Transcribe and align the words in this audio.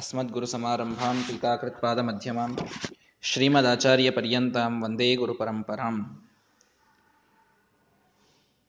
ಅಸ್ಮದ್ಗುರು 0.00 0.46
ಸಮಾರಂಭಾಂ 0.46 1.24
ಟೀಕಾಕೃತ್ಪಾದ 1.28 1.98
ಮಧ್ಯಮಾಂ. 1.98 2.58
ಶ್ರೀಮದಾಚಾರ್ಯ 3.22 4.10
ಪರ್ಯಂತಾಂ 4.10 4.84
ವಂದೇ 4.84 5.16
ಗುರುಪರಂಪರಾಂ 5.16 6.26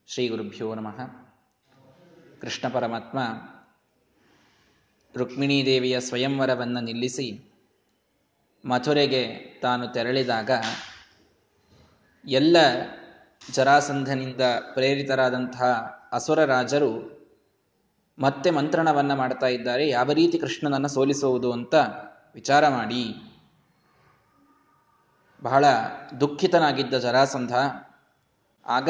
ಶ್ರೀ 0.08 0.28
ಗುರುಭ್ಯೋ 0.28 0.76
ನಮಃ. 0.76 1.00
ಕೃಷ್ಣ 2.42 2.70
ಪರಮಾತ್ಮ 2.70 3.20
ರುಕ್ಮಿಣೀದೇವಿಯ 5.16 6.00
ಸ್ವಯಂವರವನ್ನು 6.00 6.82
ನಿಲ್ಲಿಸಿ 6.82 7.28
ಮಥುರೆಗೆ 8.66 9.24
ತಾನು 9.62 9.88
ತೆರಳಿದಾಗ 9.88 10.52
ಎಲ್ಲ 12.26 12.58
ಜರಾಸಂಧನಿಂದ 13.52 14.42
ಪ್ರೇರಿತರಾದಂತಹ 14.74 15.64
ಅಸುರ 16.12 16.46
ರಾಜರು 16.46 17.21
ಮತ್ತೆ 18.20 18.50
ಮಂತ್ರಣವನ್ನ 18.50 19.14
ಮಾಡ್ತಾ 19.14 19.48
ಇದ್ದಾರೆ. 19.48 19.90
ಯಾವ 19.90 20.12
ರೀತಿ 20.12 20.38
ಕೃಷ್ಣನನ್ನು 20.38 20.88
ಸೋಲಿಸುವುದು 20.88 21.52
ಅಂತ 21.52 21.76
ವಿಚಾರ 22.34 22.68
ಮಾಡಿ. 22.68 23.16
ಬಹಳ 25.44 25.66
ದುಃಖಿತನಾಗಿದ್ದ 26.20 26.94
ಜರಾಸಂಧ. 26.94 27.54
ಆಗ 28.66 28.90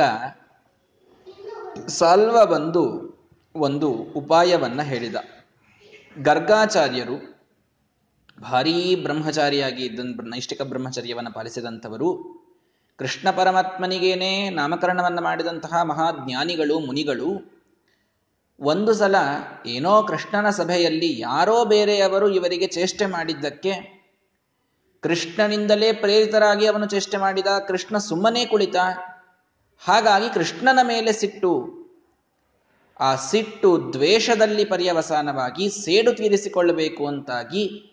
ಸಾಲ್ವ 1.88 2.46
ಬಂದು 2.46 3.12
ಒಂದು 3.56 3.92
ಉಪಾಯವನ್ನ 3.92 4.82
ಹೇಳಿದ. 4.82 5.16
ಗರ್ಗಾಚಾರ್ಯರು 6.22 7.42
ಭಾರೀ 8.42 8.96
ಬ್ರಹ್ಮಚಾರಿಯಾಗಿ 8.96 9.86
ಇದ್ದ 9.86 10.00
ನೈಷ್ಠಿಕ 10.24 10.62
ಬ್ರಹ್ಮಚರ್ಯವನ್ನು 10.62 11.34
ಪಾಲಿಸಿದಂಥವರು, 11.34 12.42
ಕೃಷ್ಣ 12.98 13.32
ಪರಮಾತ್ಮನಿಗೇನೆ 13.32 14.50
ನಾಮಕರಣವನ್ನು 14.50 15.22
ಮಾಡಿದಂತಹ 15.22 15.82
ಮಹಾಜ್ಞಾನಿಗಳು, 15.82 16.80
ಮುನಿಗಳು 16.80 17.61
ಒಂದು 18.60 18.94
ಸಲ 18.94 19.16
ಏನೋ 19.66 20.04
ಕೃಷ್ಣನ 20.04 20.50
ಸಭೆಯಲ್ಲಿ 20.50 21.20
ಯಾರೋ 21.20 21.66
ಬೇರೆಯವರು 21.66 22.30
ಇವರಿಗೆ 22.30 22.68
ಚೇಷ್ಟೆ 22.68 23.06
ಮಾಡಿದ್ದಕ್ಕೆ 23.06 24.02
ಕೃಷ್ಣನಿಂದಲೇ 25.02 25.94
ಪ್ರೇರಿತರಾಗಿ 25.94 26.66
ಅವನು 26.66 26.86
ಚೇಷ್ಟೆ 26.86 27.18
ಮಾಡಿದ 27.18 27.48
ಕೃಷ್ಣ 27.68 27.98
ಸುಮ್ಮನೆ 27.98 28.46
ಕುಳಿತ. 28.46 28.76
ಹಾಗಾಗಿ 29.80 30.34
ಕೃಷ್ಣನ 30.34 30.80
ಮೇಲೆ 30.84 31.12
ಸಿಟ್ಟು. 31.12 31.82
ಆ 33.00 33.16
ಸಿಟ್ಟು 33.16 33.94
ದ್ವೇಷದಲ್ಲಿ 33.94 34.66
ಪರ್ಯವಸಾನವಾಗಿ 34.66 35.70
ಸೇಡು 35.70 36.14
ತೀರಿಸಿಕೊಳ್ಳಬೇಕು 36.14 37.08
ಅಂತಾಗಿ 37.08 37.88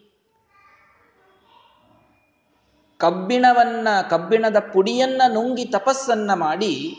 ಕಬ್ಬಿಣವನ್ನ, 2.99 3.89
ಕಬ್ಬಿಣದ 4.11 4.59
ಪುಡಿಯನ್ನ 4.59 5.23
ನುಂಗಿ 5.29 5.65
ತಪಸ್ಸನ್ನ 5.65 6.35
ಮಾಡಿ 6.35 6.97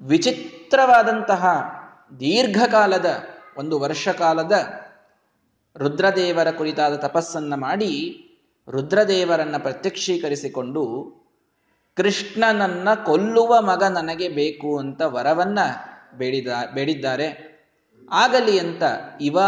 ವಿಚಿತ್ರವಾದಂತಹ 0.00 1.72
ದೀರ್ಘಕಾಲದ, 2.20 3.16
ಒಂದು 3.58 3.80
ವರ್ಷ 3.80 4.08
ಕಾಲದ 4.08 4.52
ರುದ್ರದೇವರ 5.76 6.50
ಕುರಿತಾದ 6.50 6.96
ತಪಸ್ಸನ್ನು 6.96 7.56
ಮಾಡಿ 7.56 8.18
ರುದ್ರದೇವರನ್ನು 8.68 9.62
ಪ್ರತ್ಯಕ್ಷೀಕರಿಸಿಕೊಂಡು 9.62 11.12
ಕೃಷ್ಣನನ್ನ 11.96 12.88
ಕೊಲ್ಲುವ 13.06 13.60
ಮಗ 13.60 13.82
ನನಗೆ 13.82 14.28
ಬೇಕು 14.28 14.78
ಅಂತ 14.78 15.02
ವರವನ್ನ 15.02 15.58
ಬೇಡಿದ, 16.14 16.46
ಬೇಡಿದ್ದಾರೆ. 16.74 17.52
ಆಗಲಿ 18.10 18.58
ಅಂತ 18.58 18.82
ಇವ, 19.20 19.38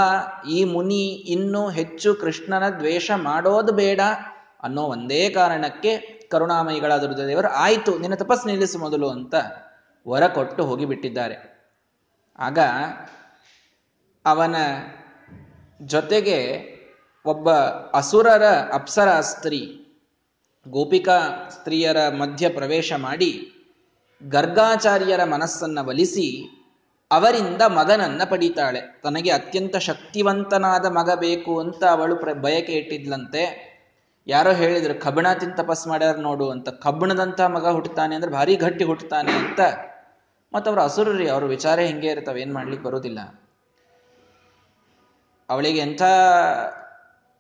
ಈ 0.51 0.65
ಮುನಿ 0.65 1.07
ಇನ್ನೂ 1.07 1.71
ಹೆಚ್ಚು 1.71 2.15
ಕೃಷ್ಣನ 2.15 2.69
ದ್ವೇಷ 2.69 3.11
ಮಾಡೋದು 3.17 3.73
ಬೇಡ 3.73 4.01
ಅನ್ನೋ 4.63 4.83
ಒಂದೇ 4.83 5.31
ಕಾರಣಕ್ಕೆ 5.31 5.99
ಕರುಣಾಮಯಿಗಳಾದ 6.31 7.05
ರುದ್ರದೇವರು, 7.05 7.49
ಆಯಿತು, 7.49 7.99
ನಿನ್ನ 7.99 8.15
ತಪಸ್ಸು 8.15 8.47
ನಿಲ್ಲಿಸು 8.47 8.79
ಮೊದಲು 8.79 9.09
ಅಂತ 9.09 9.35
ವರ 10.09 10.27
ಕೊಟ್ಟು 10.27 10.65
ಹೋಗಿಬಿಟ್ಟಿದ್ದಾರೆ. 10.65 11.54
ಆಗ 12.39 12.59
ಅವನ 14.25 14.57
ಜೊತೆಗೆ 15.83 16.39
ಒಬ್ಬ 17.27 17.51
ಅಸುರರ 17.95 18.43
ಅಪ್ಸರ 18.73 19.21
ಸ್ತ್ರೀ, 19.21 19.61
ಗೋಪಿಕಾ 20.69 21.49
ಸ್ತ್ರೀಯರ 21.51 21.97
ಮಧ್ಯ 22.09 22.49
ಪ್ರವೇಶ 22.49 22.93
ಮಾಡಿ 22.97 23.51
ಗರ್ಗಾಚಾರ್ಯರ 24.29 25.25
ಮನಸ್ಸನ್ನು 25.25 25.87
ಒಲಿಸಿ 25.87 26.29
ಅವರಿಂದ 27.11 27.63
ಮಗನನ್ನ 27.63 28.23
ಪಡೀತಾಳೆ. 28.31 29.01
ತನಗೆ 29.03 29.31
ಅತ್ಯಂತ 29.31 29.77
ಶಕ್ತಿವಂತನಾದ 29.77 30.87
ಮಗ 30.87 31.11
ಬೇಕು 31.15 31.61
ಅಂತ 31.61 31.85
ಅವಳು 31.85 32.17
ಪ್ರ 32.17 32.33
ಬಯಕೆ 32.33 32.73
ಇಟ್ಟಿದ್ಲಂತೆ 32.73 33.43
ಯಾರೋ 34.27 34.53
ಹೇಳಿದ್ರು, 34.53 34.95
ಕಬ್ಬಣ 35.03 35.33
ತಿಂತ 35.33 35.61
ತಪಸ್ 35.61 35.87
ಮಾಡ್ಯಾರ 35.87 36.17
ನೋಡು 36.17 36.51
ಅಂತ. 36.51 36.69
ಕಬ್ಬಣದಂತ 36.69 37.41
ಮಗ 37.41 37.67
ಹುಟ್ಟುತ್ತಾನೆ 37.69 38.15
ಅಂದ್ರೆ 38.15 38.33
ಭಾರಿ 38.33 38.57
ಗಟ್ಟಿ 38.57 38.85
ಹುಟ್ಟುತ್ತಾನೆ 38.85 39.33
ಅಂತ. 39.33 39.61
ಮತ್ತವ್ರ 40.55 40.79
ರೀ 41.17 41.29
ಅವ್ರ 41.29 41.45
ವಿಚಾರ 41.45 41.79
ಹೆಂಗೆ 41.79 42.09
ಇರ್ತಾವೆ, 42.09 42.43
ಏನು 42.43 42.55
ಮಾಡ್ಲಿಕ್ಕೆ 42.55 42.87
ಬರೋದಿಲ್ಲ. 42.87 43.45
ಅವಳಿಗೆ 45.49 45.79
ಎಂಥ 45.79 46.03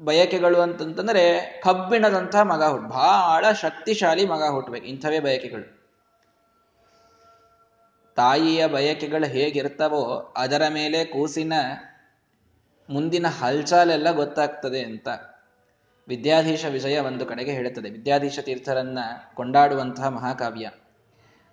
ಬಯಕೆಗಳು 0.02 0.60
ಅಂತಂತಂದರೆ, 0.60 1.40
ಕಬ್ಬಿಣದಂಥ 1.64 2.36
ಮಗ 2.36 2.62
ಹುಟ್ಟು 2.64 2.88
ಬಹಳ 2.88 3.52
ಶಕ್ತಿಶಾಲಿ 3.52 4.26
ಮಗ 4.26 4.42
ಹುಟ್ಟಬೇಕು 4.50 4.86
ಇಂಥವೇ 4.86 5.20
ಬಯಕೆಗಳು. 5.20 5.84
ತಾಯಿಯ 8.16 8.66
ಬಯಕೆಗಳು 8.66 9.26
ಹೇಗಿರ್ತವೋ, 9.28 10.34
ಅದರ 10.36 10.62
ಮೇಲೆ 10.68 11.04
ಕೂಸಿನ 11.04 11.52
ಮುಂದಿನ 12.90 13.26
ಹಲ್ಚಾಲೆಲ್ಲ 13.26 14.10
ಗೊತ್ತಾಗ್ತದೆ 14.10 14.82
ಅಂತ 14.82 15.08
ವಿದ್ಯಾಧೀಶ 16.08 16.64
ವಿಜಯ 16.64 16.98
ಒಂದು 16.98 17.26
ಕಡೆಗೆ 17.26 17.52
ಹೇಳುತ್ತದೆ. 17.52 17.90
ವಿದ್ಯಾಧೀಶ 17.90 18.38
ತೀರ್ಥರನ್ನ 18.38 18.98
ಕೊಂಡಾಡುವಂತಹ 19.34 20.08
ಮಹಾಕಾವ್ಯ. 20.08 20.70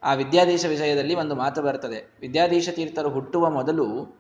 ಆ 0.04 0.14
ವಿದ್ಯಾಧೀಶ 0.14 0.66
ವಿಷಯದಲ್ಲಿ 0.66 1.16
ಒಂದು 1.16 1.36
ಮಾತು 1.36 1.62
ಬರ್ತದೆ. 1.62 2.18
ವಿದ್ಯಾಧೀಶ 2.20 2.70
ತೀರ್ಥರು 2.70 3.10
ಹುಟ್ಟುವ 3.10 3.50
ಮೊದಲು 3.50 4.18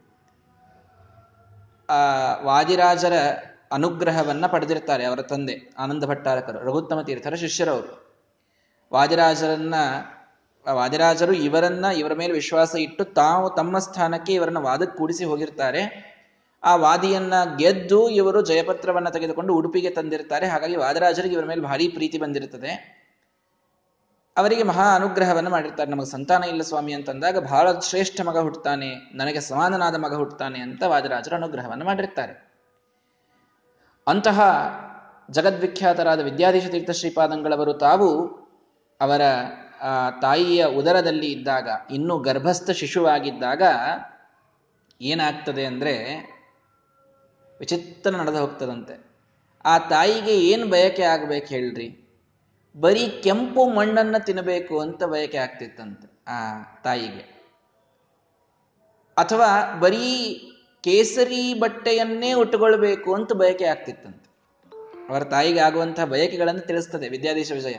ಆ 1.89 2.01
ವಾದಿರಾಜರ 2.41 3.13
ಅನುಗ್ರಹವನ್ನ 3.71 4.45
ಪಡೆದಿರ್ತಾರೆ 4.45 5.05
ಅವರ 5.05 5.21
ತಂದೆ, 5.21 5.73
ಆನಂದ 5.79 6.03
ಭಟ್ಟಾರಕರು, 6.03 6.59
ರಘುತ್ತಮ 6.59 7.01
ತೀರ್ಥರ 7.01 7.35
ಶಿಷ್ಯರವರು. 7.35 8.11
ವಾದಿರಾಜರನ್ನ 8.93 9.73
ವಾದಿರಾಜರು 10.73 11.33
ಇವರನ್ನ 11.33 11.85
ಇವರ 11.85 12.13
ಮೇಲೆ 12.13 12.33
ವಿಶ್ವಾಸ 12.33 12.75
ಇಟ್ಟು 12.75 13.03
ತಾವು 13.03 13.49
ತಮ್ಮ 13.49 13.79
ಸ್ಥಾನಕ್ಕೆ 13.79 14.33
ಇವರನ್ನ 14.33 14.57
ವಾದಕ್ಕೆ 14.57 14.97
ಕೂಡಿಸಿ 14.97 15.25
ಹೋಗಿರ್ತಾರೆ 15.25 16.11
ಆ 16.63 16.75
ವಾದಿಯನ್ನ 16.75 17.33
ಗೆದ್ದು 17.55 18.09
ಇವರು 18.09 18.41
ಜಯಪತ್ರವನ್ನ 18.41 19.09
ತೆಗೆದುಕೊಂಡು 19.09 19.53
ಉಡುಪಿಗೆ 19.53 19.89
ತಂದಿರ್ತಾರೆ 19.89 20.47
ಹಾಗಾಗಿ 20.47 20.75
ವಾದರಾಜರಿಗೆ 20.75 21.33
ಇವರ 21.33 21.45
ಮೇಲೆ 21.45 21.61
ಭಾರಿ 21.61 21.87
ಪ್ರೀತಿ 21.87 22.17
ಬಂದಿರುತ್ತದೆ. 22.17 23.00
ಅವರಿಗೆ 24.37 24.63
ಮಹಾ 24.69 24.85
ಅನುಗ್ರಹವನ್ನು 24.97 25.51
ಮಾಡಿರ್ತಾರೆ. 25.53 25.89
ನಮಗೆ 25.91 26.09
ಸಂತಾನ 26.15 26.43
ಇಲ್ಲ 26.51 26.63
ಸ್ವಾಮಿ 26.69 26.91
ಅಂತಂದಾಗ 26.97 27.37
ಬಹಳ 27.47 27.67
ಶ್ರೇಷ್ಠ 27.89 28.17
ಮಗ 28.27 28.37
ಹುಟ್ಟುತ್ತಾನೆ, 28.45 28.89
ನನಗೆ 29.19 29.41
ಸಮಾನನಾದ 29.49 29.95
ಮಗ 30.05 30.13
ಹುಟ್ಟುತ್ತಾನೆ 30.21 30.59
ಅಂತ 30.67 30.83
ವಾದರಾಜರು 30.93 31.35
ಅನುಗ್ರಹವನ್ನು 31.39 31.85
ಮಾಡಿರ್ತಾರೆ. 31.85 32.33
ಅಂತಹ 34.07 34.39
ಜಗದ್ವಿಖ್ಯಾತರಾದ 35.29 36.21
ವಿದ್ಯಾಧೀಶ 36.29 36.67
ತೀರ್ಥ 36.73 36.93
ಶ್ರೀಪಾದಂಗಳವರು 36.99 37.73
ತಾವು 37.85 38.09
ಅವರ 38.99 39.21
ತಾಯಿಯ 40.21 40.63
ಉದರದಲ್ಲಿ 40.79 41.29
ಇದ್ದಾಗ, 41.31 41.67
ಇನ್ನೂ 41.91 42.15
ಗರ್ಭಸ್ಥ 42.27 42.69
ಶಿಶುವಾಗಿದ್ದಾಗ 42.81 43.63
ಏನಾಗ್ತದೆ 45.01 45.63
ಅಂದರೆ 45.65 45.93
ವಿಚಿತ್ರ 47.59 48.11
ನಡೆದು 48.19 48.39
ಹೋಗ್ತದಂತೆ. 48.43 48.95
ಆ 49.65 49.73
ತಾಯಿಗೆ 49.93 50.35
ಏನು 50.51 50.65
ಬಯಕೆ 50.67 51.03
ಆಗಬೇಕು 51.13 51.49
ಹೇಳ್ರಿ? 51.55 51.87
ಬರೀ 52.75 53.07
ಕೆಂಪು 53.07 53.65
ಮಣ್ಣನ್ನು 53.65 54.25
ತಿನ್ನಬೇಕು 54.25 54.79
ಅಂತ 54.79 55.03
ಬಯಕೆ 55.03 55.37
ಆಗ್ತಿತ್ತಂತೆ 55.37 56.07
ಆ 56.27 56.37
ತಾಯಿಗೆ. 56.83 57.41
ಅಥವಾ 59.17 59.79
ಬರೀ 59.79 60.05
ಕೇಸರಿ 60.83 61.53
ಬಟ್ಟೆಯನ್ನೇ 61.53 62.33
ಉಟ್ಟುಕೊಳ್ಬೇಕು 62.33 63.15
ಅಂತ 63.15 63.33
ಬಯಕೆ 63.33 63.65
ಆಗ್ತಿತ್ತಂತೆ. 63.65 64.31
ಅವರ 65.09 65.23
ತಾಯಿಗೆ 65.23 65.59
ಆಗುವಂತಹ 65.59 66.05
ಬಯಕೆಗಳನ್ನು 66.05 66.61
ತಿಳಿಸ್ತದೆ 66.61 67.09
ವಿದ್ಯಾಧೀಶ 67.09 67.51
ವಿಜಯ. 67.51 67.75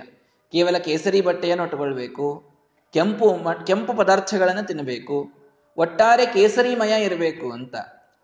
ಕೇವಲ 0.53 0.79
ಕೇಸರಿ 0.79 1.21
ಬಟ್ಟೆಯನ್ನು 1.21 1.65
ಉಟ್ಟುಕೊಳ್ಬೇಕು 1.65 2.53
ಕೆಂಪು 2.93 3.39
ಕೆಂಪು 3.67 3.93
ಪದಾರ್ಥಗಳನ್ನು 3.95 4.67
ತಿನ್ನಬೇಕು, 4.67 5.33
ಒಟ್ಟಾರೆ 5.77 6.27
ಕೇಸರಿಮಯ 6.27 7.03
ಇರಬೇಕು 7.03 7.53
ಅಂತ. 7.53 7.77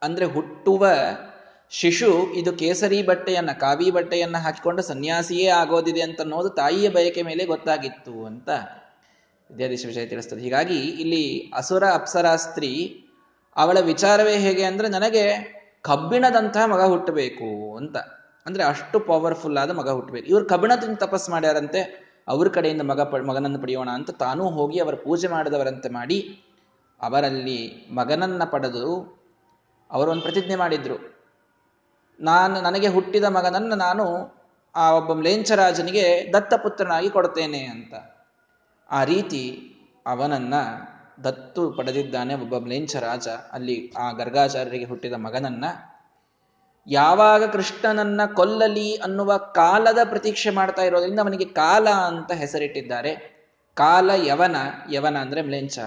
ಅಂದ್ರೆ 0.03 0.25
ಹುಟ್ಟುವ 0.25 0.87
ಶಿಶು, 1.71 2.33
ಇದು 2.33 2.53
ಕೇಸರಿ 2.53 3.03
ಬಟ್ಟೆಯನ್ನ, 3.03 3.53
ಕಾವಿ 3.53 3.91
ಬಟ್ಟೆಯನ್ನ 3.91 4.37
ಹಾಕಿಕೊಂಡು 4.37 4.83
ಸನ್ಯಾಸಿಯೇ 4.83 5.47
ಆಗೋದಿದೆ 5.47 6.01
ಅಂತ 6.01 6.21
ಅನ್ನೋದು 6.21 6.49
ತಾಯಿಯ 6.49 6.89
ಬಯಕೆ 6.89 7.23
ಮೇಲೆ 7.23 7.45
ಗೊತ್ತಾಗಿತ್ತು 7.45 8.27
ಅಂತ 8.27 8.49
ವಿದ್ಯಾಧೀಶ 9.51 9.87
ವಿಷಯ 9.87 10.07
ತಿಳಿಸ್ತದೆ. 10.07 10.41
ಹೀಗಾಗಿ 10.41 10.79
ಇಲ್ಲಿ 10.79 11.53
ಅಸುರ, 11.55 11.85
ಅಪ್ಸರಾ 11.93 12.37
ಸ್ತ್ರೀ, 12.37 13.05
ಅವಳ 13.57 13.81
ವಿಚಾರವೇ 13.81 14.39
ಹೇಗೆ 14.39 14.65
ಅಂದ್ರೆ 14.65 14.89
ನನಗೆ 14.89 15.59
ಕಬ್ಬಿಣದಂತಹ 15.83 16.67
ಮಗ 16.67 16.81
ಹುಟ್ಟಬೇಕು 16.81 17.77
ಅಂತ. 17.77 17.97
ಅಂದ್ರೆ 18.47 18.65
ಅಷ್ಟು 18.65 19.01
ಪವರ್ಫುಲ್ 19.01 19.59
ಆದ 19.59 19.71
ಮಗ 19.71 19.89
ಹುಟ್ಟಬೇಕು. 19.89 20.27
ಇವರು 20.27 20.45
ಕಬ್ಬಿಣದಿಂದ 20.45 20.97
ತಪಸ್ 20.97 21.31
ಮಾಡ್ಯಾರಂತೆ, 21.31 22.09
ಅವ್ರ 22.29 22.49
ಕಡೆಯಿಂದ 22.49 22.83
ಮಗ 22.83 23.01
ಪ, 23.01 23.17
ಮಗನನ್ನು 23.17 23.59
ಪಡೆಯೋಣ 23.59 23.91
ಅಂತ 23.91 24.11
ತಾನೂ 24.11 24.51
ಹೋಗಿ 24.51 24.79
ಅವರ 24.81 24.95
ಪೂಜೆ 24.95 25.29
ಮಾಡಿದವರಂತೆ 25.29 25.89
ಮಾಡಿ 25.89 26.41
ಅವರಲ್ಲಿ 27.03 27.89
ಮಗನನ್ನ 27.91 28.45
ಪಡೆದು 28.45 29.19
ಅವರು 29.91 30.11
ಒಂದು 30.11 30.23
ಪ್ರತಿಜ್ಞೆ 30.23 30.57
ಮಾಡಿದ್ರು. 30.57 31.18
ನಾನು 32.21 32.61
ನನಗೆ 32.61 32.89
ಹುಟ್ಟಿದ 32.89 33.25
ಮಗನನ್ನು 33.25 33.77
ನಾನು 33.77 34.39
ಆ 34.77 34.91
ಒಬ್ಬ 34.91 35.13
ಮ್ಲೇಂಚರಾಜನಿಗೆ 35.13 36.33
ದತ್ತಪುತ್ರನಾಗಿ 36.33 37.11
ಕೊಡ್ತೇನೆ 37.11 37.59
ಅಂತ. 37.59 37.95
ಆ 38.91 39.05
ರೀತಿ 39.05 39.75
ಅವನನ್ನ 40.07 40.55
ದತ್ತು 41.25 41.73
ಪಡೆದಿದ್ದಾನೆ 41.73 42.35
ಒಬ್ಬ 42.35 42.59
ಮ್ಲೇಂಚ 42.59 42.97
ರಾಜ 42.97 43.29
ಅಲ್ಲಿ 43.29 43.93
ಆ 43.99 44.13
ಗರ್ಗಾಚಾರ್ಯರಿಗೆ 44.13 44.85
ಹುಟ್ಟಿದ 44.85 45.13
ಮಗನನ್ನ. 45.13 45.65
ಯಾವಾಗ 46.87 47.45
ಕೃಷ್ಣನನ್ನ 47.45 48.21
ಕೊಲ್ಲಲಿ 48.35 48.95
ಅನ್ನುವ 48.95 49.37
ಕಾಲದ 49.37 49.99
ಪ್ರತೀಕ್ಷೆ 50.05 50.51
ಮಾಡ್ತಾ 50.51 50.83
ಇರೋದ್ರಿಂದ 50.83 51.21
ಅವನಿಗೆ 51.21 51.45
ಕಾಲ 51.45 51.89
ಅಂತ 51.89 52.33
ಹೆಸರಿಟ್ಟಿದ್ದಾರೆ. 52.33 53.39
ಕಾಲ 53.75 54.11
ಯವನ 54.11 54.57
ಯವನ 54.93 55.19
ಅಂದ್ರೆ 55.19 55.43
ಮ್ಲೇಂಚ 55.43 55.79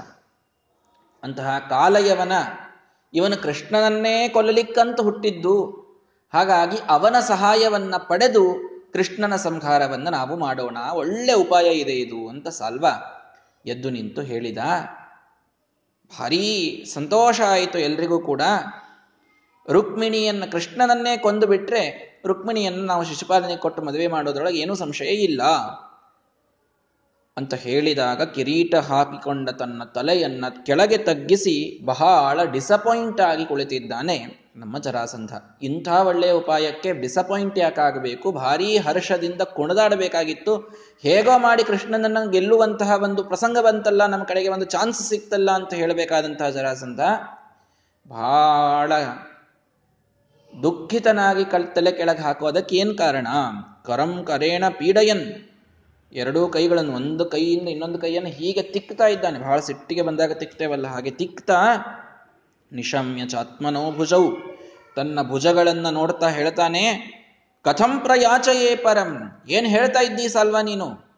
ಅಂತಹ 1.24 1.60
ಕಾಲಯವನ 1.70 2.32
ಇವನು 3.14 3.44
ಕೃಷ್ಣನನ್ನೇ 3.44 4.30
ಕೊಲ್ಲಲಿಕ್ಕಂತ 4.30 5.02
ಹುಟ್ಟಿದ್ದು. 5.02 5.81
ಹಾಗಾಗಿ 6.34 6.78
ಅವನ 6.88 7.16
ಸಹಾಯವನ್ನ 7.20 7.96
ಪಡೆದು 7.98 8.72
ಕೃಷ್ಣನ 8.94 9.36
ಸಂಹಾರವನ್ನು 9.36 10.10
ನಾವು 10.10 10.38
ಮಾಡೋಣ. 10.38 10.78
ಒಳ್ಳೆ 10.94 11.34
ಉಪಾಯ 11.34 11.66
ಇದೆ 11.66 11.92
ಇದು 11.92 12.30
ಅಂತ 12.30 12.48
ಸಾಲ್ವ? 12.48 12.86
ಎದ್ದು 13.66 13.90
ನಿಂತು 13.90 14.22
ಹೇಳಿದ. 14.22 14.58
ಭಾರೀ 16.20 16.84
ಸಂತೋಷ 16.94 17.42
ಆಯಿತು 17.42 17.80
ಎಲ್ರಿಗೂ 17.80 18.20
ಕೂಡ. 18.20 18.42
ರುಕ್ಮಿಣಿಯನ್ನು 19.70 20.52
ಕೃಷ್ಣನನ್ನೇ 20.52 21.18
ಕೊಂದು 21.18 21.48
ಬಿಟ್ರೆ 21.48 22.12
ರುಕ್ಮಿಣಿಯನ್ನು 22.26 22.86
ನಾವು 22.86 23.04
ಶಿಶುಪಾಲನೆ 23.04 23.58
ಕೊಟ್ಟು 23.58 23.82
ಮದುವೆ 23.82 24.08
ಮಾಡೋದ್ರೊಳಗೆ 24.08 24.60
ಏನೂ 24.60 24.76
ಸಂಶಯ 24.76 25.06
ಇಲ್ಲ. 25.06 25.42
ಅಂತ 27.42 27.54
ಹೇಳಿದಾಗ 27.54 28.22
ಕಿರೀಟ 28.22 28.76
ಹಾಕಿಕೊಂಡ 28.76 29.50
ತನ್ನ 29.50 29.84
ತಲೆಯನ್ನ 29.84 30.46
ಕೆಳಗೆ 30.66 30.98
ತಗ್ಗಿಸಿ 30.98 31.86
ಬಹಳ 31.86 32.44
ಡಿಸಪಾಯಿಂಟ್ 32.44 33.22
ಆಗಿ 33.22 33.46
ಕುಳಿತಿದ್ದಾನೆ 33.46 34.18
ನಮ್ಮ 34.56 34.80
ಜರಾಸಂಧ. 34.80 35.32
ಇಂಥ 35.62 35.88
ಒಳ್ಳೆಯ 35.88 36.32
ಉಪಾಯಕ್ಕೆ 36.32 36.94
ಡಿಸಪಾಯಿಂಟ್ 36.94 37.60
ಯಾಕಾಗಬೇಕು? 37.60 38.32
ಭಾರೀ 38.32 38.78
ಹರ್ಷದಿಂದ 38.78 39.42
ಕುಣಿದಾಡಬೇಕಾಗಿತ್ತು 39.42 40.56
ಹೇಗೋ 41.04 41.38
ಮಾಡಿ 41.38 41.64
ಕೃಷ್ಣನನ್ನ 41.64 42.32
ಗೆಲ್ಲುವಂತಹ 42.32 43.04
ಒಂದು 43.04 43.24
ಪ್ರಸಂಗ 43.24 43.58
ಬಂತಲ್ಲ, 43.60 44.06
ನಮ್ಮ 44.06 44.24
ಕಡೆಗೆ 44.24 44.50
ಒಂದು 44.50 44.66
ಚಾನ್ಸ್ 44.66 45.10
ಸಿಕ್ತಲ್ಲ 45.10 45.52
ಅಂತ 45.52 45.74
ಹೇಳಬೇಕಾದಂತಹ 45.74 46.50
ಜರಾಸಂಧ. 46.50 47.00
ಬಹಳ 48.08 48.92
ದುಃಖಿತನಾಗಿ 50.64 51.46
ಕಲ್ 51.46 51.76
ತಲೆ 51.76 51.92
ಕೆಳಗೆ 51.92 52.22
ಹಾಕೋದಕ್ಕೆ 52.22 52.76
ಏನ್ 52.76 52.98
ಕಾರಣ? 52.98 53.28
ಕರಂ 53.86 54.26
ಕರೇಣ 54.28 54.64
ಪೀಡಯನ್. 54.80 55.51
ಎರಡೂ 56.12 56.48
ಕೈಗಳನ್ನು 56.48 56.94
ಒಂದು 56.94 57.26
ಕೈಯಿಂದ 57.26 57.68
ಇನ್ನೊಂದು 57.68 58.00
ಕೈಯನ್ನು 58.00 58.30
ಹೀಗೆ 58.30 58.62
ತಿಕ್ತಾ 58.62 59.08
ಇದ್ದಾನೆ. 59.08 59.40
ಬಹಳ 59.40 59.60
ಸಿಟ್ಟಿಗೆ 59.60 60.02
ಬಂದಾಗ 60.02 60.32
ತಿಕ್ತೇವಲ್ಲ. 60.32 60.88
ಹಾಗೆ 60.88 61.12
ತಿಕ್ತಾ 61.12 61.60
ನಿಶಮ್ಯ 62.72 63.26
ಚಾತ್ಮನೋ 63.28 63.92
ಭುಜವು 63.92 64.32
ತನ್ನ 64.96 65.20
ಭುಜಗಳನ್ನು 65.30 65.92
ನೋಡ್ತಾ 65.92 66.28
ಹೇಳ್ತಾನೆ, 66.30 66.84
ಕಥಂ 67.64 68.00
ಪ್ರಯಾಚಯೇ 68.00 68.76
ಪರಂ. 68.76 69.42
ಏನು 69.50 69.68
ಹೇಳ್ತಾ 69.68 70.00
ಇದ್ದೀ 70.00 70.28
ಸಲ್ವಾ 70.28 70.62
ನೀನು? 70.62 71.12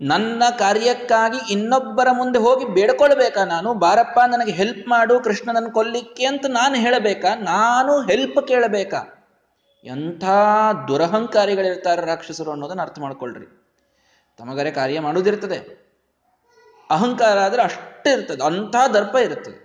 ನನ್ನ 0.00 0.42
ಕಾರ್ಯಕ್ಕಾಗಿ 0.58 1.52
ಇನ್ನೊಬ್ಬರ 1.52 2.08
ಮುಂದೆ 2.12 2.38
ಹೋಗಿ 2.38 2.64
ಬೇಡ್ಕೊಳ್ಬೇಕಾ 2.64 3.44
ನಾನು? 3.44 3.74
ಬಾರಪ್ಪ, 3.74 4.18
ನನಗೆ 4.26 4.52
ಹೆಲ್ಪ್ 4.52 4.88
ಮಾಡು, 4.88 5.20
ಕೃಷ್ಣನನ್ನು 5.20 5.70
ಕೊಲ್ಲಿಕ್ಕೆ 5.70 6.24
ಅಂತ 6.24 6.46
ನಾನು 6.48 6.74
ಹೇಳಬೇಕಾ? 6.74 7.34
ನಾನು 7.34 8.00
ಹೆಲ್ಪ್ 8.00 8.48
ಕೇಳಬೇಕಾ? 8.48 9.00
ಎಂಥ 9.84 10.24
ದುರಹಂಕಾರಿಗಳಿರ್ತಾರೆ 10.88 12.06
ರಾಕ್ಷಸರು 12.06 12.50
ಅನ್ನೋದನ್ನ 12.50 12.80
ಅರ್ಥ 12.80 12.98
ಮಾಡ್ಕೊಳ್ರಿ. 12.98 13.59
ತಮಗರೆ 14.40 14.70
ಕಾರ್ಯ 14.70 15.00
ಮಾಡುವುದಿರ್ತದೆ 15.00 15.58
ಅಹಂಕಾರ 16.90 17.38
ಆದರೆ 17.38 17.62
ಅಷ್ಟೇ 17.62 18.10
ಇರ್ತದೆ. 18.12 18.42
ಅಂಥ 18.42 18.76
ದರ್ಪ 18.94 19.16
ಇರ್ತದೆ 19.16 19.58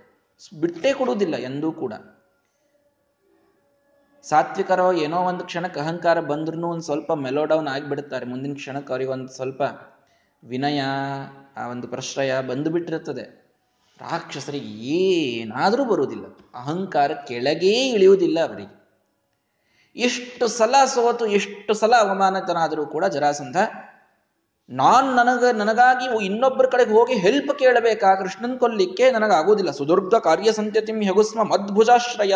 ಬಿಟ್ಟೇ 0.60 0.92
ಕೊಡುವುದಿಲ್ಲ 0.92 1.36
ಎಂದೂ 1.36 1.72
ಕೂಡ. 1.72 1.92
ಸಾತ್ವಿಕರೋ 4.22 4.92
ಏನೋ 4.92 5.18
ಒಂದು 5.22 5.44
ಕ್ಷಣಕ್ಕೆ 5.44 5.80
ಅಹಂಕಾರ 5.80 6.20
ಬಂದ್ರೂ 6.20 6.66
ಒಂದು 6.66 6.82
ಸ್ವಲ್ಪ 6.82 7.12
ಮೆಲೋಡೌನ್ 7.12 7.68
ಆಗಿಬಿಡುತ್ತಾರೆ. 7.68 8.26
ಮುಂದಿನ 8.26 8.54
ಕ್ಷಣಕ್ಕೆ 8.54 8.92
ಅವರಿಗೆ 8.92 9.10
ಒಂದು 9.10 9.28
ಸ್ವಲ್ಪ 9.28 9.62
ವಿನಯ, 10.44 10.80
ಆ 11.56 11.68
ಒಂದು 11.68 11.88
ಪ್ರಶ್ರಯ 11.88 12.40
ಬಂದು 12.40 12.70
ಬಿಟ್ಟಿರುತ್ತದೆ 12.70 13.24
ರಾಕ್ಷಸರಿಗೆ 14.00 14.70
ಏನಾದರೂ 15.36 15.84
ಬರುವುದಿಲ್ಲ. 15.84 16.26
ಅಹಂಕಾರ 16.54 17.12
ಕೆಳಗೇ 17.28 17.74
ಇಳಿಯುವುದಿಲ್ಲ 17.88 18.38
ಅವರಿಗೆ. 18.48 18.74
ಎಷ್ಟು 19.96 20.48
ಸಲ 20.48 20.74
ಸೋತು, 20.86 21.26
ಎಷ್ಟು 21.26 21.74
ಸಲ 21.74 21.94
ಅವಮಾನಿತನಾದರೂ 22.00 22.86
ಕೂಡ 22.86 23.04
ಜರಾಸಂಧ 23.04 23.56
ನಾನ್ 24.70 25.16
ನನಗ, 25.16 25.44
ನನಗಾಗಿ 25.44 26.24
ಇನ್ನೊಬ್ಬರ 26.24 26.66
ಕಡೆಗೆ 26.66 26.90
ಹೋಗಿ 26.90 27.14
ಹೆಲ್ಪ್ 27.14 27.58
ಕೇಳಬೇಕಾ? 27.58 28.14
ಕೃಷ್ಣನ್ 28.14 28.58
ಕೊಲ್ಲಿಕ್ಕೆ 28.58 29.10
ನನಗಾಗುವುದಿಲ್ಲ. 29.10 29.70
ಸುದುರ್ಗ 29.70 30.14
ಕಾರ್ಯ 30.14 30.52
ಸಂತ್ಯತಿಂ 30.52 31.02
ಹೆಗುಸ್ಮ 31.02 31.42
ಮದ್ಭುಜಾಶ್ರಯ 31.42 32.34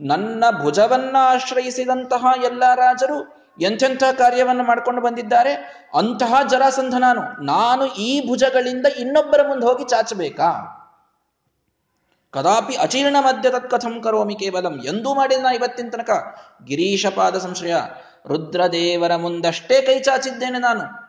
ನನ್ನ 0.00 0.44
ಭುಜವನ್ನ 0.62 1.16
ಆಶ್ರಯಿಸಿದಂತಹ 1.20 2.24
ಎಲ್ಲ 2.44 2.62
ರಾಜರು 2.74 3.44
ಎಂಥೆಂಥ 3.60 4.02
ಕಾರ್ಯವನ್ನು 4.18 4.64
ಮಾಡ್ಕೊಂಡು 4.64 5.02
ಬಂದಿದ್ದಾರೆ? 5.02 5.54
ಅಂತಹ 5.98 6.34
ಜರಾಸಂಧ 6.50 6.94
ನಾನು. 6.94 7.44
ನಾನು 7.44 7.86
ಈ 7.86 8.28
ಭುಜಗಳಿಂದ 8.28 8.86
ಇನ್ನೊಬ್ಬರ 8.86 9.48
ಮುಂದೆ 9.48 9.66
ಹೋಗಿ 9.66 9.84
ಚಾಚಬೇಕಾ? 9.84 10.80
ಕದಾಪಿ 12.30 12.76
ಅಚೀರ್ಣ 12.76 13.16
ಮಧ್ಯ 13.20 13.50
ತತ್ಕಥಂ 13.50 14.02
ಕರೋಮಿ 14.02 14.34
ಕೇವಲಂ. 14.34 14.80
ಎಂದೂ 14.84 15.14
ಮಾಡಿಲ್ಲ 15.14 15.46
ಇವತ್ತಿನ 15.46 15.88
ತನಕ. 15.88 16.10
ಗಿರೀಶಪಾದ 16.64 17.38
ಸಂಶಯ 17.38 17.74
ರುದ್ರದೇವರ 18.26 19.16
ಮುಂದಷ್ಟೇ 19.16 19.82
ಕೈ 19.82 19.98
ಚಾಚಿದ್ದೇನೆ 19.98 20.58
ನಾನು. 20.58 21.03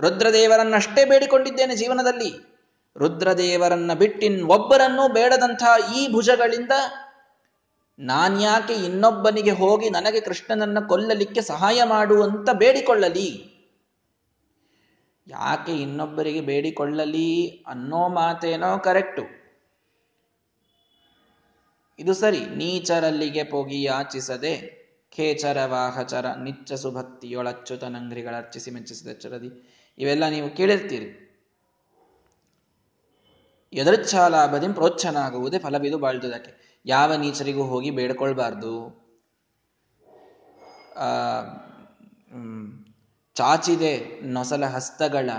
ರುದ್ರದೇವರನ್ನಷ್ಟೇ 0.00 1.04
ಬೇಡಿಕೊಂಡಿದ್ದೇನೆ 1.04 1.76
ಜೀವನದಲ್ಲಿ. 1.76 2.54
ರುದ್ರದೇವರನ್ನ 2.96 3.94
ಬಿಟ್ಟಿನ್ 3.94 4.42
ಒಬ್ಬರನ್ನೂ 4.42 5.08
ಬೇಡದಂತಹ 5.08 5.96
ಈ 5.96 6.12
ಭುಜಗಳಿಂದ 6.12 6.72
ನಾನ್ಯಾಕೆ 7.98 8.72
ಇನ್ನೊಬ್ಬನಿಗೆ 8.72 9.50
ಹೋಗಿ 9.50 9.90
ನನಗೆ 9.90 10.20
ಕೃಷ್ಣನನ್ನ 10.20 10.86
ಕೊಲ್ಲಲಿಕ್ಕೆ 10.86 11.40
ಸಹಾಯ 11.40 11.82
ಮಾಡುವಂತ 11.84 12.50
ಬೇಡಿಕೊಳ್ಳಲಿ? 12.50 13.54
ಯಾಕೆ 15.28 15.72
ಇನ್ನೊಬ್ಬರಿಗೆ 15.72 16.40
ಬೇಡಿಕೊಳ್ಳಲಿ 16.40 17.64
ಅನ್ನೋ 17.66 18.08
ಮಾತೇನೋ 18.08 18.78
ಕರೆಕ್ಟು. 18.78 19.22
ಇದು 21.98 22.14
ಸರಿ, 22.14 22.40
ನೀಚರಲ್ಲಿಗೆ 22.40 23.44
ಪೋಗಿ 23.44 23.82
ಯಾಚಿಸದೆ 23.82 24.84
ಖೇಚರ 25.16 25.58
ವಾಹಚರ 25.64 26.26
ನಿಚ್ಚ 26.26 26.72
ಸುಭಕ್ತಿಯೊಳಚ್ಚುತ 26.72 27.84
ನಂಗ್ರಿಗಳರ್ಚಿಸಿ 27.84 28.70
ಮೆಚ್ಚಿಸಿದ 28.70 29.18
ಚರದಿ. 29.18 29.73
ಇವೆಲ್ಲ 29.98 30.28
ನೀವು 30.28 30.56
ಕೇಳಿರ್ತೀರಿ. 30.56 31.20
ಎದರ್ಚ್ಛಾಲಾಭದಿ 33.72 34.68
ಪ್ರೋಚ್ಛನಾಗುವುದೇ 34.72 35.58
ಫಲವಿದು 35.58 35.98
ಬಾಳ್ದುದಕ್ಕೆ. 35.98 36.82
ಯಾವ 36.86 37.14
ನೀಚರಿಗೂ 37.14 37.62
ಹೋಗಿ 37.62 37.90
ಬೇಡ್ಕೊಳ್ಬಾರ್ದು. 37.90 39.04
ಚಾಚಿದೆ 43.34 44.20
ನೊಸಲ 44.22 44.64
ಹಸ್ತಗಳ 44.64 45.30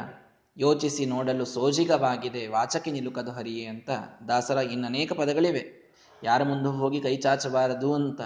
ಯೋಚಿಸಿ 0.57 1.05
ನೋಡಲು 1.05 1.45
ಸೋಜಿಗವಾಗಿದೆ. 1.45 2.47
ವಾಚಕಿ 2.47 2.91
ನಿಲುಕದು 2.91 3.31
ಹರಿಯೇ 3.31 3.65
ಅಂತ 3.65 3.89
ದಾಸರ 4.27 4.57
ಇನ್ನನೇಕ 4.57 5.13
ಪದಗಳಿವೆ. 5.13 5.63
ಯಾರ 6.23 6.43
ಮುಂದೆ 6.43 6.69
ಹೋಗಿ 6.69 7.01
ಕೈ 7.01 7.17
ಚಾಚಬಾರದು 7.17 7.93
ಅಂತ. 7.93 8.21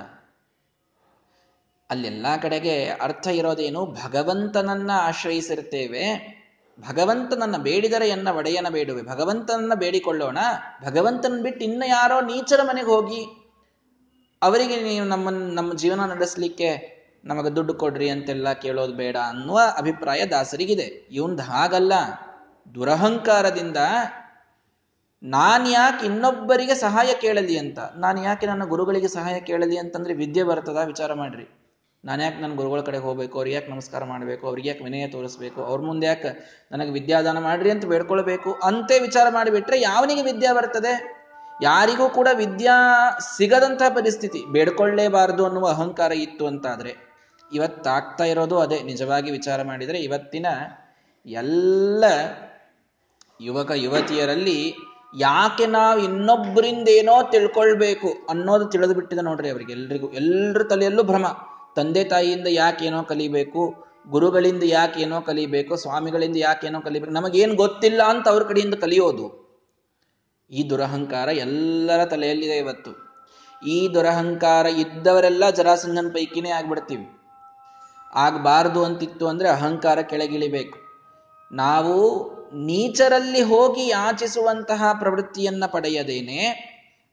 ಅಲ್ಲೆಲ್ಲ 1.90 2.26
ಕಡೆಗೆ 2.42 2.86
ಅರ್ಥ 2.86 3.28
ಇರೋದೇನು? 3.28 3.86
ಭಗವಂತನನ್ನ 3.86 4.92
ಆಶ್ರಯಿಸಿರ್ತೇವೆ. 4.94 6.40
ಭಗವಂತನನ್ನ 6.90 7.58
ಬೇಡಿದರೆ 7.58 8.10
ಎನ್ನ 8.10 8.28
ಒಡೆಯನ 8.28 8.68
ಬೇಡುವೆ? 8.70 9.02
ಭಗವಂತನನ್ನ 9.02 9.74
ಬೇಡಿಕೊಳ್ಳೋಣ. 9.76 10.38
ಭಗವಂತನ 10.86 11.40
ಬಿಟ್ಟು 11.44 11.66
ಇನ್ನು 11.66 11.88
ಯಾರೋ 11.88 12.22
ನೀಚರ 12.22 12.60
ಮನೆಗೆ 12.64 12.88
ಹೋಗಿ 12.88 13.22
ಅವರಿಗೆ 14.42 14.84
ನೀವು 14.84 15.06
ನಮ್ಮ 15.06 15.30
ನಮ್ಮ 15.30 15.78
ಜೀವನ 15.78 16.06
ನಡೆಸಲಿಕ್ಕೆ 16.06 17.00
ನಮಗೆ 17.26 17.56
ದುಡ್ಡು 17.56 17.74
ಕೊಡ್ರಿ 17.74 18.10
ಅಂತೆಲ್ಲ 18.10 18.54
ಕೇಳೋದು 18.54 18.94
ಬೇಡ 18.94 19.18
ಅನ್ನುವ 19.28 19.62
ಅಭಿಪ್ರಾಯ 19.78 20.26
ದಾಸರಿಗಿದೆ. 20.26 21.08
ಇವಂದು 21.12 21.44
ಹಾಗಲ್ಲ. 21.44 21.94
ದುರಹಂಕಾರದಿಂದ 22.76 23.78
ನಾನು 25.24 25.70
ಯಾಕೆ 25.70 26.06
ಇನ್ನೊಬ್ಬರಿಗೆ 26.06 26.76
ಸಹಾಯ 26.76 27.14
ಕೇಳಲಿ 27.22 27.58
ಅಂತ? 27.58 27.80
ನಾನು 27.80 28.24
ಯಾಕೆ 28.24 28.46
ನನ್ನ 28.46 28.64
ಗುರುಗಳಿಗೆ 28.64 29.08
ಸಹಾಯ 29.08 29.40
ಕೇಳಲಿ 29.40 29.78
ಅಂತಂದ್ರೆ 29.78 30.14
ವಿದ್ಯೆ 30.14 30.44
ಬರ್ತದ? 30.44 30.78
ವಿಚಾರ 30.86 31.14
ಮಾಡ್ರಿ. 31.14 31.59
ನಾನು 32.06 32.24
ಯಾಕೆ 32.24 32.42
ನನ್ನ 32.42 32.56
ಗುರುಗಳ 32.56 32.82
ಕಡೆ 32.82 32.98
ಹೋಗ್ಬೇಕು? 32.98 33.38
ಅವ್ರಿಗೆ 33.38 33.56
ಯಾಕೆ 33.56 33.72
ನಮಸ್ಕಾರ 33.72 34.04
ಮಾಡಬೇಕು? 34.04 34.48
ಅವ್ರಿಗೆ 34.48 34.70
ಯಾಕೆ 34.70 34.84
ವಿನಯ 34.84 35.08
ತೋರಿಸ್ಬೇಕು? 35.08 35.64
ಅವ್ರ 35.64 35.82
ಮುಂದೆ 35.82 36.08
ಯಾಕೆ 36.08 36.62
ನನಗೆ 36.72 36.92
ವಿದ್ಯಾದಾನ 36.92 37.40
ಮಾಡ್ರಿ 37.40 37.72
ಅಂತ 37.72 37.86
ಬೇಡ್ಕೊಳ್ಬೇಕು? 37.86 38.60
ಅಂತೆ 38.64 39.00
ವಿಚಾರ 39.00 39.28
ಮಾಡಿಬಿಟ್ರೆ 39.30 39.82
ಯಾವನಿಗೆ 39.82 40.22
ವಿದ್ಯಾ 40.22 40.54
ಬರ್ತದೆ? 40.54 41.20
ಯಾರಿಗೂ 41.64 42.10
ಕೂಡ 42.10 42.28
ವಿದ್ಯಾ 42.34 43.10
ಸಿಗದಂತಹ 43.38 43.90
ಪರಿಸ್ಥಿತಿ. 43.90 44.46
ಬೇಡ್ಕೊಳ್ಳೇಬಾರದು 44.46 45.46
ಅನ್ನುವ 45.46 45.68
ಅಹಂಕಾರ 45.68 46.12
ಇತ್ತು 46.12 46.48
ಅಂತಾದ್ರೆ. 46.48 46.96
ಇವತ್ತಾಗ್ತಾ 47.54 48.24
ಇರೋದು 48.24 48.60
ಅದೇ. 48.60 48.80
ನಿಜವಾಗಿ 48.80 49.32
ವಿಚಾರ 49.32 49.64
ಮಾಡಿದರೆ 49.64 50.00
ಇವತ್ತಿನ 50.00 50.46
ಎಲ್ಲ 51.26 52.04
ಯುವಕ, 53.42 53.72
ಯುವತಿಯರಲ್ಲಿ 53.76 54.76
ಯಾಕೆ 55.18 55.66
ನಾವು 55.66 56.00
ಇನ್ನೊಬ್ಬರಿಂದ 56.00 56.90
ಏನೋ 56.90 57.30
ತಿಳ್ಕೊಳ್ಬೇಕು 57.30 58.14
ಅನ್ನೋದು 58.30 58.66
ತಿಳಿದು 58.66 58.94
ಬಿಟ್ಟಿದೆ 58.94 59.22
ನೋಡ್ರಿ 59.22 59.50
ಅವರಿಗೆ 59.50 59.74
ಎಲ್ರಿಗೂ 59.74 60.10
ಎಲ್ಲರ 60.10 60.64
ತಲೆಯಲ್ಲೂ 60.64 61.04
ಭ್ರಮ. 61.04 61.26
ತಂದೆ 61.80 62.04
ತಾಯಿಯಿಂದ 62.04 62.48
ಯಾಕೇನೋ 62.48 63.04
ಕಲಿಬೇಕು, 63.04 63.62
ಗುರುಗಳಿಂದ 64.10 64.64
ಯಾಕೇನೋ 64.64 65.22
ಕಲಿಬೇಕು, 65.22 65.76
ಸ್ವಾಮಿಗಳಿಂದ 65.76 66.38
ಯಾಕೇನೋ 66.38 66.80
ಕಲಿಬೇಕು, 66.82 67.12
ನಮಗೇನು 67.12 67.56
ಗೊತ್ತಿಲ್ಲ 67.56 68.02
ಅಂತ 68.04 68.28
ಅವ್ರ 68.28 68.44
ಕಡೆಯಿಂದ 68.44 68.74
ಕಲಿಯೋದು. 68.74 69.28
ಈ 70.52 70.70
ದುರಹಂಕಾರ 70.70 71.28
ಎಲ್ಲರ 71.30 72.06
ತಲೆಯಲ್ಲಿದೆ 72.06 72.58
ಇವತ್ತು. 72.58 72.92
ಈ 73.68 73.90
ದುರಹಂಕಾರ 73.94 74.66
ಇದ್ದವರೆಲ್ಲ 74.66 75.50
ಜರಾಸಂಧನ 75.50 76.08
ಪೈಕಿನೇ 76.14 76.50
ಆಗ್ಬಿಡ್ತೀವಿ. 76.50 77.08
ಆಗಬಾರ್ದು 78.16 78.86
ಅಂತಿತ್ತು 78.86 79.28
ಅಂದ್ರೆ 79.28 79.50
ಅಹಂಕಾರ 79.50 80.02
ಕೆಳಗಿಳಿಬೇಕು. 80.02 80.78
ನಾವು 81.52 81.96
ನೀಚರಲ್ಲಿ 82.54 83.42
ಹೋಗಿ 83.42 83.88
ಯಾಚಿಸುವಂತಹ 83.88 84.84
ಪ್ರವೃತ್ತಿಯನ್ನು 85.00 85.72
ಪಡೆಯದೇನೆ 85.72 86.40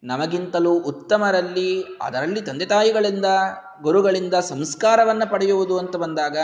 ನಮಗಿಂತಲೂ 0.05 0.73
ಉತ್ತಮರಲ್ಲಿ, 0.73 1.85
ಅದರಲ್ಲಿ 2.03 2.41
ತಂದೆ 2.41 2.67
ತಾಯಿಗಳಿಂದ, 2.67 3.25
ಗುರುಗಳಿಂದ 3.83 4.35
ಸಂಸ್ಕಾರವನ್ನ 4.35 5.23
ಪಡೆಯುವುದು 5.25 5.79
ಅಂತ 5.79 5.97
ಬಂದಾಗ, 5.97 6.39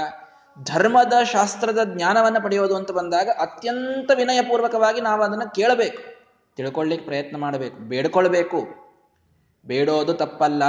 ಧರ್ಮದ 0.63 1.13
ಶಾಸ್ತ್ರದ 1.33 1.79
ಜ್ಞಾನವನ್ನು 1.85 2.43
ಪಡೆಯೋದು 2.43 2.77
ಅಂತ 2.77 2.91
ಬಂದಾಗ 2.91 3.29
ಅತ್ಯಂತ 3.29 4.11
ವಿನಯಪೂರ್ವಕವಾಗಿ 4.15 5.01
ನಾವು 5.01 5.23
ಅದನ್ನು 5.23 5.55
ಕೇಳಬೇಕು. 5.55 6.03
ತಿಳ್ಕೊಳ್ಳಿಕ್ಕೆ 6.57 7.07
ಪ್ರಯತ್ನ 7.07 7.37
ಮಾಡಬೇಕು. 7.37 7.77
ಬೇಡ್ಕೊಳ್ಬೇಕು. 7.77 8.67
ಬೇಡೋದು 9.67 10.15
ತಪ್ಪಲ್ಲ. 10.15 10.63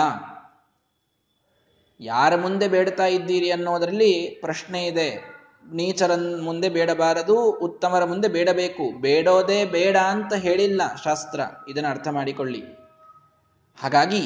ಯಾರ 2.00 2.36
ಮುಂದೆ 2.36 2.68
ಬೇಡ್ತಾ 2.68 3.06
ಇದ್ದೀರಿ 3.06 3.52
ಅನ್ನೋದರಲ್ಲಿ 3.52 4.38
ಪ್ರಶ್ನೆ 4.42 4.86
ಇದೆ. 4.86 5.33
ನೀಚರನ್ 5.64 6.42
ಮುಂದೆ 6.44 6.70
ಬೇಡಬಾರದು, 6.70 7.36
ಉತ್ತಮರ 7.52 8.04
ಮುಂದೆ 8.04 8.28
ಬೇಡಬೇಕು. 8.28 9.02
ಬೇಡೋದೇ 9.02 9.66
ಬೇಡ 9.66 9.98
ಅಂತ 9.98 10.34
ಹೇಳಿಲ್ಲ 10.34 10.82
ಶಾಸ್ತ್ರ. 11.04 11.40
ಇದನ್ನು 11.70 11.90
ಅರ್ಥ 11.90 12.08
ಮಾಡಿಕೊಳ್ಳಿ. 12.08 12.62
ಹಾಗಾಗಿ 13.78 14.24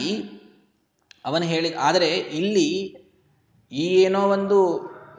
ಅವನು 1.26 1.46
ಹೇಳಿ, 1.46 1.74
ಆದರೆ 1.74 2.10
ಇಲ್ಲಿ 2.40 2.68
ಈ 3.72 3.88
ಏನೋ 4.02 4.22
ಒಂದು 4.28 4.58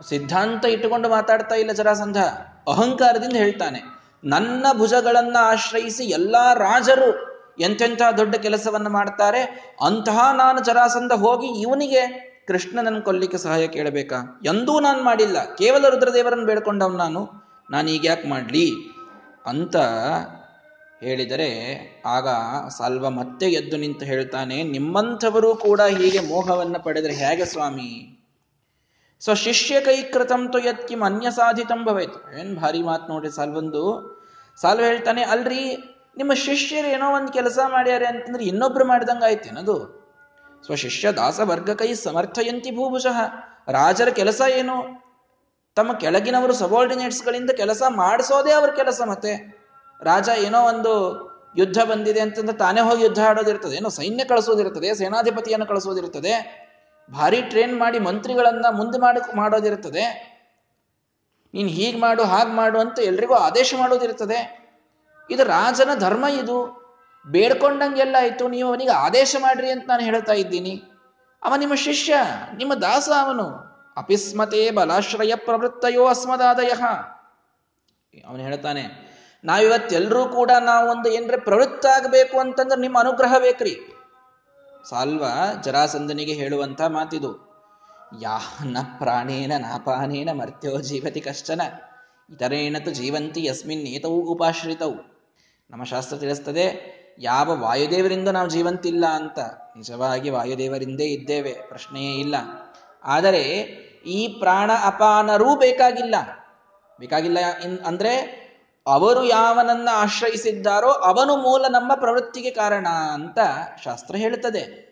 ಸಿದ್ಧಾಂತ 0.08 0.64
ಇಟ್ಟುಕೊಂಡು 0.64 1.08
ಮಾತಾಡ್ತಾ 1.08 1.54
ಇಲ್ಲ 1.54 1.72
ಜರಾಸಂಧ 1.72 2.18
ಅಹಂಕಾರದಿಂದ 2.68 3.36
ಹೇಳ್ತಾನೆ, 3.36 3.80
ನನ್ನ 4.24 4.66
ಭುಜಗಳನ್ನ 4.72 5.36
ಆಶ್ರಯಿಸಿ 5.40 6.04
ಎಲ್ಲ 6.04 6.36
ರಾಜರು 6.54 7.10
ಎಂತೆಂಥ 7.58 8.02
ದೊಡ್ಡ 8.16 8.34
ಕೆಲಸವನ್ನು 8.36 8.90
ಮಾಡ್ತಾರೆ, 8.90 9.42
ಅಂತಹ 9.86 10.18
ನಾನು 10.36 10.58
ಜರಾಸಂಧ 10.64 11.12
ಹೋಗಿ 11.12 11.48
ಇವನಿಗೆ 11.60 12.27
ಕೃಷ್ಣನನ್ನು 12.48 13.02
ಕೊಲ್ಲಿಕ್ಕೆ 13.02 13.38
ಸಹಾಯ 13.38 13.66
ಕೇಳಬೇಕಾ? 13.66 14.40
ಎಂದೂ 14.44 14.80
ನಾನು 14.80 15.02
ಮಾಡಿಲ್ಲ. 15.02 15.54
ಕೇವಲ 15.54 15.88
ರುದ್ರದೇವರನ್ನು 15.88 16.46
ಬೇಡ್ಕೊಂಡವ್ 16.46 16.96
ನಾನು. 16.96 17.28
ನಾನು 17.70 17.90
ಈಗ 17.90 18.04
ಯಾಕೆ 18.04 18.28
ಮಾಡಲಿ? 18.28 18.72
ಅಂತ 19.46 19.76
ಹೇಳಿದರೆ, 21.00 21.50
ಆಗ 22.06 22.28
ಸಾಲ್ವ 22.68 23.10
ಮತ್ತೆ 23.10 23.46
ಎದ್ದು 23.46 23.76
ನಿಂತು 23.76 24.04
ಹೇಳ್ತಾನೆ 24.04 24.62
ನಿಮ್ಮಂಥವರು 24.62 25.54
ಕೂಡ 25.54 25.80
ಹೀಗೆ 25.80 26.20
ಮೋಹವನ್ನು 26.20 26.84
ಪಡೆದರೆ 26.84 27.12
ಹೇಗೆ 27.12 27.44
ಸ್ವಾಮಿ? 27.44 28.18
ಸೊ 29.20 29.34
ಶಿಷ್ಯ 29.34 29.80
ಕೈಕೃತಂ 29.80 30.48
ತು 30.48 30.58
ಯತ್ಕಿಂ 30.58 31.02
ಅನ್ಯ 31.02 31.30
ಸಾಧಿತಂ 31.30 31.84
ಭವೇತ್. 31.84 32.38
ಏನ್ 32.40 32.56
ಭಾರಿ 32.56 32.82
ಮಾತು 32.82 33.12
ನೋಡ್ರಿ 33.12 33.30
ಸಾಲ್ವಂದು. 33.30 33.82
ಸಾಲ್ವ 34.60 34.84
ಹೇಳ್ತಾನೆ, 34.84 35.22
ಅಲ್ರಿ, 35.22 35.76
ನಿಮ್ಮ 36.16 36.34
ಶಿಷ್ಯರು 36.34 36.88
ಏನೋ 36.88 37.16
ಒಂದು 37.16 37.32
ಕೆಲಸ 37.32 37.58
ಮಾಡ್ಯಾರೆ 37.68 38.06
ಅಂತಂದ್ರೆ 38.06 38.44
ಇನ್ನೊಬ್ರು 38.44 38.84
ಮಾಡ್ದಂಗೆ 38.84 39.24
ಆಯ್ತೇನದು 39.24 39.97
ಸ್ವಶಿಷ್ಯ 40.64 41.12
ದಾಸವರ್ಗ 41.12 41.70
ಕೈ 41.70 41.94
ಸಮರ್ಥಯಂತಿ 41.94 42.70
ಭೂಭುಷಃ 42.70 43.18
ರಾಜರ 43.70 44.08
ಕೆಲಸ 44.08 44.40
ಏನು? 44.56 45.08
ತಮ್ಮ 45.76 45.92
ಕೆಳಗಿನವರು 45.92 46.52
ಸಬಾರ್ಡಿನೇಟ್ಸ್ಗಳಿಂದ 46.52 47.50
ಕೆಲಸ 47.50 47.82
ಮಾಡಿಸೋದೇ 47.88 48.52
ಅವ್ರ 48.52 48.70
ಕೆಲಸ 48.70 49.00
ಮತ್ತೆ. 49.06 49.58
ರಾಜ 50.02 50.28
ಏನೋ 50.28 50.60
ಒಂದು 50.62 50.92
ಯುದ್ಧ 51.56 51.78
ಬಂದಿದೆ 51.78 52.20
ಅಂತಂದ್ರೆ 52.20 52.56
ತಾನೇ 52.56 52.80
ಹೋಗಿ 52.80 53.02
ಯುದ್ಧ 53.02 53.18
ಆಡೋದಿರ್ತದೆ. 53.24 53.76
ಏನೋ 53.76 53.88
ಸೈನ್ಯ 53.88 54.24
ಕಳಿಸೋದಿರ್ತದೆ, 54.24 54.94
ಸೇನಾಧಿಪತಿಯನ್ನು 54.94 55.66
ಕಳಿಸೋದಿರ್ತದೆ. 55.66 56.34
ಭಾರಿ 57.12 57.42
ಟ್ರೈನ್ 57.42 57.78
ಮಾಡಿ 57.78 57.98
ಮಂತ್ರಿಗಳನ್ನ 57.98 58.66
ಮುಂದೆ 58.70 58.98
ಮಾಡಿ, 58.98 59.36
ಮಾಡೋದಿರ್ತದೆ. 59.36 60.04
ನೀನು 61.54 61.68
ಹೀಗೆ 61.68 61.98
ಮಾಡು, 61.98 62.22
ಹಾಗೆ 62.22 62.50
ಮಾಡು 62.50 62.78
ಅಂತ 62.78 62.98
ಎಲ್ರಿಗೂ 62.98 63.34
ಆದೇಶ 63.34 63.74
ಮಾಡೋದಿರ್ತದೆ. 63.78 64.68
ಇದು 65.30 65.44
ರಾಜನ 65.44 65.90
ಧರ್ಮ 65.98 66.24
ಇದು. 66.24 66.87
ಬೇಡ್ಕೊಂಡಂಗೆಲ್ಲ 67.26 68.16
ಆಯ್ತು, 68.18 68.44
ನೀವು 68.48 68.68
ಅವನಿಗೆ 68.68 68.94
ಆದೇಶ 68.96 69.36
ಮಾಡ್ರಿ 69.40 69.68
ಅಂತ 69.70 69.84
ನಾನು 69.88 70.04
ಹೇಳ್ತಾ 70.04 70.32
ಇದ್ದೀನಿ. 70.32 70.74
ಅವ 71.42 71.56
ನಿಮ್ಮ 71.56 71.74
ಶಿಷ್ಯ, 71.74 72.14
ನಿಮ್ಮ 72.56 72.72
ದಾಸ 72.82 73.08
ಅವನು. 73.22 73.46
ಅಪಿಸ್ಮತೆ 73.96 74.62
ಬಲಾಶ್ರಯ 74.70 75.34
ಪ್ರವೃತ್ತಯೋ 75.46 76.02
ಅಸ್ಮದಾದಯ. 76.06 76.72
ಅವನು 78.28 78.42
ಹೇಳ್ತಾನೆ, 78.42 78.84
ನಾವಿವತ್ತೆಲ್ಲರೂ 79.44 80.22
ಕೂಡ 80.28 80.50
ನಾವು 80.64 80.86
ಒಂದು 80.90 81.08
ಏನ್ರೆ 81.08 81.38
ಪ್ರವೃತ್ತ 81.40 81.86
ಆಗಬೇಕು 81.96 82.36
ಅಂತಂದ್ರೆ 82.38 82.78
ನಿಮ್ಮ 82.80 82.96
ಅನುಗ್ರಹ 82.98 83.34
ಬೇಕ್ರಿ. 83.38 83.74
ಸಾಲ್ವ 84.90 85.24
ಜರಾಸಂದನಿಗೆ 85.62 86.32
ಹೇಳುವಂತ 86.32 86.80
ಮಾತಿದು. 86.88 87.32
ಯಾ 88.22 88.36
ನ 88.64 88.82
ಪ್ರಾಣೇನ 88.98 89.52
ನಾಪಾನೇನ 89.58 90.30
ಮರ್ತ್ಯೋ 90.32 90.72
ಜೀವತಿ 90.80 91.20
ಕಶ್ಚನ. 91.20 91.60
ಇತರೇಣತು 92.30 92.90
ಜೀವಂತಿ 92.90 93.42
ಯಸ್ಮಿನ್ 93.44 93.84
ಏತವು 93.86 94.18
ಉಪಾಶ್ರಿತವು 94.32 94.96
ನಮ್ಮ 95.70 95.82
ಶಾಸ್ತ್ರ 95.84 96.16
ತಿಳಿಸ್ತದೆ 96.16 96.66
ಯಾವ 97.18 97.56
ವಾಯುದೇವರಿಂದ 97.56 98.28
ನಾವು 98.28 98.48
ಜೀವಂತಿಲ್ಲ 98.48 99.06
ಅಂತ. 99.06 99.38
ನಿಜವಾಗಿ 99.76 100.30
ವಾಯುದೇವರಿಂದೇ 100.30 101.04
ಇದ್ದೇವೆ, 101.04 101.52
ಪ್ರಶ್ನೆಯೇ 101.68 102.14
ಇಲ್ಲ. 102.14 102.34
ಆದರೆ 103.04 103.42
ಈ 104.06 104.38
ಪ್ರಾಣ 104.38 104.70
ಅಪಾನರೂ 104.84 105.56
ಬೇಕಾಗಿಲ್ಲ. 105.56 106.14
ಬೇಕಾಗಿಲ್ಲ 107.00 107.38
ಅಂದ್ರೆ 107.86 108.48
ಅವರು 108.86 109.24
ಯಾವನನ್ನ 109.24 109.88
ಆಶ್ರಯಿಸಿದ್ದಾರೋ 109.92 110.90
ಅವನು 110.90 111.36
ಮೂಲ 111.36 111.64
ನಮ್ಮ 111.68 111.94
ಪ್ರವೃತ್ತಿಗೆ 111.94 112.50
ಕಾರಣ 112.50 112.86
ಅಂತ 113.12 113.38
ಶಾಸ್ತ್ರ 113.84 114.16
ಹೇಳುತ್ತದೆ. 114.16 114.88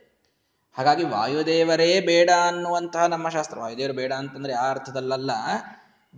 ಹಾಗಾಗಿ 0.76 1.04
ವಾಯುದೇವರೇ 1.04 2.00
ಬೇಡ 2.00 2.30
ಅನ್ನುವಂತಹ 2.49 3.06
ನಮ್ಮ 3.06 3.28
ಶಾಸ್ತ್ರ. 3.28 3.59
ವಾಯುದೇವರು 3.59 3.92
ಬೇಡ 3.92 4.12
ಅಂತಂದ್ರೆ 4.12 4.52
ಆ 4.52 4.71
ಅರ್ಥದಲ್ಲಲ್ಲ. 4.71 5.30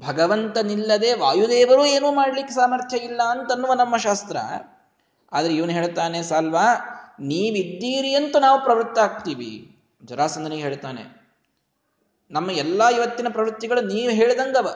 ಭಗವಂತನಿಲ್ಲದೆ 0.06 1.12
ವಾಯುದೇವರು 1.14 1.86
ಏನೂ 1.86 2.12
ಮಾಡ್ಲಿಕ್ಕೆ 2.12 2.54
ಸಾಮರ್ಥ್ಯ 2.54 2.96
ಇಲ್ಲ 2.96 3.22
ಅಂತನ್ನುವ 3.22 3.72
ನಮ್ಮ 3.72 3.96
ಶಾಸ್ತ್ರ. 3.96 4.36
ಆದ್ರೆ 5.32 5.52
ಇವನು 5.54 5.72
ಹೇಳ್ತಾನೆ, 5.72 6.22
ಸಾಲ್ವಾ, 6.22 6.66
ನೀವಿದ್ದೀರಿ 7.20 8.14
ಅಂತ 8.14 8.36
ನಾವು 8.36 8.58
ಪ್ರವೃತ್ತ 8.64 8.98
ಆಗ್ತೀವಿ. 8.98 9.52
ಜರಾಸಂದನಿಗೆ 10.04 10.62
ಹೇಳ್ತಾನೆ, 10.62 11.04
ನಮ್ಮ 12.30 12.50
ಎಲ್ಲಾ 12.50 12.90
ಇವತ್ತಿನ 12.90 13.28
ಪ್ರವೃತ್ತಿಗಳು 13.28 13.80
ನೀವು 13.80 14.10
ಹೇಳ್ದಂಗವ. 14.10 14.68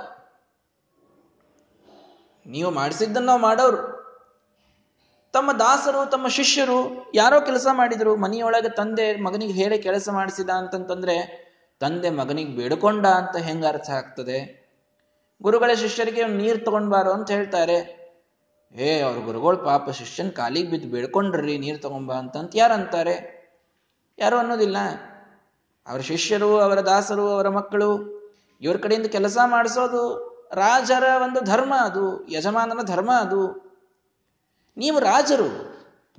ನೀವು 2.47 2.71
ಮಾಡಿಸಿದ್ದನ್ನು 2.71 3.29
ನಾವು 3.29 3.41
ಮಾಡೋರು. 3.41 3.83
ತಮ್ಮ 5.35 5.53
ದಾಸರು, 5.53 6.11
ತಮ್ಮ 6.11 6.27
ಶಿಷ್ಯರು 6.29 6.79
ಯಾರೋ 7.15 7.41
ಕೆಲಸ 7.41 7.67
ಮಾಡಿದರು, 7.73 8.17
ಮನೆಯೊಳಗೆ 8.17 8.71
ತಂದೆ 8.77 9.07
ಮಗನಿಗೆ 9.17 9.53
ಹೇಳಿ 9.53 9.79
ಕೆಲಸ 9.79 10.09
ಮಾಡಿಸಿದ 10.13 10.51
ಅಂತಂತಂದ್ರೆ, 10.51 11.17
ತಂದೆ 11.81 12.11
ಮಗನಿಗೆ 12.11 12.51
ಬೇಡ್ಕೊಂಡ 12.51 13.07
ಅಂತ 13.07 13.37
ಹೆಂಗ 13.37 13.65
ಅರ್ಥ 13.67 13.91
ಆಗ್ತದೆ? 13.91 14.39
ಗುರುಗಳ, 15.43 15.71
ಶಿಷ್ಯರಿಗೆ 15.75 16.25
ನೀರು 16.27 16.59
ತಗೊಂಡ್ಬಾರೋ 16.65 17.13
ಅಂತ 17.13 17.31
ಹೇಳ್ತಾರೆ. 17.31 18.02
ಏ 18.75 19.01
ಅವ್ರ 19.01 19.25
ಗುರುಗಳು 19.25 19.57
ಪಾಪ 19.57 19.91
ಶಿಷ್ಯನ್ 19.91 20.33
ಕಾಲಿಗೆ 20.33 20.71
ಬಿದ್ದು 20.71 20.89
ಬೇಡ್ಕೊಂಡ್ರಿ 20.89 21.59
ನೀರು 21.59 21.79
ತಗೊಂಬ 21.79 22.13
ಅಂತಂತ 22.13 22.53
ಯಾರಂತಾರೆ? 22.55 23.43
ಯಾರು 24.19 24.37
ಅನ್ನೋದಿಲ್ಲ. 24.37 24.77
ಅವರ 25.87 26.01
ಶಿಷ್ಯರು, 26.01 26.61
ಅವರ 26.61 26.81
ದಾಸರು, 26.81 27.29
ಅವರ 27.29 27.49
ಮಕ್ಕಳು, 27.49 28.23
ಇವ್ರ 28.61 28.77
ಕಡೆಯಿಂದ 28.77 29.07
ಕೆಲಸ 29.07 29.39
ಮಾಡಿಸೋದು 29.45 30.33
ರಾಜರ 30.55 31.03
ಒಂದು 31.23 31.41
ಧರ್ಮ 31.41 31.75
ಅದು, 31.81 32.29
ಯಜಮಾನನ 32.29 32.83
ಧರ್ಮ 32.83 33.13
ಅದು. 33.13 33.63
ನೀವು 34.77 34.99
ರಾಜರು, 34.99 35.73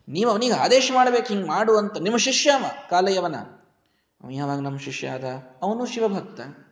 ನೀವು 0.10 0.32
ಅವನಿಗೆ 0.32 0.54
ಆದೇಶ 0.54 0.92
ಮಾಡ್ಬೇಕು, 0.94 1.28
ಹಿಂಗೆ 1.28 1.48
ಮಾಡು 1.48 1.78
ಅಂತ 1.78 1.98
ನಿಮ್ಮ 1.98 2.18
ಶಿಷ್ಯ 2.18 2.52
ಕಾಲಯವನ. 2.90 3.36
ಅವ 4.24 4.30
ಯಾವಾಗ 4.32 4.60
ನಮ್ಮ 4.60 4.80
ಶಿಷ್ಯ 4.80 5.10
ಆದ? 5.10 5.24
ಅವನು 5.62 5.86
ಶಿವಭಕ್ತ. 5.86 6.68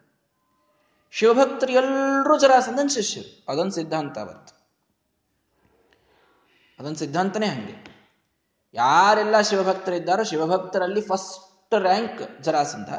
ಶಿವಭಕ್ತರು 1.11 1.71
ಎಲ್ಲರೂ 1.71 2.39
ಜರಾಸಂದನ್ 2.39 2.89
ಶಿಷ್ಯರು. 2.89 3.51
ಅದೊಂದು 3.51 3.71
ಸಿದ್ಧಾಂತ 3.71 4.19
ಅವತ್ತು. 4.19 4.60
ಅದೊಂದು 6.81 6.99
ಸಿದ್ಧಾಂತನೇ 6.99 7.45
ಹಂಗೆ. 7.45 8.01
ಯಾರೆಲ್ಲ 8.73 9.41
ಶಿವಭಕ್ತರಿದ್ದಾರೋ 9.41 10.23
ಶಿವಭಕ್ತರಲ್ಲಿ 10.23 11.01
ಫಸ್ಟ್ 11.01 11.73
ರ್ಯಾಂಕ್ 11.81 12.43
ಜರಾಸಂಧ. 12.43 12.93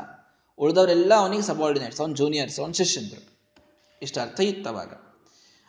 ಉಳಿದವರೆಲ್ಲ 0.59 1.15
ಅವನಿಗೆ 1.15 1.43
ಸಬಾರ್ಡಿನೇಟ್ಸ್ 1.43 2.01
ಅವನ್ 2.01 2.17
ಜೂನಿಯರ್ಸ್ 2.17 2.61
ಅವನ್ 2.61 2.75
ಶಿಷ್ಯಂದ್ರು. 2.75 3.39
ಇಷ್ಟ 4.03 4.19
ಅರ್ಥ 4.19 4.41
ಇತ್ತವಾಗ 4.41 4.93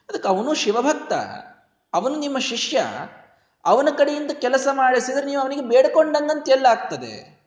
ಅದಕ್ಕೆ 0.10 0.27
ಅವನು 0.27 0.53
ಶಿವಭಕ್ತ. 0.53 1.13
ಅವನು 1.93 2.20
ನಿಮ್ಮ 2.20 2.39
ಶಿಷ್ಯ. 2.39 2.86
ಅವನ 3.65 3.88
ಕಡೆಯಿಂದ 3.98 4.32
ಕೆಲಸ 4.32 4.67
ಮಾಡಿಸಿದ್ರೆ 4.72 5.25
ನೀವು 5.25 5.41
ಅವನಿಗೆ 5.41 5.62
ಬೇಡ್ಕೊಂಡಂಗಂತ 5.62 6.50
ಎಲ್ಲ 6.50 6.65
ಆಗ್ತದೆ. 6.65 7.41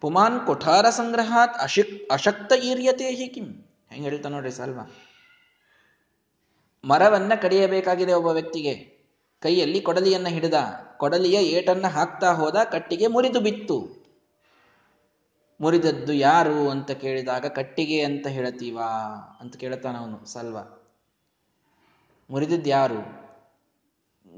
ಪುಮಾನ್ 0.00 0.46
ಕೊಠಾರ 0.46 0.90
ಸಂಗ್ರಹಾತ್ 0.90 1.58
ಅಶಕ್ 1.58 2.12
ಅಶಕ್ತ 2.12 2.52
ಈರ್ಯತೆ 2.52 3.10
ಹಿ 3.10 3.28
ಕಿಂ. 3.28 3.44
ಹೆಂಗೆ 3.90 4.08
ಹೇಳ್ತಾ 4.10 4.28
ನೋಡ್ರಿ 4.28 4.52
ಸಲ್ವಾ. 4.52 4.96
ಮರವನ್ನ 6.84 7.32
ಕಡಿಯಬೇಕಾಗಿದೆ 7.42 8.12
ಒಬ್ಬ 8.12 8.28
ವ್ಯಕ್ತಿಗೆ. 8.28 9.01
ಕೈಯಲ್ಲಿ 9.42 9.80
ಕೊಡಲಿಯನ್ನ 9.80 10.26
ಹಿಡಿದ. 10.26 10.54
ಕೊಡಲಿಯ 10.96 11.36
ಏಟನ್ನ 11.36 11.86
ಹಾಕ್ತಾ 11.86 12.32
ಹೋದ, 12.32 12.56
ಕಟ್ಟಿಗೆ 12.72 13.06
ಮುರಿದು 13.06 13.40
ಬಿತ್ತು. 13.40 14.02
ಮುರಿದದ್ದು 15.60 16.12
ಯಾರು 16.12 16.70
ಅಂತ 16.70 16.90
ಕೇಳಿದಾಗ, 16.90 17.46
ಕಟ್ಟಿಗೆ 17.46 18.02
ಅಂತ 18.02 18.26
ಹೇಳ್ತೀವಾ 18.26 18.84
ಅಂತ 19.40 19.56
ಕೇಳ್ತಾನ 19.56 19.96
ಅವನು 19.96 20.24
ಸಲ್ವ. 20.24 20.58
ಮುರಿದದ್ದು 22.30 22.70
ಯಾರು? 22.70 23.22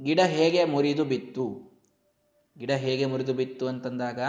ಗಿಡ 0.02 0.20
ಹೇಗೆ 0.20 0.64
ಮುರಿದು 0.64 1.04
ಬಿತ್ತು? 1.04 1.72
ಗಿಡ 2.58 2.70
ಹೇಗೆ 2.70 3.06
ಮುರಿದು 3.06 3.34
ಬಿತ್ತು 3.34 3.68
ಅಂತಂದಾಗ, 3.68 4.20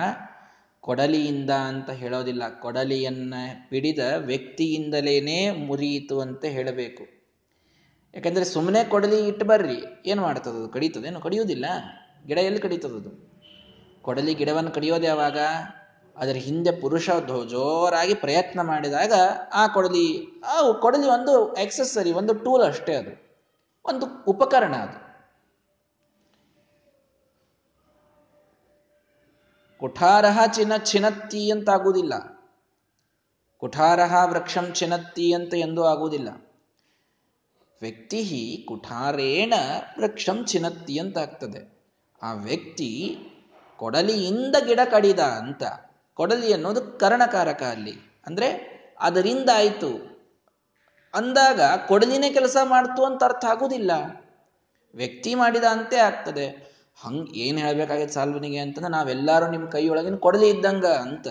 ಕೊಡಲಿಯಿಂದ 0.81 1.49
ಅಂತ 1.49 1.89
ಹೇಳೋದಿಲ್ಲ. 1.89 2.59
ಕೊಡಲಿಯನ್ನ 2.59 3.33
ಹಿಡಿದ 3.69 3.99
ವ್ಯಕ್ತಿಯಿಂದಲೇನೆ 4.17 5.51
ಮುರಿಯಿತು 5.51 6.19
ಅಂತ 6.19 6.45
ಹೇಳಬೇಕು. 6.45 7.14
ಯಾಕಂದ್ರೆ 8.15 8.45
ಸುಮ್ಮನೆ 8.45 8.83
ಕೊಡಲಿ 8.83 9.27
ಇಟ್ಟು 9.27 9.45
ಬರ್ರಿ, 9.45 9.83
ಏನು 10.05 10.21
ಮಾಡ್ತದದು 10.21 10.69
ಕಡಿತದೇನು 10.69 11.19
ಕಡಿಯುವುದಿಲ್ಲ. 11.21 11.65
ಗಿಡ 12.27 12.37
ಎಲ್ಲಿ 12.37 12.59
ಕಡಿತದದು 12.59 13.11
ಕೊಡಲಿ 14.01 14.33
ಗಿಡವನ್ನು 14.33 14.71
ಕಡಿಯೋದು 14.71 15.03
ಯಾವಾಗ? 15.03 15.37
ಅದರ 16.17 16.31
ಹಿಂದೆ 16.31 16.71
ಪುರುಷ 16.71 17.09
ಜೋರಾಗಿ 17.49 18.13
ಪ್ರಯತ್ನ 18.13 18.61
ಮಾಡಿದಾಗ 18.61 19.13
ಆ 19.53 19.67
ಕೊಡಲಿ 19.67 20.27
ಆ 20.45 20.71
ಕೊಡಲಿ 20.71 21.07
ಒಂದು 21.07 21.53
ಎಕ್ಸೆಸರಿ 21.53 22.11
ಒಂದು 22.11 22.33
ಟೂಲ್ 22.33 22.63
ಅಷ್ಟೇ 22.63 22.95
ಅದು. 22.95 23.13
ಒಂದು 23.85 24.23
ಉಪಕರಣ 24.27 24.75
ಅದು. 24.75 25.05
ಕುಠಾರಹ 29.79 30.45
ಚಿನ 30.45 30.77
ಚಿನತ್ತಿ 30.77 31.51
ಅಂತ 31.51 31.69
ಆಗುವುದಿಲ್ಲ 31.69 32.13
ಕುಠಾರಹ 33.57 34.15
ವೃಕ್ಷಂ 34.25 34.73
ಚಿನತ್ತಿ 34.73 35.33
ಅಂತ 35.33 35.53
ಎಂದೂ 35.53 35.83
ಆಗುವುದಿಲ್ಲ. 35.83 36.54
ವ್ಯಕ್ತಿ 37.81 38.65
ಕುಠಾರೇಣ 38.67 39.53
ವೃಕ್ಷಂ 39.99 40.45
ಚಿನತ್ತಿ 40.45 40.99
ಅಂತ 40.99 41.17
ಆಗ್ತದೆ 41.17 41.75
ಆ 42.23 42.33
ವ್ಯಕ್ತಿ 42.33 43.17
ಕೊಡಲಿಯಿಂದ 43.77 44.55
ಗಿಡ 44.65 44.79
ಕಡಿದ 44.91 45.19
ಅಂತ, 45.19 45.63
ಕೊಡಲಿ 46.13 46.53
ಅನ್ನೋದು 46.53 46.99
ಕರ್ಣಕಾರಕ 46.99 47.63
ಅಲ್ಲಿ. 47.63 48.21
ಅಂದ್ರೆ 48.27 48.75
ಅದರಿಂದ 48.99 49.49
ಆಯಿತು. 49.55 50.15
ಅಂದಾಗ 51.13 51.61
ಕೊಡಲಿನೇ 51.87 52.33
ಕೆಲಸ 52.33 52.57
ಮಾಡ್ತು 52.63 53.05
ಅಂತ 53.05 53.23
ಅರ್ಥ 53.23 53.45
ಆಗೋದಿಲ್ಲ. 53.45 53.91
ವ್ಯಕ್ತಿ 54.95 55.35
ಮಾಡಿದ 55.35 55.63
ಅಂತೇ 55.63 55.95
ಆಗ್ತದೆ. 55.95 56.75
ಹಂಗ್ 57.01 57.29
ಏನ್ 57.29 57.59
ಹೇಳ್ಬೇಕಾಗಿತ್ತು 57.59 58.13
ಸಾಲ್ವನಿಗೆ 58.13 58.57
ಅಂತಂದ್ರೆ 58.57 58.91
ನಾವೆಲ್ಲರೂ 58.91 59.51
ನಿಮ್ಮ 59.51 59.69
ಕೈಯೊಳಗಿನ 59.69 60.15
ಕೊಡಲಿ 60.15 60.49
ಇದ್ದಂಗ 60.49 60.85
ಅಂತ. 60.85 61.27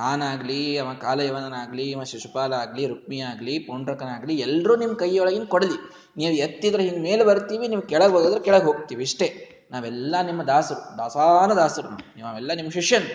ನಾನಾಗ್ಲಿ, 0.00 0.60
ಅವ 0.82 0.90
ಕಾಲಯವನಾಗ್ಲಿ 1.04 1.86
ಅವ 1.94 2.04
ಶಿಶುಪಾಲ 2.12 2.52
ಆಗ್ಲಿ 2.62 2.84
ರುಕ್ಮಿ 2.92 3.18
ಆಗ್ಲಿ 3.30 3.54
ಪೌಂಡ್ರಕನಾಗ್ಲಿ 3.68 4.34
ಎಲ್ಲರೂ 4.46 4.76
ನಿಮ್ಮ 4.76 4.94
ಕೈಯೊಳಗಿನ 4.94 5.46
ಕೊಡಲಿ. 5.54 5.78
ನೀವು 6.20 6.34
ಎತ್ತಿದ್ರೆ 6.46 6.82
ಹಿಂಗ್ 6.88 7.02
ಮೇಲೆ 7.08 7.24
ಬರ್ತೀವಿ, 7.24 7.68
ನೀವು 7.68 7.82
ಕೆಳಗೆ 7.92 8.12
ಹೋಗಿದ್ರೆ 8.16 8.40
ಕೆಳಗೆ 8.40 8.64
ಹೋಗ್ತೀವಿ 8.64 9.02
ಇಷ್ಟೇ. 9.02 9.28
ನಾವೆಲ್ಲ 9.72 10.14
ನಿಮ್ಮ 10.22 10.42
ದಾಸರು, 10.42 10.82
ದಾಸಾನ 10.98 11.52
ದಾಸರು 11.60 11.88
ನೀವು. 12.16 12.28
ಅವೆಲ್ಲ 12.32 12.52
ನಿಮ್ಮ 12.54 12.70
ಶಿಷ್ಯನ್ 12.70 13.08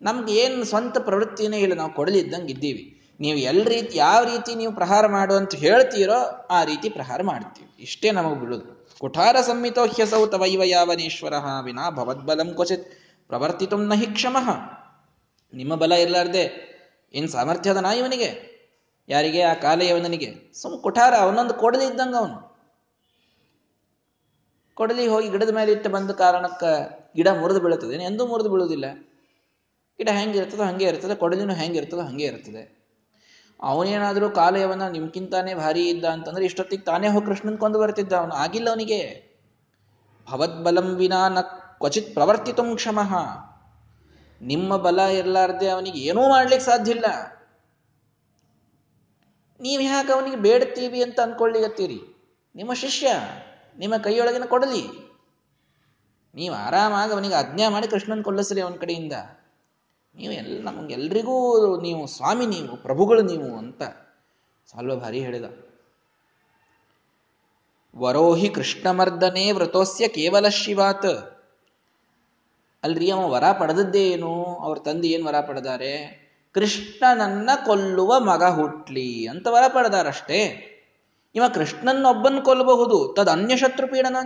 ನಮ್ಗೆ 0.00 0.32
ಏನು 0.42 0.64
ಸ್ವಂತ 0.64 0.96
ಪ್ರವೃತ್ತಿನೇ 1.08 1.58
ಇಲ್ಲ, 1.58 1.74
ನಾವು 1.74 1.92
ಕೊಡಲಿದ್ದಂಗೆ 1.94 2.52
ಇದ್ದೀವಿ. 2.52 2.84
ನೀವು 3.20 3.38
ಎಲ್ಲ 3.50 3.62
ರೀತಿ, 3.68 3.92
ಯಾವ 3.98 4.20
ರೀತಿ 4.24 4.54
ನೀವು 4.54 4.72
ಪ್ರಹಾರ 4.74 5.04
ಮಾಡು 5.06 5.34
ಅಂತ 5.34 5.54
ಹೇಳ್ತೀರೋ 5.64 6.18
ಆ 6.50 6.58
ರೀತಿ 6.64 6.88
ಪ್ರಹಾರ 6.88 7.20
ಮಾಡ್ತೀವಿ. 7.22 7.70
ಇಷ್ಟೇ 7.86 8.10
ನಮಗೆ 8.10 8.38
ಬಿಡೋದು 8.40 8.66
ಕುಠಾರ 9.00 9.36
ಸಂಹಿತೋ 9.40 9.82
ಹ್ಯಸೌ 9.86 10.20
ತವೈವ 10.26 10.62
ಯಾವನೇಶ್ವರ 10.64 11.34
ವಿನಾ 11.66 11.86
ಭವದ್ಬಲಂ 11.90 12.50
ಕ್ವಚಿತ್ 12.58 12.86
ಪ್ರವರ್ತಿತು 13.30 13.76
ಕ್ಷಮಃ. 14.14 14.48
ನಿಮ್ಮ 15.54 15.74
ಬಲ 15.74 15.92
ಇರಲಾರ್ದೆ 15.92 16.76
ಏನು 17.14 17.28
ಸಾಮರ್ಥ್ಯ 17.28 17.70
ಅದನಾ 17.70 17.92
ಇವನಿಗೆ 17.92 18.56
ಯಾರಿಗೆ? 19.08 19.42
ಆ 19.42 19.54
ಕಾಲೆಯವನಿಗೆ. 19.54 20.34
ಸುಮ್ 20.54 20.82
ಕೊಠಾರ, 20.82 21.14
ಅವನೊಂದು 21.14 21.54
ಕೊಡಲಿ 21.54 21.84
ಇದ್ದಂಗೆ 21.84 22.16
ಅವನು. 22.16 22.56
ಕೊಡಲಿ 24.74 25.06
ಹೋಗಿ 25.06 25.28
ಗಿಡದ 25.28 25.54
ಮೇಲೆ 25.54 25.72
ಇಟ್ಟು 25.72 25.90
ಬಂದ 25.90 26.10
ಕಾರಣಕ್ಕ 26.10 26.64
ಗಿಡ 27.16 27.28
ಮುರಿದು 27.28 27.60
ಬೀಳುತ್ತದೆ. 27.60 28.04
ಎಂದೂ 28.04 28.26
ಮುರಿದು 28.26 28.48
ಬೀಳುವುದಿಲ್ಲ. 28.48 28.84
ಗಿಡ 29.96 30.08
ಹೆಂಗಿರ್ತದೋ 30.08 30.62
ಹಂಗೆ 30.62 30.84
ಇರ್ತದೆ, 30.84 31.14
ಕೊಡಲಿನೂ 31.14 31.54
ಹೆಂಗಿರ್ತದೋ 31.54 32.00
ಹಂಗೆ 32.00 32.24
ಇರ್ತದೆ. 32.24 32.76
ಅವನೇನಾದರೂ 33.62 34.30
ಕಾಲಯವನ 34.30 34.88
ನಿಮ್ಗಿಂತಾನೆ 34.88 35.54
ಭಾರಿ 35.54 35.88
ಇದ್ದ 35.88 36.04
ಅಂತಂದ್ರೆ 36.04 36.44
ಇಷ್ಟೊತ್ತಿಗೆ 36.44 36.82
ತಾನೇ 36.82 37.08
ಹೋಗಿ 37.08 37.26
ಕೃಷ್ಣನ್ 37.26 37.58
ಕೊಂದು 37.58 37.78
ಬರ್ತಿದ್ದ 37.78 38.12
ಅವನು. 38.12 38.34
ಆಗಿಲ್ಲ 38.34 38.68
ಅವನಿಗೆ. 38.68 39.26
ಭವದ್ಬಲಂ 40.30 40.94
ವಿನಾ 40.94 41.28
ನ 41.28 41.40
ಕ್ವಚಿತ್ 41.40 42.14
ಪ್ರವರ್ತಿತು 42.14 42.74
ಕ್ಷಮಃ. 42.74 43.14
ನಿಮ್ಮ 44.42 44.76
ಬಲ 44.76 44.98
ಇರಲಾರ್ದೆ 44.98 45.68
ಅವನಿಗೆ 45.68 45.98
ಏನೂ 45.98 46.28
ಮಾಡ್ಲಿಕ್ಕೆ 46.28 46.66
ಸಾಧ್ಯ 46.66 46.92
ಇಲ್ಲ. 46.92 47.04
ನೀವು 49.60 49.82
ಯಾಕೆ 49.82 50.12
ಅವನಿಗೆ 50.12 50.36
ಬೇಡ್ತೀವಿ 50.36 51.02
ಅಂತ 51.02 51.20
ಅನ್ಕೊಳ್ಳಿಗತ್ತೀರಿ 51.20 52.00
ನಿಮ್ಮ 52.54 52.72
ಶಿಷ್ಯ, 52.72 53.12
ನಿಮ್ಮ 53.78 53.96
ಕೈಯೊಳಗಿನ 53.96 54.44
ಕೊಡಲಿ. 54.44 55.06
ನೀವು 56.34 56.54
ಆರಾಮಾಗಿ 56.54 57.12
ಅವನಿಗೆ 57.12 57.34
ಆಜ್ಞಾ 57.34 57.68
ಮಾಡಿ 57.68 57.88
ಕೃಷ್ಣನ್ 57.88 58.24
ಕೊಲ್ಲಿಸ್ರಿ 58.24 58.60
ಅವನ 58.60 58.74
ಕಡೆಯಿಂದ. 58.74 59.12
ನೀವು 60.14 60.32
ಎಲ್ಲ 60.32 60.62
ನಮಗೆಲ್ರಿಗೂ 60.62 61.36
ನೀವು 61.80 62.06
ಸ್ವಾಮಿ 62.06 62.46
ನೀವು, 62.46 62.76
ಪ್ರಭುಗಳು 62.76 63.22
ನೀವು 63.22 63.58
ಅಂತ 63.58 63.82
ಸಾಲ್ವ 64.66 64.96
ಭಾರಿ 64.96 65.20
ಹೇಳಿದ. 65.20 65.44
ವರೋಹಿ 67.96 68.48
ಕೃಷ್ಣಮರ್ದನೆ 68.48 69.52
ವ್ರತೋಸ್ಯ 69.52 70.08
ಕೇವಲ 70.08 70.48
ಶಿವಾತ್. 70.48 71.35
ಅಲ್ರಿ 72.84 73.10
ಅವ 73.10 73.30
ವರ 73.30 73.44
ಪಡೆದದ್ದೇ 73.52 74.08
ಏನು? 74.08 74.44
ಅವ್ರ 74.44 74.78
ತಂದೆ 74.78 75.08
ಏನು 75.08 75.26
ವರ 75.26 75.40
ಪಡೆದಾರೆ? 75.40 76.26
ಕೃಷ್ಣನನ್ನ 76.54 77.50
ಕೊಲ್ಲುವ 77.66 78.20
ಮಗ 78.20 78.44
ಹುಟ್ಲಿ 78.44 79.26
ಅಂತ 79.26 79.46
ವರ 79.46 79.62
ಪಡೆದಾರಷ್ಟೇ. 79.68 80.72
ಇವ 81.34 81.42
ಕೃಷ್ಣನ್ನೊಬ್ಬನ್ 81.54 82.44
ಕೊಲ್ಲಬಹುದು 82.44 83.14
ತದ್ 83.16 83.28
ಅನ್ಯ 83.28 83.56
ಶತ್ರು 83.56 83.86
ಪೀಡನ? 83.86 84.16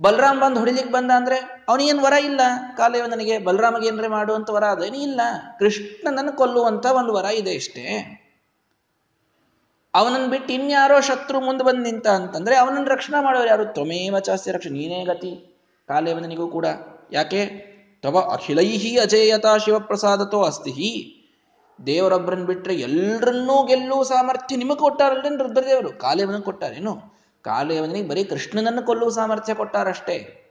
ಬಲರಾಮ್ 0.00 0.40
ಬಂದು 0.40 0.58
ಹೊಡಿಲಿಕ್ಕೆ 0.58 0.92
ಬಂದ 0.92 1.10
ಅಂದ್ರೆ 1.10 1.64
ಅವನಿಗೇನು 1.68 2.02
ವರ 2.02 2.12
ಇಲ್ಲ? 2.12 2.40
ಕಾಲೇವ 2.76 3.06
ನನಗೆ 3.06 3.38
ಬಲರಾಮಗೆ 3.38 3.88
ಏನ್ರೆ 3.88 4.08
ಮಾಡುವಂತ 4.08 4.50
ವರ 4.50 4.64
ಅದೇನು 4.64 4.96
ಇಲ್ಲ? 4.96 5.20
ಕೃಷ್ಣನನ್ನು 5.58 6.32
ಕೊಲ್ಲುವಂತ 6.32 6.86
ಒಂದು 6.86 7.12
ವರ 7.12 7.24
ಇದೆ 7.24 7.50
ಇಷ್ಟೇ. 7.50 8.14
ಅವನನ್ನ 9.94 10.30
ಬಿಟ್ಟು 10.30 10.52
ಇನ್ಯಾರೋ 10.52 11.00
ಶತ್ರು 11.00 11.40
ಮುಂದೆ 11.40 11.64
ಬಂದು 11.64 11.80
ನಿಂತ 11.80 12.06
ಅಂತಂದ್ರೆ 12.06 12.56
ಅವನನ್ನು 12.56 12.88
ರಕ್ಷಣಾ 12.88 13.22
ಮಾಡೋರು 13.22 13.48
ಯಾರು? 13.48 13.64
ತ್ವಮೇವ 13.64 14.18
ಚಾಸ್ತಿ 14.18 14.50
ರಕ್ಷ 14.50 14.66
ನೀನೇ 14.66 15.04
ಗತಿ. 15.04 15.58
ಕಾಲೇವನಿಗೂ 15.88 16.48
ಕೂಡ. 16.48 16.66
ಯಾಕೆ? 17.12 17.68
ತವ 18.02 18.18
ಅಖಿಲೈಹಿ 18.18 18.98
ಅಜೇಯತಾ 18.98 19.56
ಶಿವಪ್ರಸಾದತೋ 19.56 20.42
ಅಸ್ತಿ. 20.42 21.14
ದೇವರೊಬ್ಬರನ್ನು 21.86 22.46
ಬಿಟ್ಟರೆ 22.46 22.74
ಎಲ್ಲರನ್ನೂ 22.74 23.66
ಗೆಲ್ಲುವ 23.66 24.02
ಸಾಮರ್ಥ್ಯ 24.02 24.56
ನಿಮಗೆ 24.56 24.78
ಕೊಟ್ಟಾರಲ್ರೇನು 24.78 25.36
ರುದ್ರದೇವರು? 25.36 25.92
ಕಾಲೇವನಿಗೆ 25.92 26.44
ಕೊಟ್ಟಾರೇನು? 26.44 27.18
ಕಾಲೇವನಿಗೆ 27.42 28.08
ಬರೀ 28.08 28.24
ಕೃಷ್ಣನನ್ನು 28.24 28.86
ಕೊಲ್ಲುವ 28.86 29.08
ಸಾಮರ್ಥ್ಯ 29.08 29.54
ಕೊಟ್ಟಾರಷ್ಟೇ. 29.54 30.44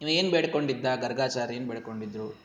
ನೀವು 0.00 0.10
ಏನು 0.10 0.30
ಬೇಡ್ಕೊಂಡಿದ್ದ? 0.30 0.86
ಗರ್ಗಾಚಾರ್ಯ 1.00 1.54
ಏನು 1.54 1.68
ಬೇಡ್ಕೊಂಡಿದ್ರು? 1.68 2.38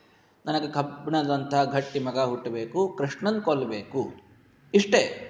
ನನಗೆ 0.46 0.72
ಕಬ್ಬಿಣದಂಥ 0.72 1.54
ಗಟ್ಟಿ 1.54 2.00
ಮಗ 2.00 2.20
ಹುಟ್ಟಬೇಕು, 2.20 2.96
ಕೃಷ್ಣನ್ 2.98 3.42
ಕೊಲ್ಲಬೇಕು 3.42 4.12
ಇಷ್ಟೇ. 4.74 5.30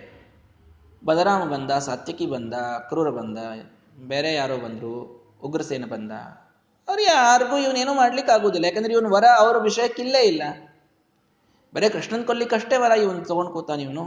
ಬದರಾಮ 1.06 1.52
ಬಂದ 1.52 1.72
ಸಾತ್ಯಕಿ 1.72 2.26
ಬಂದ 2.26 2.54
ಕ್ರೂರ 2.90 3.10
ಬಂದ, 3.10 3.38
ಬೇರೆ 4.08 4.34
ಯಾರೋ 4.34 4.58
ಬಂದರು, 4.58 5.24
ಉಗ್ರಸೇನ 5.44 5.86
ಬಂದ. 5.86 6.12
ಅವ್ರು 6.88 7.04
ಯಾರಿಗೂ 7.04 7.58
ಇವನೇನು 7.58 7.94
ಮಾಡ್ಲಿಕ್ಕೆ 7.94 8.34
ಆಗುದಿಲ್ಲ. 8.34 8.66
ಯಾಕಂದ್ರೆ 8.66 8.94
ಇವನು 8.94 9.10
ವರ 9.10 9.26
ಅವರ 9.38 9.58
ವಿಷಯಕ್ಕಿಲ್ಲೇ 9.58 10.22
ಇಲ್ಲ. 10.22 10.44
ಬರೇ 11.76 11.90
ಕೃಷ್ಣನ್ 11.90 12.26
ಕೊಲ್ಲಿಕ್ಕಷ್ಟೇ 12.26 12.78
ವರ 12.78 12.92
ಇವನು 12.92 13.26
ತಗೊಂಡು 13.26 13.52
ಕೂತಾನೆ 13.52 13.84
ಇವನು. 13.84 14.04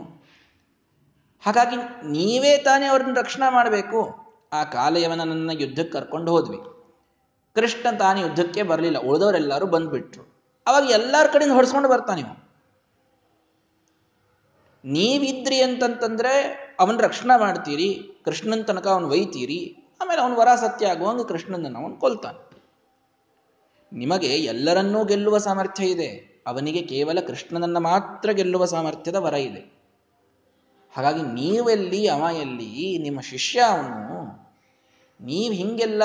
ಹಾಗಾಗಿ 1.44 1.76
ನೀವೇ 2.10 2.58
ತಾನೇ 2.58 2.86
ಅವ್ರನ್ನ 2.86 3.18
ರಕ್ಷಣಾ 3.18 3.50
ಮಾಡಬೇಕು. 3.50 4.26
ಆ 4.52 4.64
ಕಾಲಯವನನ್ನ 4.64 5.50
ಯುದ್ಧಕ್ಕೆ 5.52 5.92
ಕರ್ಕೊಂಡು 5.92 6.32
ಹೋದ್ವಿ. 6.32 6.58
ಕೃಷ್ಣ 7.54 7.96
ತಾನೇ 7.96 8.20
ಯುದ್ಧಕ್ಕೆ 8.20 8.62
ಬರಲಿಲ್ಲ. 8.62 8.98
ಉಳಿದವರೆಲ್ಲರೂ 8.98 9.66
ಬಂದ್ಬಿಟ್ರು. 9.66 10.36
ಅವಾಗ 10.66 10.90
ಎಲ್ಲರ 10.90 11.26
ಕಡೆಯಿಂದ 11.32 11.54
ಹೊಡ್ಸ್ಕೊಂಡು 11.54 11.88
ಬರ್ತಾನೆ 11.88 12.22
ನೀವು 12.22 12.46
ನೀವಿದ್ರಿ 14.84 15.62
ಅಂತಂತಂದ್ರೆ 15.62 16.32
ಅವನ್ 16.80 16.98
ರಕ್ಷಣಾ 17.00 17.36
ಮಾಡ್ತೀರಿ, 17.36 18.20
ಕೃಷ್ಣನ್ 18.24 18.66
ತನಕ 18.66 18.86
ಅವನು 18.86 19.08
ಒಯ್ತೀರಿ, 19.08 19.76
ಆಮೇಲೆ 20.00 20.22
ಅವನು 20.22 20.36
ವರ 20.36 20.48
ಸತ್ಯ 20.54 20.86
ಆಗುವಂಗ 20.86 21.22
ಕೃಷ್ಣನನ್ನು 21.22 21.78
ಅವನು 21.78 21.96
ಕೊಲ್ತಾನೆ. 21.96 22.55
ನಿಮಗೆ 23.92 24.26
ಎಲ್ಲರನ್ನೂ 24.26 25.04
ಗೆಲ್ಲುವ 25.04 25.38
ಸಾಮರ್ಥ್ಯ 25.38 25.86
ಇದೆ. 25.86 26.36
ಅವನಿಗೆ 26.46 26.82
ಕೇವಲ 26.82 27.20
ಕೃಷ್ಣನನ್ನ 27.20 27.78
ಮಾತ್ರ 27.78 28.30
ಗೆಲ್ಲುವ 28.30 28.64
ಸಾಮರ್ಥ್ಯದ 28.64 29.14
ವರ 29.14 29.34
ಇದೆ. 29.34 29.76
ಹಾಗಾಗಿ 30.94 31.22
ನೀವೆಲ್ಲಿ 31.22 32.08
ಅವ 32.08 32.24
ಎಲ್ಲಿ, 32.40 32.98
ನಿಮ್ಮ 32.98 33.20
ಶಿಷ್ಯ 33.20 33.60
ಅವನು, 33.60 34.24
ನೀವು 35.20 35.54
ಹಿಂಗೆಲ್ಲ 35.54 36.02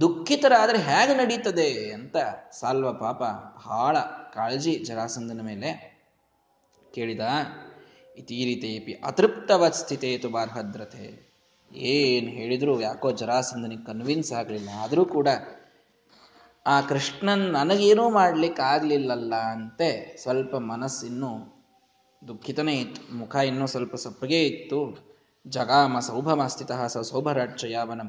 ದುಃಖಿತರಾದರೆ 0.00 0.78
ಹೇಗೆ 0.78 1.14
ನಡೀತದೆ 1.14 1.92
ಅಂತ 1.92 2.16
ಸಾಲ್ವ 2.52 2.92
ಪಾಪ 2.92 3.22
ಬಹಳ 3.68 3.96
ಕಾಳಜಿ 4.34 4.74
ಜರಾಸಂದನ 4.74 5.40
ಮೇಲೆ 5.40 5.98
ಕೇಳಿದ, 6.94 7.20
ಇತಿ 8.16 8.44
ರೀತಿಪಿ 8.44 8.92
ಅತೃಪ್ತವತ್ 8.92 9.74
ಸ್ಥಿತೇತು 9.74 10.28
ಬಾರ್ಹದ್ರತೆ. 10.28 11.26
ಏನು 11.72 12.28
ಹೇಳಿದ್ರು 12.28 12.80
ಯಾಕೋ 12.80 13.10
ಜರಾಸಂದನಿಗೆ 13.10 13.84
ಕನ್ವಿನ್ಸ್ 13.86 14.32
ಆಗಲಿಲ್ಲ. 14.32 14.68
ಆದರೂ 14.80 15.04
ಕೂಡ 15.04 15.28
ಆ 16.66 16.80
ಕೃಷ್ಣನ್ 16.80 17.40
ನನಗೇನೂ 17.40 18.10
ಮಾಡ್ಲಿಕ್ಕೆ 18.10 18.62
ಆಗ್ಲಿಲ್ಲಲ್ಲ 18.62 19.34
ಅಂತೆ 19.34 20.16
ಸ್ವಲ್ಪ 20.22 20.56
ಮನಸ್ಸಿನ್ನು 20.56 21.30
ದುಃಖಿತನೇ 22.28 22.74
ಇತ್ತು. 22.74 23.16
ಮುಖ 23.16 23.34
ಇನ್ನೂ 23.36 23.66
ಸ್ವಲ್ಪ 23.66 23.94
ಸಪ್ಪಗೆ 23.94 24.46
ಇತ್ತು. 24.46 24.80
ಜಗಾಮ 25.48 25.98
ಸೌಭಮಸ್ಥಿತ 25.98 26.72
ಸ 26.72 26.98
ಸೌಭರಾಕ್ಷಯಾವನಂ 26.98 28.08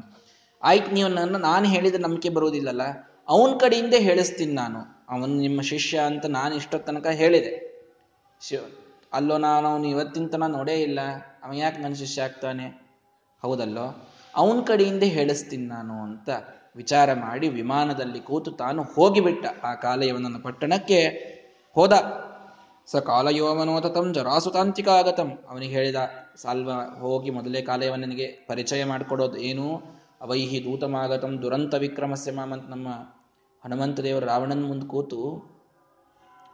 ಆಯ್ತು, 0.64 0.92
ನೀವು 0.92 1.10
ನನ್ನ, 1.10 1.36
ನಾನು 1.38 1.66
ಹೇಳಿದ 1.66 1.96
ನಂಬಿಕೆ 1.96 2.30
ಬರುವುದಿಲ್ಲಲ್ಲ. 2.30 2.82
ಅವನ 3.30 3.58
ಕಡೆಯಿಂದ 3.58 3.94
ಹೇಳಿಸ್ತೀನಿ 3.94 4.54
ನಾನು. 4.54 4.80
ಅವನು 5.10 5.36
ನಿಮ್ಮ 5.36 5.62
ಶಿಷ್ಯ 5.62 6.00
ಅಂತ 6.00 6.26
ನಾನು 6.26 6.56
ಇಷ್ಟೋ 6.56 6.78
ತನಕ 6.78 7.08
ಹೇಳಿದೆ. 7.08 7.54
ಶಿವ 8.42 8.60
ಅಲ್ಲೋ 9.14 9.38
ನಾನು 9.38 9.68
ಅವನು 9.68 9.88
ಇವತ್ತಿನ 9.88 10.28
ತನಕ 10.28 10.50
ನೋಡೇ 10.50 10.82
ಇಲ್ಲ. 10.82 11.00
ಅವನು 11.44 11.58
ಯಾಕೆ 11.58 11.80
ನನ್ನ 11.82 11.94
ಶಿಷ್ಯ 11.94 12.22
ಆಗ್ತಾನೆ? 12.22 12.68
ಹೌದಲ್ಲೋ? 13.42 14.10
ಅವನ 14.36 14.60
ಕಡೆಯಿಂದ 14.68 15.04
ಹೇಳಿಸ್ತೀನಿ 15.04 15.68
ನಾನು 15.68 16.04
ಅಂತ 16.04 16.30
ವಿಚಾರ 16.78 17.14
ಮಾಡಿ 17.14 17.48
ವಿಮಾನದಲ್ಲಿ 17.50 18.20
ಕೂತು 18.20 18.52
ತಾನು 18.52 18.82
ಹೋಗಿಬಿಟ್ಟ. 18.96 19.46
ಆ 19.64 19.72
ಕಾಲಯವನನ್ನು 19.76 20.40
ಪಟ್ಟಣಕ್ಕೆ 20.40 21.02
ಹೋದ. 21.76 21.94
ಸ 22.88 22.96
ಕಾಲಯೋವನೋತತಂ 22.96 24.14
ಜರಾಸುತಾಂತಿಕ 24.14 24.90
ಆಗತಂ 24.90 25.30
ಅವನಿಗೆ 25.50 25.74
ಹೇಳಿದ, 25.74 26.00
ಸಾಲ್ವ, 26.42 26.72
ಹೋಗಿ 27.00 27.30
ಮೊದಲೇ 27.30 27.62
ಕಾಲಯವನಿಗೆ 27.62 28.28
ಪರಿಚಯ 28.48 28.82
ಮಾಡಿಕೊಡೋದು. 28.86 29.38
ಏನು? 29.50 29.68
ಅವೈಹಿ 30.22 30.60
ದೂತಮಾಗತಂ 30.64 31.34
ದುರಂತ 31.42 31.74
ವಿಕ್ರಮಸ್ಯ 31.74 32.32
ಮಾಮಂತ 32.32 32.68
ನಮ್ಮ 32.70 32.90
ಹನುಮಂತ 33.64 34.00
ದೇವರು 34.00 34.26
ರಾವಣನ 34.26 34.64
ಮುಂದೆ 34.68 34.88
ಕೂತು, 34.88 35.22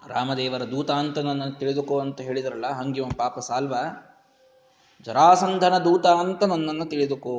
ರಾಮದೇವರ 0.08 0.64
ದೂತ 0.64 0.90
ಅಂತ 0.92 1.20
ನನ್ನ 1.20 1.46
ತಿಳಿದುಕೋ 1.60 1.96
ಅಂತ 2.00 2.22
ಹೇಳಿದ್ರಲ್ಲ, 2.22 2.68
ಹಂಗೆ 2.72 3.02
ಒಂದು 3.02 3.18
ಪಾಪ 3.18 3.40
ಸಾಲ್ವ, 3.40 3.76
ಜರಾಸಂಧನ 5.06 5.76
ದೂತ 5.78 6.06
ಅಂತ 6.24 6.44
ನನ್ನನ್ನು 6.44 6.86
ತಿಳಿದುಕೋ. 6.86 7.38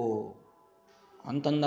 ಅಂತಂದ 1.25 1.65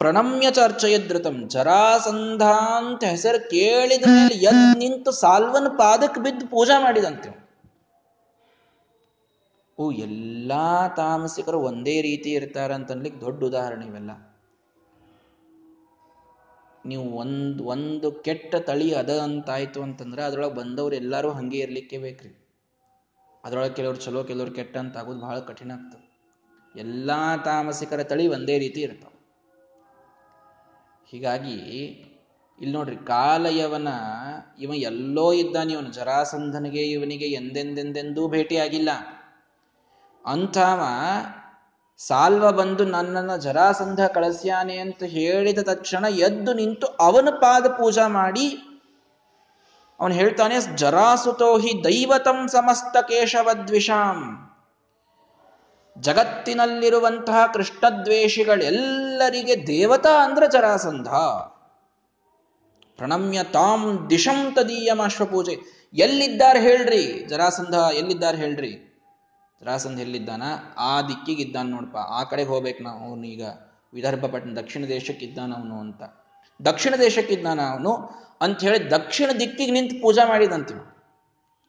ಪ್ರಣಮ್ಯ 0.00 0.50
ಚರ್ಚಯದೃತಂ 0.50 1.48
ಜರಾಸಂಧ 1.48 2.42
ಅಂತ 2.76 3.04
ಹೆಸರು 3.04 3.50
ಕೇಳಿದ 3.50 4.02
ಮೇಲೆ 4.02 4.34
ಎದ್ 4.34 4.78
ನಿಂತು 4.78 5.10
ಸಾಲ್ವನ್ 5.10 5.78
ಪಾದಕ್ಕೆ 5.78 6.20
ಬಿದ್ದು 6.20 6.46
ಪೂಜಾ 6.46 6.80
ಮಾಡಿದಂತೆ. 6.80 7.48
ಓ, 9.78 9.90
ಎಲ್ಲಾ 9.90 10.88
ತಾಮಸಿಕರು 10.88 11.60
ಒಂದೇ 11.60 12.00
ರೀತಿ 12.00 12.30
ಇರ್ತಾರಂತನ್ಲಿಕ್ಕೆ 12.30 13.20
ದೊಡ್ಡ 13.20 13.44
ಉದಾಹರಣೆ 13.44 13.86
ಇವೆಲ್ಲ. 13.86 14.10
ನೀವು 16.86 17.04
ಒಂದ್, 17.10 17.62
ಒಂದು 17.62 18.12
ಕೆಟ್ಟ 18.12 18.54
ತಳಿ 18.54 18.94
ಅದ 18.94 19.18
ಅಂತಾಯ್ತು 19.18 19.82
ಅಂತಂದ್ರೆ 19.82 20.22
ಅದ್ರೊಳಗೆ 20.22 20.54
ಬಂದವ್ರು 20.54 20.96
ಎಲ್ಲರೂ 20.96 21.30
ಹಂಗೆ 21.30 21.58
ಇರ್ಲಿಕ್ಕೆ 21.58 21.98
ಬೇಕ್ರಿ. 21.98 22.48
ಅದರೊಳಗೆ 23.44 23.74
ಕೆಲವ್ರು 23.74 23.98
ಚಲೋ, 23.98 24.24
ಕೆಲವ್ರು 24.24 24.50
ಕೆಟ್ಟ 24.50 24.76
ಅಂತ 24.76 24.96
ಆಗೋದು 24.96 25.20
ಬಹಳ 25.20 25.38
ಕಠಿಣ 25.38 25.72
ಆಗ್ತದೆ. 25.72 26.10
ಎಲ್ಲಾ 26.78 27.36
ತಾಮಸಿಕರ 27.36 28.02
ತಳಿ 28.02 28.28
ಒಂದೇ 28.28 28.58
ರೀತಿ 28.58 28.80
ಇರ್ತಾವ. 28.80 29.09
ಹೀಗಾಗಿ 31.10 31.54
ಇಲ್ಲಿ 32.60 32.72
ನೋಡ್ರಿ 32.72 32.96
ಕಾಲಯವನ 32.96 33.88
ಇವ 34.58 34.74
ಎಲ್ಲೋ 34.74 35.32
ಇದ್ದಾನೆ 35.32 35.72
ಇವನು, 35.72 35.92
ಜರಾಸಂಧನಿಗೆ 35.92 36.82
ಇವನಿಗೆ 36.82 37.26
ಎಂದೆಂದೆಂದೆಂದೂ 37.26 38.28
ಭೇಟಿಯಾಗಿಲ್ಲ. 38.28 38.90
ಅಂಥವ 40.26 40.82
ಸಾಲ್ವ 41.98 42.52
ಬಂದು 42.52 42.84
ನನ್ನನ್ನು 42.84 43.42
ಜರಾಸಂಧ 43.42 44.06
ಕಳಸ್ಯಾನೆ 44.06 44.76
ಅಂತ 44.76 45.02
ಹೇಳಿದ 45.02 45.58
ತಕ್ಷಣ 45.58 46.04
ಎದ್ದು 46.04 46.54
ನಿಂತು 46.54 46.86
ಅವನ 46.86 47.28
ಪಾದ 47.30 47.66
ಪೂಜಾ 47.66 48.08
ಮಾಡಿ 48.08 48.48
ಅವನು 50.00 50.14
ಹೇಳ್ತಾನೆ 50.14 50.76
ಜರಾಸುತೋ 50.76 51.58
ಹಿ 51.58 51.84
ದೈವತಂ 51.84 52.48
ಸಮಸ್ತ 52.48 52.96
ಕೇಶವದ್ವಿಷಾಂ. 52.96 54.49
ಜಗತ್ತಿನಲ್ಲಿರುವಂತಹ 56.00 57.50
ಕೃಷ್ಣದ್ವೇಷಿಗಳೆಲ್ಲರಿಗೆ 57.54 59.66
ದೇವತಾ 59.66 60.24
ಅಂದ್ರೆ 60.24 60.52
ಜರಾಸಂಧ. 60.52 61.08
ಪ್ರಣಮ್ಯ 62.96 63.42
ತಾಂ 63.42 64.06
ದಿಶಂ 64.10 64.54
ತದೀಯಂ 64.54 65.00
ಅಶ್ವಪೂಜೆ. 65.00 65.58
ಎಲ್ಲಿದ್ದಾರೆ 65.94 66.60
ಹೇಳ್ರಿ? 66.60 67.24
ಜರಾಸಂಧ 67.28 67.74
ಎಲ್ಲಿದ್ದಾರೆ 67.74 68.36
ಹೇಳ್ರಿ? 68.36 69.02
ಜರಾಸಂಧ 69.60 70.00
ಎಲ್ಲಿದ್ದಾನ? 70.00 70.42
ಆ 70.76 71.02
ದಿಕ್ಕಿಗಿದ್ದಾನ 71.02 71.70
ನೋಡಪ್ಪ. 71.70 71.96
ಆ 71.96 72.24
ಕಡೆಗೆ 72.24 72.48
ಹೋಗ್ಬೇಕು 72.48 72.82
ನಾವು 72.82 73.10
ಅವನು 73.10 73.26
ಈಗ. 73.26 73.42
ವಿದರ್ಭ 73.94 74.26
ಪಟ್ಟಣ 74.26 74.56
ದಕ್ಷಿಣ 74.56 74.84
ದೇಶಕ್ಕಿದ್ದಾನ 74.88 75.52
ಅವನು 75.52 75.80
ಅಂತ. 75.80 76.02
ದಕ್ಷಿಣ 76.64 76.94
ದೇಶಕ್ಕಿದ್ದಾನ 76.98 77.60
ಅವನು. 77.70 78.10
ಅಂತ 78.40 78.60
ಹೇಳಿ 78.60 78.90
ದಕ್ಷಿಣ 78.90 79.30
ದಿಕ್ಕಿಗೆ 79.40 79.72
ನಿಂತು 79.72 80.02
ಪೂಜಾ 80.02 80.28
ಮಾಡಿದಂತೀವಿ 80.28 80.99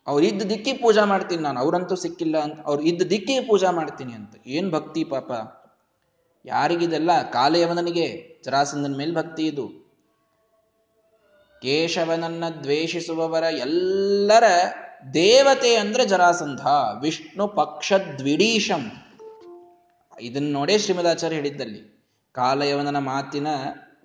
ಅವ್ರು 0.07 0.25
ಇದ್ದ 0.25 0.41
ದಿಕ್ಕಿ 0.41 0.73
ಪೂಜಾ 0.73 1.05
ಮಾಡ್ತೀನಿ 1.05 1.41
ನಾನು, 1.41 1.59
ಅವ್ರಂತೂ 1.59 1.95
ಸಿಕ್ಕಿಲ್ಲ 1.95 2.37
ಅಂತ, 2.37 2.59
ಅವ್ರು 2.65 2.83
ಇದ್ದ 2.83 3.01
ದಿಕ್ಕಿ 3.01 3.39
ಪೂಜಾ 3.39 3.71
ಮಾಡ್ತೀನಿ 3.71 4.13
ಅಂತ. 4.13 4.47
ಏನ್ 4.47 4.71
ಭಕ್ತಿ 4.71 5.03
ಪಾಪ? 5.03 5.31
ಯಾರಿಗಿದೆಲ್ಲ? 6.45 7.31
ಕಾಲಯವನನಿಗೆ 7.31 8.37
ಜರಾಸಂದನ 8.45 8.97
ಮೇಲೆ 8.97 9.13
ಭಕ್ತಿ 9.13 9.43
ಇದು. 9.43 9.81
ಕೇಶವನನ್ನ 11.61 12.43
ದ್ವೇಷಿಸುವವರ 12.63 13.43
ಎಲ್ಲರ 13.43 14.43
ದೇವತೆ 15.13 15.75
ಅಂದ್ರೆ 15.75 16.05
ಜರಾಸಂಧ, 16.05 16.61
ವಿಷ್ಣು 17.01 17.47
ಪಕ್ಷ 17.47 17.93
ದ್ವಿಡೀಶಂ. 18.17 18.91
ಇದನ್ನ 20.21 20.53
ನೋಡೇ 20.53 20.77
ಶ್ರೀಮದಾಚಾರ್ಯ 20.77 21.35
ಹೇಳಿದ್ದಲ್ಲಿ, 21.35 22.05
ಕಾಲಯವನನ 22.31 22.97
ಮಾತಿನ 22.97 23.47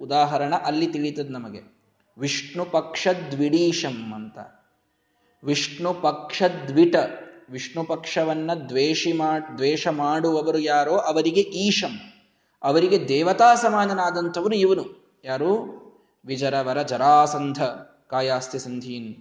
ಉದಾಹರಣ 0.01 0.55
ಅಲ್ಲಿ 0.55 0.87
ತಿಳಿತದ 0.87 1.31
ನಮಗೆ. 1.31 1.61
ವಿಷ್ಣು 2.19 2.65
ಪಕ್ಷ 2.65 3.09
ದ್ವಿಡೀಶಂ 3.31 4.13
ಅಂತ. 4.15 4.39
ವಿಷ್ಣು 5.47 5.95
ಪಕ್ಷ 5.95 6.43
ದ್ವಿಟ 6.69 6.95
ವಿಷ್ಣು 7.51 7.85
ಪಕ್ಷವನ್ನ 7.85 8.55
ದ್ವೇಷಿ 8.55 9.13
ಮಾ, 9.13 9.39
ದ್ವೇಷ 9.39 9.89
ಮಾಡುವವರು 9.89 10.59
ಯಾರೋ 10.59 10.97
ಅವರಿಗೆ 10.97 11.41
ಈಶಂ. 11.41 11.99
ಅವರಿಗೆ 12.63 13.09
ದೇವತಾ 13.09 13.55
ಸಮಾನನಾದಂಥವನು 13.55 14.55
ಇವನು. 14.55 15.15
ಯಾರು? 15.25 15.77
ವಿಜರವರ 16.25 16.83
ಜರಾಸಂಧ 16.83 17.63
ಕಾಯಾಸ್ತಿ 18.09 18.59
ಸಂಧೀನ್. 18.59 19.15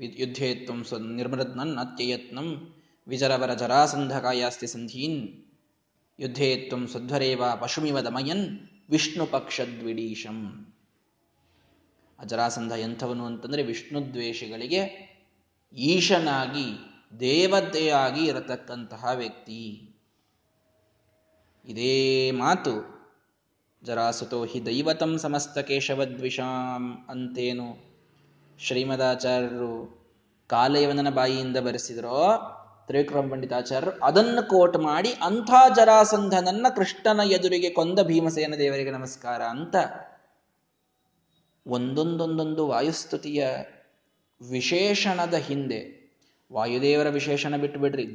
ಯುದ್ಧೇತ್ವಂ 0.00 0.84
ಸ್ವ 0.84 0.96
ಅತ್ಯಯತ್ನಂ 1.80 2.74
ವಿಜರವರ 3.08 3.54
ಜರಾಸಂಧ 3.54 4.18
ಕಾಯಾಸ್ತಿ 4.18 4.66
ಸಂಧೀನ್. 4.66 5.28
ಯುದ್ಧೇತ್ವಂ 6.20 6.86
ಸ್ವಧ್ವರೇವ 6.86 7.44
ಪಶುಮಿವ 7.60 8.00
ದಮಯನ್ 8.00 8.58
ವಿಷ್ಣು 8.90 9.26
ಪಕ್ಷದ್ವಿಡೀಶಂ 9.26 10.66
ಅಜರಾಸಂಧ 12.18 12.72
ಎಂಥವನು 12.72 13.26
ಅಂತಂದ್ರೆ 13.26 13.62
ವಿಷ್ಣು 13.62 14.12
ದ್ವೇಷಗಳಿಗೆ 14.12 14.82
ಈಶನಾಗಿ, 15.72 16.66
ದೇವತೆಯಾಗಿ 17.20 18.24
ಇರತಕ್ಕಂತಹ 18.24 19.10
ವ್ಯಕ್ತಿ. 19.14 19.60
ಇದೇ 21.64 22.30
ಮಾತು, 22.30 22.98
ಜರಾಸುತೋ 23.82 24.44
ಹಿ 24.44 24.66
ದೈವತಂ 24.66 25.18
ಸಮಸ್ತ 25.18 25.58
ಕೇಶವದ್ವಿಷಾಂ 25.58 27.06
ಅಂತೇನು 27.08 27.88
ಶ್ರೀಮದಾಚಾರ್ಯರು 28.58 29.98
ಕಾಲಯವನನ 30.46 31.10
ಬಾಯಿಯಿಂದ 31.10 31.56
ಬರೆಸಿದರೋ, 31.56 32.20
ತ್ರಿವಿಕ್ರಮ 32.86 33.30
ಪಂಡಿತಾಚಾರ್ಯರು 33.30 34.04
ಅದನ್ನು 34.04 34.48
ಕೋಟ್ 34.48 34.76
ಮಾಡಿ 34.76 35.12
ಅಂಥ 35.12 35.50
ಜರಾಸಂಧನನ್ನ 35.76 36.66
ಕೃಷ್ಣನ 36.76 37.20
ಎದುರಿಗೆ 37.30 37.70
ಕೊಂದ 37.70 37.98
ಭೀಮಸೇನ 38.02 38.54
ದೇವರಿಗೆ 38.58 38.90
ನಮಸ್ಕಾರ 38.90 39.42
ಅಂತ 39.42 39.76
ಒಂದೊಂದೊಂದೊಂದು 41.68 42.66
ವಾಯುಸ್ತುತಿಯ 42.66 43.46
ವಿಶೇಷಣದ 44.50 45.34
ಹಿಂದೆ, 45.34 45.98
ವಾಯುದೇವರ 46.52 47.08
ವಿಶೇಷಣ 47.08 47.56
ಬಿಟ್ಟು 47.56 47.80
ಬಿಡ್ರಿ. 47.80 48.06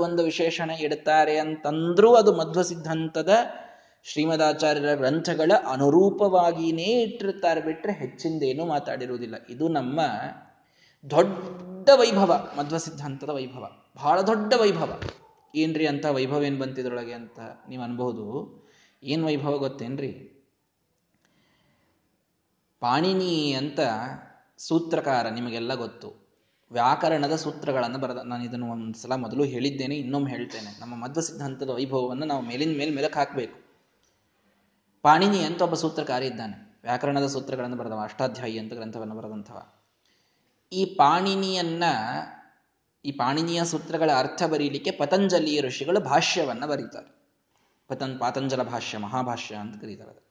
ಒಂದು 0.00 0.22
ವಿಶೇಷಣ 0.22 0.70
ಇಡ್ತಾರೆ 0.70 1.38
ಅಂತಂದ್ರೂ 1.38 2.14
ಅದು 2.14 2.32
ಮಧ್ವ 2.32 2.62
ಸಿದ್ಧಾಂತದ 2.62 3.30
ಶ್ರೀಮದಾಚಾರ್ಯರ 4.04 4.94
ಗ್ರಂಥಗಳ 4.94 5.52
ಅನುರೂಪವಾಗಿಯೇ 5.72 7.02
ಇಟ್ಟಿರ್ತಾರೆ 7.02 7.60
ಬಿಟ್ರೆ 7.60 7.92
ಹೆಚ್ಚಿಂದೇನು 7.92 8.66
ಮಾತಾಡಿರುವುದಿಲ್ಲ. 8.66 9.34
ಇದು 9.50 9.68
ನಮ್ಮ 9.68 10.00
ದೊಡ್ಡ 11.10 11.88
ವೈಭವ 11.94 12.48
ಮಧ್ವ 12.58 12.76
ಸಿದ್ಧಾಂತದ 12.76 13.28
ವೈಭವ. 13.28 13.70
ಬಹಳ 13.96 14.20
ದೊಡ್ಡ 14.20 14.52
ವೈಭವ. 14.60 15.00
ಏನ್ರಿ 15.54 15.86
ಅಂತ 15.86 16.06
ವೈಭವ 16.06 16.42
ಏನು 16.42 16.58
ಬಂತಿದ್ರೊಳಗೆ 16.58 17.12
ಅಂತ 17.12 17.38
ನೀವು 17.68 17.82
ಅನ್ಬಹುದು? 17.82 18.24
ಏನು 19.02 19.26
ವೈಭವ 19.26 19.58
ಗೊತ್ತೇನ್ರಿ? 19.58 20.35
ಪಾಣಿನಿ 22.80 23.52
ಅಂತ 23.52 23.80
ಸೂತ್ರಕಾರ 24.58 25.28
ನಿಮಗೆಲ್ಲ 25.28 25.74
ಗೊತ್ತು. 25.74 26.26
ವ್ಯಾಕರಣದ 26.72 27.36
ಸೂತ್ರಗಳನ್ನು 27.36 27.98
ಬರೆದ 27.98 28.16
ನಾನು 28.16 28.44
ಇದನ್ನು 28.44 28.70
ಒಂದು 28.70 28.98
ಸಲ 28.98 29.14
ಮೊದಲು 29.14 29.44
ಹೇಳಿದ್ದೇನೆ, 29.44 29.96
ಇನ್ನೊಮ್ಮೆ 29.96 30.30
ಹೇಳ್ತೇನೆ. 30.30 30.80
ನಮ್ಮ 30.80 30.96
ಮಧ್ವ 30.96 31.20
ಸಿದ್ಧಾಂತದ 31.20 31.70
ವೈಭವವನ್ನು 31.70 32.26
ನಾವು 32.26 32.42
ಮೇಲಿನ 32.42 32.78
ಮೇಲೆ 32.78 32.90
ಮೆಲಕ್ 32.90 33.16
ಹಾಕಬೇಕು. 33.16 33.66
ಪಾಣಿನಿ 35.02 35.38
ಅಂತ 35.38 35.62
ಒಬ್ಬ 35.62 35.74
ಸೂತ್ರಕಾರ 35.74 36.22
ಇದ್ದಾನೆ. 36.22 36.78
ವ್ಯಾಕರಣದ 36.82 37.26
ಸೂತ್ರಗಳನ್ನು 37.26 37.76
ಬರೆದವ, 37.76 38.00
ಅಷ್ಟಾಧ್ಯಾಯಿ 38.02 38.58
ಅಂತ 38.58 38.72
ಗ್ರಂಥವನ್ನು 38.72 39.14
ಬರೆದಂಥವ. 39.14 39.62
ಈ 40.72 40.84
ಪಾಣಿನಿಯನ್ನ, 40.84 41.84
ಈ 43.04 43.12
ಪಾಣಿನಿಯ 43.12 43.64
ಸೂತ್ರಗಳ 43.64 44.10
ಅರ್ಥ 44.16 44.42
ಬರೀಲಿಕ್ಕೆ 44.42 44.90
ಪತಂಜಲಿಯ 44.90 45.60
ಋಷಿಗಳು 45.60 46.00
ಭಾಷ್ಯವನ್ನ 46.00 46.66
ಬರೀತಾರೆ. 46.66 47.16
ಪತನ್ 47.88 48.18
ಪಾತಂಜಲ 48.18 48.62
ಭಾಷ್ಯ, 48.62 48.98
ಮಹಾಭಾಷ್ಯ 48.98 49.54
ಅಂತ 49.54 49.80
ಕರೀತಾರೆ 49.80 50.25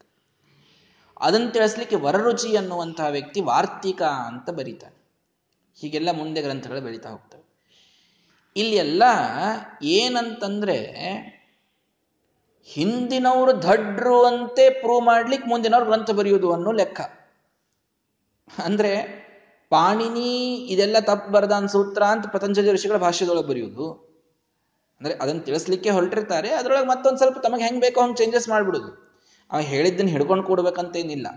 ಅದನ್ನು 1.21 1.51
ತಿಳಿಸ್ಲಿಕ್ಕೆ 1.51 1.95
ವರರುಚಿ 1.95 2.57
ಅನ್ನುವಂತಹ 2.57 3.05
ವ್ಯಕ್ತಿ 3.05 3.41
ವಾರ್ತಿಕ 3.41 4.01
ಅಂತ 4.01 4.49
ಬರೀತಾನೆ. 4.49 5.05
ಹೀಗೆಲ್ಲ 5.75 6.11
ಮುಂದೆ 6.11 6.41
ಗ್ರಂಥಗಳು 6.41 6.81
ಬೆಳೀತಾ 6.81 7.09
ಹೋಗ್ತವೆ. 7.09 7.45
ಇಲ್ಲಿ 8.55 8.75
ಎಲ್ಲ 8.75 9.03
ಏನಂತಂದ್ರೆ 9.83 11.05
ಹಿಂದಿನವರು 12.63 13.63
ದಡ್ರು 13.63 14.25
ಅಂತೆ 14.25 14.69
ಪ್ರೂವ್ 14.69 15.05
ಮಾಡ್ಲಿಕ್ಕೆ 15.05 15.49
ಮುಂದಿನವ್ರು 15.49 15.85
ಗ್ರಂಥ 15.85 16.11
ಬರೆಯುವುದು 16.11 16.53
ಅನ್ನೋ 16.53 16.71
ಲೆಕ್ಕ. 16.71 17.01
ಅಂದ್ರೆ 18.63 19.25
ಪಾಣಿನಿ 19.69 20.55
ಇದೆಲ್ಲ 20.55 20.99
ತಪ್ಪು 20.99 21.31
ಬರದಾನ್ 21.31 21.69
ಸೂತ್ರ 21.69 22.03
ಅಂತ 22.03 22.27
ಪತಂಜಲಿ 22.27 22.71
ಋಷಿಗಳ 22.71 22.97
ಭಾಷೆದೊಳಗೆ 22.97 23.47
ಬರೆಯುವುದು. 23.47 23.91
ಅಂದ್ರೆ 24.99 25.13
ಅದನ್ನು 25.13 25.41
ತಿಳಿಸ್ಲಿಕ್ಕೆ 25.41 25.89
ಹೊರಟಿರ್ತಾರೆ, 25.89 26.49
ಅದರೊಳಗೆ 26.53 26.87
ಮತ್ತೊಂದು 26.87 27.17
ಸ್ವಲ್ಪ 27.17 27.37
ತಮಗೆ 27.37 27.63
ಹೆಂಗ್ 27.63 27.81
ಬೇಕೋ 27.81 28.01
ಹಂಗೆ 28.01 28.15
ಚೇಂಜಸ್ 28.15 28.49
ಮಾಡ್ಬಿಡುದು. 28.49 29.04
ಅವ 29.51 29.59
ಹೇಳಿದ್ದನ್ನು 29.59 30.11
ಹಿಡ್ಕೊಂಡು 30.11 30.43
ಕೂಡ್ಬೇಕಂತೇನಿಲ್ಲ. 30.43 31.27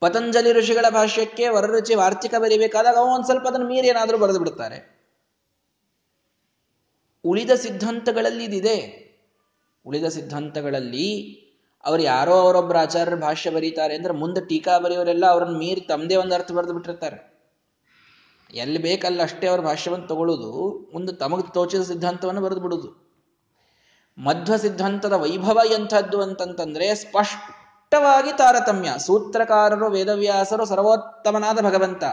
ಪತಂಜಲಿ 0.00 0.52
ಋಷಿಗಳ 0.52 0.84
ಭಾಷ್ಯಕ್ಕೆ 0.90 1.48
ವರರುಚಿ 1.48 1.94
ವಾರ್ತಿಕ 1.94 2.34
ಬರೀಬೇಕಾದಾಗ 2.38 2.96
ಅವ 2.96 3.04
ಒಂದ್ 3.04 3.24
ಸ್ವಲ್ಪ 3.24 3.48
ಅದನ್ನು 3.48 3.66
ಮೀರಿ 3.66 3.88
ಏನಾದರೂ 3.88 4.18
ಬರೆದು 4.18 4.38
ಬಿಡ್ತಾರೆ. 4.38 5.00
ಉಳಿದ 7.24 7.50
ಸಿದ್ಧಾಂತಗಳಲ್ಲಿ 7.50 8.44
ಇದಿದೆ. 8.44 9.10
ಉಳಿದ 9.86 10.04
ಸಿದ್ಧಾಂತಗಳಲ್ಲಿ 10.04 11.40
ಅವ್ರು 11.84 12.02
ಯಾರೋ 12.02 12.32
ಅವರೊಬ್ಬರ 12.32 12.78
ಆಚಾರ್ಯರ 12.78 13.18
ಭಾಷ್ಯ 13.18 13.50
ಬರೀತಾರೆ 13.50 13.94
ಅಂದ್ರೆ 13.94 14.14
ಮುಂದೆ 14.14 14.48
ಟೀಕಾ 14.48 14.78
ಬರೆಯೋರೆಲ್ಲ 14.78 15.26
ಅವ್ರನ್ನ 15.26 15.58
ಮೀರಿ 15.58 15.80
ತಮ್ಮದೇ 15.80 16.16
ಒಂದು 16.16 16.34
ಅರ್ಥ 16.34 16.52
ಬರೆದು 16.52 16.72
ಬಿಟ್ಟಿರ್ತಾರೆ. 16.72 17.30
ಎಲ್ಲಿ 18.54 18.78
ಬೇಕಲ್ಲ 18.78 19.22
ಅಷ್ಟೇ 19.22 19.46
ಅವ್ರ 19.46 19.60
ಭಾಷ್ಯವನ್ನು 19.60 20.06
ತಗೊಳ್ಳೋದು 20.06 20.78
ಮುಂದೆ 20.92 21.12
ತಮಗೆ 21.12 21.54
ತೋಚಿದ 21.54 21.82
ಸಿದ್ಧಾಂತವನ್ನು 21.82 22.40
ಬರೆದು 22.40 22.60
ಬಿಡುದು. 22.60 23.09
ಮಧ್ವ 24.24 24.56
ಸಿದ್ಧಾಂತದ 24.56 25.12
ವೈಭವ 25.12 25.60
ಎಂಥದ್ದು 25.72 26.22
ಅಂತಂತಂದ್ರೆ 26.22 26.94
ಸ್ಪಷ್ಟವಾಗಿ 26.94 28.38
ತಾರತಮ್ಯ. 28.38 28.88
ಸೂತ್ರಕಾರರು, 28.98 29.90
ವೇದವ್ಯಾಸರು, 29.90 30.64
ಸರ್ವೋತ್ತಮನಾದ 30.64 31.60
ಭಗವಂತ. 31.60 32.04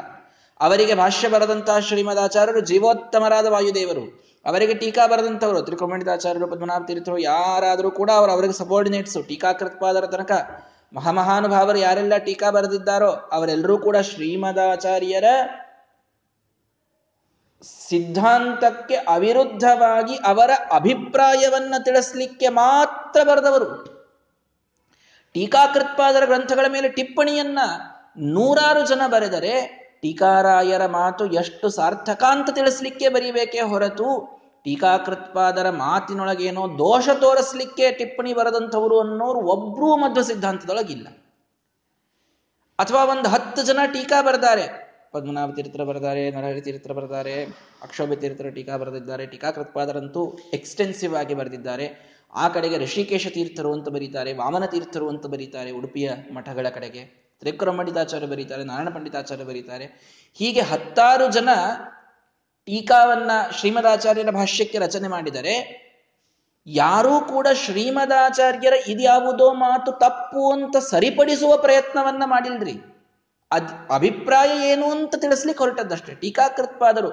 ಅವರಿಗೆ 0.59 0.95
ಭಾಷ್ಯ 0.95 1.29
ಬರೆದಂತಹ 1.29 1.79
ಶ್ರೀಮದಾಚಾರ್ಯರು 1.79 2.59
ಜೀವೋತ್ತಮರಾದ 2.59 3.45
ವಾಯುದೇವರು. 3.45 4.27
ಅವರಿಗೆ 4.45 4.73
ಟೀಕಾ 4.73 5.07
ಬರೆದಂಥವರು 5.07 5.61
ತ್ರಿಕೋಮಣಿತಾಚಾರ್ಯರು 5.61 6.47
ಪದ್ಮನಾಭ 6.47 6.83
ತೀರ್ಥರು 6.87 7.17
ಯಾರಾದರೂ 7.17 7.91
ಕೂಡ 7.91 8.11
ಅವರು 8.11 8.31
ಅವರಿಗೆ 8.31 8.53
ಸಬೋರ್ಡಿನೇಟ್ಸು 8.53 9.23
ಟೀಕಾಕೃತ್ಪಾದರ 9.23 10.05
ತನಕ. 10.05 10.31
ಮಹಾಮಹಾನುಭಾವರು 10.93 11.77
ಯಾರೆಲ್ಲ 11.77 12.17
ಟೀಕಾ 12.17 12.51
ಬರೆದಿದ್ದಾರೋ 12.51 13.11
ಅವರೆಲ್ಲರೂ 13.31 13.77
ಕೂಡ 13.77 13.97
ಶ್ರೀಮದಾಚಾರ್ಯರ 13.97 15.23
ಸಿದ್ಧಾಂತಕ್ಕೆ 17.61 18.95
ಅವಿರುದ್ಧವಾಗಿ 18.95 20.15
ಅವರ 20.15 20.51
ಅಭಿಪ್ರಾಯವನ್ನ 20.73 21.73
ತಿಳಿಸ್ಲಿಕ್ಕೆ 21.83 22.47
ಮಾತ್ರ 22.47 23.23
ಬರೆದವರು. 23.23 23.85
ಟೀಕಾಕೃತ್ಪಾದರ 25.33 26.25
ಗ್ರಂಥಗಳ 26.25 26.65
ಮೇಲೆ 26.69 26.89
ಟಿಪ್ಪಣಿಯನ್ನ 26.89 27.59
ನೂರಾರು 28.17 28.87
ಜನ 28.87 29.01
ಬರೆದರೆ 29.07 29.77
ಟೀಕಾರಾಯರ 30.01 30.85
ಮಾತು 30.85 31.25
ಎಷ್ಟು 31.25 31.69
ಸಾರ್ಥಕ 31.69 32.23
ಅಂತ 32.23 32.49
ತಿಳಿಸ್ಲಿಕ್ಕೆ 32.49 33.09
ಬರೀಬೇಕೇ 33.09 33.61
ಹೊರತು 33.61 34.37
ಟೀಕಾಕೃತ್ಪಾದರ 34.63 35.69
ಮಾತಿನೊಳಗೇನೋ 35.69 36.67
ದೋಷ 36.67 37.09
ತೋರಿಸ್ಲಿಕ್ಕೆ 37.09 37.91
ಟಿಪ್ಪಣಿ 37.91 38.33
ಬರೆದಂಥವರು 38.33 38.99
ಅನ್ನೋರು 38.99 39.39
ಒಬ್ರೂ 39.39 39.97
ಮಧ್ವ 39.97 40.21
ಸಿದ್ಧಾಂತದೊಳಗಿಲ್ಲ 40.21 41.07
ಅಥವಾ 42.79 43.03
ಒಂದು 43.03 43.29
ಹತ್ತು 43.29 43.63
ಜನ 43.63 43.79
ಟೀಕಾ 43.93 44.21
ಬರೆದಾರೆ 44.21 44.87
ಪದ್ಮನಾಭ 45.17 45.53
ತೀರ್ಥರ 45.56 45.84
ಬರೆದಾರೆ, 45.84 46.32
ನರಹರಿ 46.32 46.62
ತೀರ್ಥರ 46.62 46.91
ಬರೆದಾರೆ 46.91 47.43
ಅಕ್ಷೋಭ 47.82 48.13
ತೀರ್ಥರ 48.13 48.49
ಟೀಕಾ 48.49 48.77
ಬರೆದಿದ್ದಾರೆ. 48.77 49.27
ಟೀಕಾಕೃತ್ಪಾದರಂತೂ 49.27 50.38
ಎಕ್ಸ್ಟೆನ್ಸಿವ್ 50.53 51.15
ಆಗಿ 51.15 51.34
ಬರೆದಿದ್ದಾರೆ. 51.34 52.17
ಆ 52.36 52.47
ಕಡೆಗೆ 52.47 52.77
ಋಷಿಕೇಶ 52.77 53.27
ತೀರ್ಥರು 53.27 53.73
ಅಂತ 53.73 53.89
ಬರೀತಾರೆ, 53.89 54.34
ವಾಮನ 54.34 54.65
ತೀರ್ಥರು 54.65 55.10
ಅಂತ 55.10 55.25
ಬರೀತಾರೆ, 55.25 55.71
ಉಡುಪಿಯ 55.71 56.12
ಮಠಗಳ 56.34 56.69
ಕಡೆಗೆ. 56.69 57.27
ತ್ರಿಕುರ 57.39 57.69
ಪಂಡಿತಾಚಾರ್ಯ 57.69 58.27
ಬರೀತಾರೆ, 58.27 58.63
ನಾರಾಯಣ 58.63 58.89
ಪಂಡಿತಾಚಾರ್ಯ 58.89 59.43
ಬರೀತಾರೆ. 59.43 59.86
ಹೀಗೆ 60.34 60.62
ಹತ್ತಾರು 60.62 61.32
ಜನ 61.32 61.49
ಟೀಕಾವನ್ನ 62.65 63.32
ಶ್ರೀಮದಾಚಾರ್ಯರ 63.60 64.30
ಭಾಷ್ಯಕ್ಕೆ 64.30 64.77
ರಚನೆ 64.77 65.08
ಮಾಡಿದರೆ, 65.08 65.88
ಯಾರೂ 66.67 67.19
ಕೂಡ 67.19 67.47
ಶ್ರೀಮದಾಚಾರ್ಯರ 67.53 68.73
ಇದ್ಯಾವುದೋ 68.88 69.53
ಮಾತು 69.53 69.91
ತಪ್ಪು 69.91 70.51
ಅಂತ 70.51 70.77
ಸರಿಪಡಿಸುವ 70.77 71.58
ಪ್ರಯತ್ನವನ್ನ 71.58 72.23
ಮಾಡಿಲ್ರಿ. 72.25 72.96
ಅದ್ 73.51 73.91
ಅಭಿಪ್ರಾಯ 73.93 74.71
ಏನು 74.71 74.91
ಅಂತ 74.91 75.15
ತಿಳಿಸ್ಲಿಕ್ಕೆ 75.15 75.63
ಹೊರಟದ್ದಷ್ಟೇ 75.63 76.13
ಟೀಕಾಕೃತ್ಪಾದರು. 76.13 77.12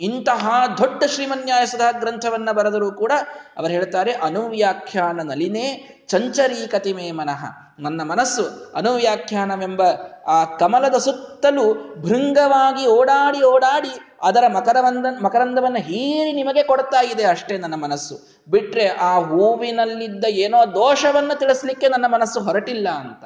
ಇಂತಹ 0.00 0.64
ದೊಡ್ಡ 0.78 1.04
ಶ್ರೀಮನ್ಯಾಯಸದ 1.04 1.80
ಗ್ರಂಥವನ್ನ 1.98 2.50
ಬರೆದರೂ 2.52 2.92
ಕೂಡ 2.92 3.12
ಅವರು 3.56 3.72
ಹೇಳ್ತಾರೆ, 3.72 4.12
ಅನುವ್ಯಾಖ್ಯಾನ 4.12 5.20
ನಲಿನೇ 5.22 5.66
ಚಂಚರೀಕತಿಮೇ 6.08 7.10
ಮನಃ. 7.10 7.44
ನನ್ನ 7.78 8.02
ಮನಸ್ಸು 8.02 8.72
ಅನುವ್ಯಾಖ್ಯಾನವೆಂಬ 8.74 9.82
ಆ 10.26 10.44
ಕಮಲದ 10.44 10.94
ಸುತ್ತಲೂ 10.94 11.74
ಭೃಂಗವಾಗಿ 12.00 12.86
ಓಡಾಡಿ 12.86 13.42
ಓಡಾಡಿ 13.42 13.92
ಅದರ 14.22 14.44
ಮಕರವಂದ, 14.46 15.06
ಮಕರಂದವನ್ನ 15.22 15.76
ಹೀರಿ 15.76 16.32
ನಿಮಗೆ 16.32 16.62
ಕೊಡ್ತಾ 16.62 17.02
ಇದೆ 17.02 17.24
ಅಷ್ಟೇ 17.24 17.58
ನನ್ನ 17.58 17.74
ಮನಸ್ಸು. 17.74 18.44
ಬಿಟ್ರೆ 18.48 18.88
ಆ 18.88 19.18
ಹೂವಿನಲ್ಲಿದ್ದ 19.18 20.24
ಏನೋ 20.24 20.74
ದೋಷವನ್ನ 20.74 21.32
ತಿಳಿಸ್ಲಿಕ್ಕೆ 21.34 21.88
ನನ್ನ 21.88 22.06
ಮನಸ್ಸು 22.06 22.40
ಹೊರಟಿಲ್ಲ 22.40 22.88
ಅಂತ. 22.88 23.24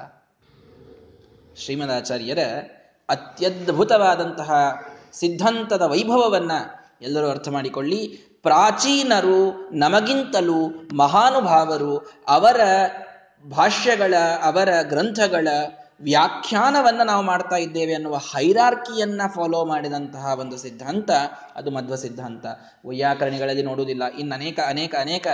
ಶ್ರೀಮದಾಚಾರ್ಯರ 1.59 2.39
ಅತ್ಯದ್ಭುತವಾದಂತಹ 3.09 4.75
ಸಿದ್ಧಾಂತದ 5.13 5.83
ವೈಭವವನ್ನು 5.83 6.87
ಎಲ್ಲರೂ 7.03 7.29
ಅರ್ಥ 7.29 7.49
ಮಾಡಿಕೊಳ್ಳಿ. 7.49 8.07
ಪ್ರಾಚೀನರು 8.43 9.71
ನಮಗಿಂತಲೂ 9.73 10.89
ಮಹಾನುಭಾವರು 10.97 12.11
ಅವರ 12.29 12.61
ಭಾಷ್ಯಗಳ, 13.51 14.15
ಅವರ 14.43 14.69
ಗ್ರಂಥಗಳ 14.83 15.49
ವ್ಯಾಖ್ಯಾನವನ್ನು 16.01 17.05
ನಾವು 17.05 17.23
ಮಾಡ್ತಾ 17.23 17.57
ಇದ್ದೇವೆ 17.57 17.95
ಅನ್ನುವ 17.95 18.17
ಹೈರಾರ್ಕಿಯನ್ನ 18.17 19.21
ಫಾಲೋ 19.35 19.65
ಮಾಡಿದಂತಹ 19.65 20.41
ಒಂದು 20.41 20.57
ಸಿದ್ಧಾಂತ, 20.57 21.11
ಅದು 21.55 21.71
ಮಧ್ವ 21.71 21.97
ಸಿದ್ಧಾಂತ. 21.97 22.47
ವೈಯಾಕರಣಿಗಳಲ್ಲಿ 22.87 23.63
ನೋಡುವುದಿಲ್ಲ. 23.63 24.03
ಇನ್ನು 24.19 24.35
ಅನೇಕ 24.35 24.59
ಅನೇಕ 24.67 24.95
ಅನೇಕ 25.01 25.27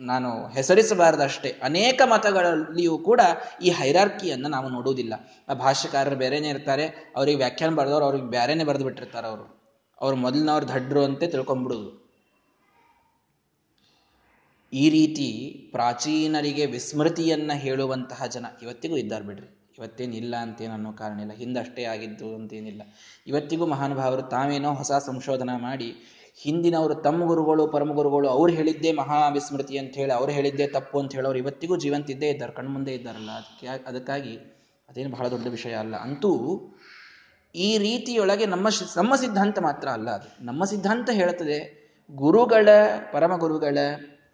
ನಾನು 0.00 0.46
ಹೆಸರಿಸಬಾರದಷ್ಟೇ 0.46 1.60
ಅನೇಕ 1.62 2.02
ಮತಗಳಲ್ಲಿಯೂ 2.04 2.98
ಕೂಡ 2.98 3.20
ಈ 3.62 3.70
ಹೈರಾರ್ಕಿಯನ್ನು 3.70 4.48
ನಾವು 4.48 4.68
ನೋಡುವುದಿಲ್ಲ. 4.68 5.14
ಆ 5.48 5.54
ಭಾಷ್ಯಕಾರರು 5.54 6.16
ಬೇರೆನೇ 6.16 6.48
ಇರ್ತಾರೆ, 6.48 7.12
ಅವ್ರಿಗೆ 7.16 7.38
ವ್ಯಾಖ್ಯಾನ 7.38 7.74
ಬರೆದವ್ರು 7.74 8.04
ಅವ್ರಿಗೆ 8.04 8.24
ಬೇರೆನೇ 8.24 8.64
ಬರೆದು 8.64 8.84
ಬಿಟ್ಟಿರ್ತಾರೆ 8.84 9.26
ಅವರು. 9.26 9.60
ಅವ್ರು 10.00 10.16
ಮೊದಲಿನವ್ರು 10.16 10.68
ದಡ್ರು 10.68 11.04
ಅಂತ 11.04 11.24
ತಿಳ್ಕೊಂಡ್ಬಿಡುದು 11.24 12.10
ಈ 14.72 14.90
ರೀತಿ 14.90 15.28
ಪ್ರಾಚೀನರಿಗೆ 15.72 16.66
ವಿಸ್ಮೃತಿಯನ್ನ 16.66 17.52
ಹೇಳುವಂತಹ 17.52 18.26
ಜನ 18.26 18.46
ಇವತ್ತಿಗೂ 18.62 18.96
ಇದ್ದಾರೆ 18.96 19.24
ಬಿಡ್ರಿ. 19.24 19.74
ಇವತ್ತೇನಿಲ್ಲ 19.78 20.36
ಅಂತೇನು 20.36 20.72
ಅನ್ನೋ 20.72 20.92
ಕಾರಣ 20.92 21.20
ಇಲ್ಲ. 21.20 21.32
ಹಿಂದಷ್ಟೇ 21.32 21.84
ಆಗಿದ್ದು 21.84 22.34
ಅಂತೇನಿಲ್ಲ. 22.34 22.82
ಇವತ್ತಿಗೂ 23.26 23.66
ಮಹಾನುಭಾವರು 23.66 24.22
ತಾವೇನೋ 24.22 24.74
ಹೊಸ 24.74 24.92
ಸಂಶೋಧನೆ 24.92 25.60
ಮಾಡಿ 25.60 25.96
ಹಿಂದಿನವರು 26.36 26.94
ತಮ್ಮ 26.94 27.26
ಗುರುಗಳು, 27.26 27.66
ಪರಮ 27.66 27.92
ಗುರುಗಳು, 27.92 28.28
ಅವ್ರು 28.28 28.52
ಹೇಳಿದ್ದೇ 28.52 28.92
ಮಹಾ 28.92 29.28
ವಿಸ್ಮೃತಿ 29.28 29.78
ಅಂತ 29.78 29.94
ಹೇಳಿ, 29.94 30.12
ಅವ್ರು 30.12 30.32
ಹೇಳಿದ್ದೇ 30.32 30.66
ತಪ್ಪು 30.66 31.00
ಅಂತ 31.00 31.14
ಹೇಳೋರು 31.14 31.38
ಇವತ್ತಿಗೂ 31.38 31.76
ಜೀವಂತಿದ್ದೇ 31.76 32.28
ಇದ್ದಾರೆ, 32.28 32.52
ಕಣ್ಮುಂದೆ 32.52 32.94
ಇದ್ದಾರಲ್ಲ, 32.94 33.30
ಅದಕ್ಕೆ 33.30 33.66
ಅದಕ್ಕಾಗಿ 33.86 34.36
ಅದೇನು 34.88 35.10
ಬಹಳ 35.10 35.28
ದೊಡ್ಡ 35.28 35.46
ವಿಷಯ 35.46 35.74
ಅಲ್ಲ. 35.74 35.96
ಅಂತೂ 35.96 36.60
ಈ 37.54 37.78
ರೀತಿಯೊಳಗೆ 37.78 38.46
ನಮ್ಮ 38.46 38.68
ನಮ್ಮ 38.96 39.14
ಸಿದ್ಧಾಂತ 39.14 39.58
ಮಾತ್ರ 39.58 39.88
ಅಲ್ಲ 39.88 40.10
ಅದು. 40.10 40.44
ನಮ್ಮ 40.44 40.64
ಸಿದ್ಧಾಂತ 40.64 41.10
ಹೇಳುತ್ತದೆ, 41.10 41.80
ಗುರುಗಳ, 42.14 42.68
ಪರಮ 43.12 43.36
ಗುರುಗಳ 43.36 43.78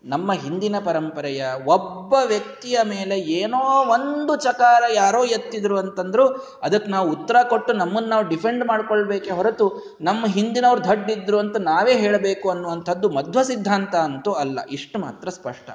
ನಮ್ಮ 0.06 0.32
ಹಿಂದಿನ 0.32 0.76
ಪರಂಪರೆಯ 0.84 1.46
ಒಬ್ಬ 1.66 2.14
ವ್ಯಕ್ತಿಯ 2.24 2.78
ಮೇಲೆ 2.84 3.20
ಏನೋ 3.20 3.84
ಒಂದು 3.92 4.36
ಚಕಾರ 4.36 4.82
ಯಾರೋ 4.94 5.24
ಎತ್ತಿದ್ರು 5.24 5.78
ಅಂತಂದ್ರು 5.78 6.28
ಅದಕ್ಕೆ 6.62 6.90
ನಾವು 6.90 7.10
ಉತ್ತರ 7.10 7.36
ಕೊಟ್ಟು 7.48 7.72
ನಮ್ಮನ್ನು 7.72 8.10
ನಾವು 8.10 8.28
ಡಿಫೆಂಡ್ 8.28 8.64
ಮಾಡ್ಕೊಳ್ಬೇಕೆ 8.64 9.30
ಹೊರತು 9.30 9.96
ನಮ್ಮ 10.00 10.26
ಹಿಂದಿನವ್ರು 10.26 10.84
ದಡ್ಡಿದ್ರು 10.84 11.38
ಅಂತ 11.38 11.56
ನಾವೇ 11.56 11.94
ಹೇಳಬೇಕು 11.94 12.50
ಅನ್ನುವಂಥದ್ದು 12.50 13.08
ಮಧ್ವ 13.08 13.42
ಸಿದ್ಧಾಂತ 13.42 13.96
ಅಂತೂ 13.96 14.32
ಅಲ್ಲ. 14.32 14.58
ಇಷ್ಟು 14.70 14.98
ಮಾತ್ರ 14.98 15.28
ಸ್ಪಷ್ಟ. 15.28 15.70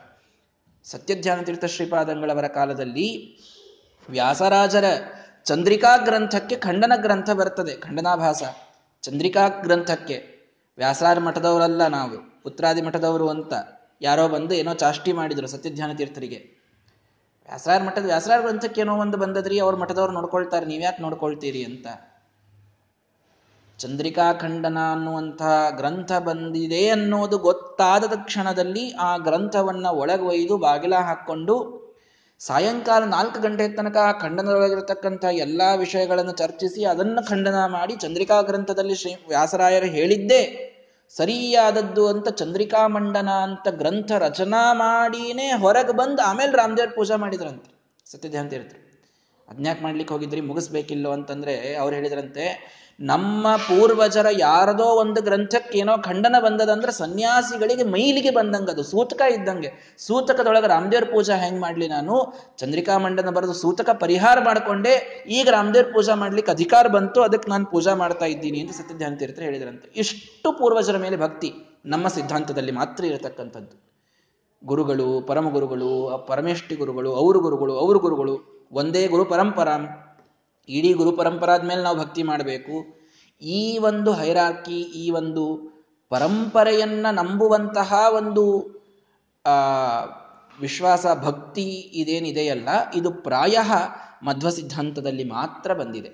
ಸತ್ಯಧ್ಯಾನ 0.84 1.42
ತೀರ್ಥ 1.42 1.66
ಶ್ರೀಪಾದಂಗಳವರ 1.66 2.48
ಕಾಲದಲ್ಲಿ 2.48 3.40
ವ್ಯಾಸರಾಜರ 4.10 4.84
ಚಂದ್ರಿಕಾ 5.44 5.98
ಗ್ರಂಥಕ್ಕೆ 5.98 6.56
ಖಂಡನ 6.56 6.94
ಗ್ರಂಥ 6.96 7.30
ಬರ್ತದೆ. 7.30 7.76
ಖಂಡನಾಭಾಸ. 7.78 8.44
ಚಂದ್ರಿಕಾ 9.02 9.48
ಗ್ರಂಥಕ್ಕೆ 9.48 10.42
ವ್ಯಾಸರಾಜ 10.78 11.18
ಮಠದವರಲ್ಲ 11.18 11.88
ನಾವು, 11.88 12.42
ಉತ್ತರಾದಿ 12.46 12.82
ಮಠದವರು 12.82 13.30
ಅಂತ. 13.30 13.54
ಯಾರೋ 14.02 14.28
ಬಂದು 14.28 14.54
ಏನೋ 14.54 14.74
ಚಾಷ್ಟಿ 14.74 15.14
ಮಾಡಿದ್ರು 15.14 15.48
ಸತ್ಯಧ್ಯಾನ 15.48 15.94
ತೀರ್ಥರಿಗೆ. 15.94 16.62
ವ್ಯಾಸರಾಯರ 17.50 17.84
ಮಠದ 17.84 18.06
ವ್ಯಾಸರಾಯರ 18.06 18.42
ಗ್ರಂಥಕ್ಕೆ 18.42 18.82
ಏನೋ 18.82 18.96
ಒಂದು 18.96 19.18
ಬಂದದ್ರಿ, 19.18 19.60
ಅವ್ರ 19.60 19.76
ಮಠದವ್ರು 19.76 20.14
ನೋಡ್ಕೊಳ್ತಾರೆ 20.14 20.66
ನೀವ್ಯಾಕೆ 20.66 21.04
ನೋಡ್ಕೊಳ್ತೀರಿ 21.04 21.64
ಅಂತ. 21.64 21.88
ಚಂದ್ರಿಕಾ 23.80 24.34
ಖಂಡನ 24.34 24.78
ಅನ್ನುವಂತಹ 24.92 25.70
ಗ್ರಂಥ 25.70 26.12
ಬಂದಿದೆ 26.12 26.90
ಅನ್ನೋದು 26.90 27.38
ಗೊತ್ತಾದ 27.38 28.04
ತಕ್ಷಣದಲ್ಲಿ 28.04 28.92
ಆ 28.92 29.18
ಗ್ರಂಥವನ್ನ 29.18 29.86
ಒಳಗೆ 29.86 30.22
ಒಯ್ದು 30.22 30.58
ಬಾಗಿಲ 30.58 30.96
ಹಾಕ್ಕೊಂಡು 30.96 31.82
ಸಾಯಂಕಾಲ 32.40 33.04
ನಾಲ್ಕು 33.04 33.40
ಗಂಟೆ 33.40 33.68
ತನಕ 33.68 33.98
ಆ 33.98 34.12
ಖಂಡನದೊಳಗಿರತಕ್ಕಂಥ 34.12 35.24
ಎಲ್ಲಾ 35.24 35.76
ವಿಷಯಗಳನ್ನು 35.76 36.32
ಚರ್ಚಿಸಿ 36.32 36.86
ಅದನ್ನು 36.86 37.28
ಖಂಡನ 37.28 37.66
ಮಾಡಿ 37.66 37.96
ಚಂದ್ರಿಕಾ 37.96 38.42
ಗ್ರಂಥದಲ್ಲಿ 38.42 38.96
ಶ್ರೀ 38.96 39.16
ವ್ಯಾಸರಾಯರು 39.28 39.86
ಹೇಳಿದ್ದೇ 39.86 40.71
ಸರಿಯಾದದ್ದು 41.18 42.08
ಅಂತ 42.08 42.30
ಚಂದ್ರಿಕಾ 42.30 42.88
ಮಂಡನ 42.88 43.30
ಅಂತ 43.30 43.68
ಗ್ರಂಥ 43.72 44.12
ರಚನಾ 44.18 44.74
ಮಾಡಿನೇ 44.74 45.48
ಹೊರಗೆ 45.52 45.92
ಬಂದು 45.92 46.22
ಆಮೇಲೆ 46.22 46.52
ರಾಮದೇವ್ರ 46.52 46.92
ಪೂಜಾ 46.96 47.16
ಮಾಡಿದ್ರಂತೆ. 47.16 47.70
ಸತ್ಯದೇಹ 48.12 48.42
ಅಂತ 48.42 48.54
ಹೇಳ್ತಾರೆ 48.54 48.80
ಅದ್ನ್ಯಾಕ್ 49.48 49.82
ಮಾಡ್ಲಿಕ್ಕೆ 49.82 50.14
ಹೋಗಿದ್ರಿ, 50.14 50.42
ಮುಗಿಸ್ಬೇಕಿಲ್ಲೋ 50.42 51.12
ಅಂತಂದ್ರೆ 51.12 51.56
ಅವ್ರು 51.76 51.94
ಹೇಳಿದ್ರಂತೆ 51.96 52.46
ನಮ್ಮ 53.10 53.48
ಪೂರ್ವಜರ 53.56 54.28
ಯಾರದೋ 54.40 54.84
ಒಂದು 54.84 55.22
ಗ್ರಂಥಕ್ಕೇನೋ 55.22 55.94
ಖಂಡನ 55.98 56.36
ಬಂದದಂದ್ರೆ 56.40 56.92
ಸನ್ಯಾಸಿಗಳಿಗೆ 56.92 57.84
ಮೈಲಿಗೆ 57.84 58.32
ಬಂದಂಗದು 58.32 58.84
ಸೂತಕ 58.84 59.22
ಇದ್ದಂಗೆ. 59.32 59.98
ಸೂತಕದೊಳಗೆ 59.98 60.68
ರಾಮದೇವ್ರ 60.68 61.06
ಪೂಜಾ 61.12 61.36
ಹೆಂಗ್ 61.36 61.62
ಮಾಡ್ಲಿ 61.62 61.88
ನಾನು? 61.88 62.16
ಚಂದ್ರಿಕಾ 62.58 62.98
ಮಂಡನ 62.98 63.30
ಬರೆದು 63.30 63.54
ಸೂತಕ 63.54 63.90
ಪರಿಹಾರ 63.90 64.38
ಮಾಡ್ಕೊಂಡೆ, 64.44 65.26
ಈಗ 65.28 65.48
ರಾಮದೇವ್ರ 65.50 65.88
ಪೂಜಾ 65.94 66.16
ಮಾಡ್ಲಿಕ್ಕೆ 66.16 66.52
ಅಧಿಕಾರ 66.52 66.88
ಬಂತು, 66.88 67.22
ಅದಕ್ಕೆ 67.22 67.50
ನಾನು 67.52 67.66
ಪೂಜಾ 67.66 67.96
ಮಾಡ್ತಾ 67.96 68.26
ಇದ್ದೀನಿ 68.26 68.60
ಅಂತ 68.60 68.72
ಸತ್ಯಧ್ಯಾನ 68.72 69.16
ತೀರ್ಥ 69.16 69.40
ಹೇಳಿದ್ರಂತೆ. 69.40 69.90
ಇಷ್ಟು 69.96 70.52
ಪೂರ್ವಜರ 70.52 70.98
ಮೇಲೆ 70.98 71.18
ಭಕ್ತಿ 71.18 71.52
ನಮ್ಮ 71.86 72.08
ಸಿದ್ಧಾಂತದಲ್ಲಿ 72.08 72.72
ಮಾತ್ರ 72.72 73.04
ಇರತಕ್ಕಂಥದ್ದು. 73.06 73.76
ಗುರುಗಳು 74.66 75.22
ಪರಮ 75.22 75.50
ಗುರುಗಳು 75.50 75.92
ಪರಮೇಷ್ಠಿ 76.28 76.76
ಗುರುಗಳು, 76.76 77.16
ಅವರು 77.16 77.40
ಗುರುಗಳು 77.40 77.74
ಅವರು 77.78 78.00
ಗುರುಗಳು, 78.00 78.68
ಒಂದೇ 78.72 79.08
ಗುರು 79.08 79.26
ಪರಂಪರಾಂ 79.26 79.88
ಇಡೀ 80.78 80.94
ಗುರು 80.94 81.12
ಪರಂಪರಾದ 81.12 81.72
ನಾವು 81.82 81.98
ಭಕ್ತಿ 81.98 82.24
ಮಾಡಬೇಕು. 82.24 82.76
ಈ 83.42 83.78
ಒಂದು 83.78 84.14
ಹೈರಾರ್ಕಿ, 84.14 84.80
ಈ 84.82 85.12
ಒಂದು 85.12 85.44
ಪರಂಪರೆಯನ್ನ 86.10 87.06
ನಂಬುವಂತಹ 87.12 87.94
ಒಂದು 88.10 88.44
ವಿಶ್ವಾಸ, 90.62 91.06
ಭಕ್ತಿ 91.24 91.68
ಇದೇನಿದೆಯಲ್ಲ, 91.72 92.70
ಇದು 92.96 93.12
ಪ್ರಾಯ 93.12 93.58
ಮಧ್ವ 94.24 94.50
ಸಿದ್ಧಾಂತದಲ್ಲಿ 94.50 95.24
ಮಾತ್ರ 95.24 95.74
ಬಂದಿದೆ. 95.74 96.12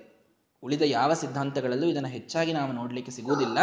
ಉಳಿದ 0.62 0.82
ಯಾವ 0.82 1.12
ಸಿದ್ಧಾಂತಗಳಲ್ಲೂ 1.12 1.86
ಇದನ್ನು 1.86 2.08
ಹೆಚ್ಚಾಗಿ 2.08 2.52
ನಾವು 2.52 2.72
ನೋಡಲಿಕ್ಕೆ 2.72 3.12
ಸಿಗುವುದಿಲ್ಲ. 3.12 3.58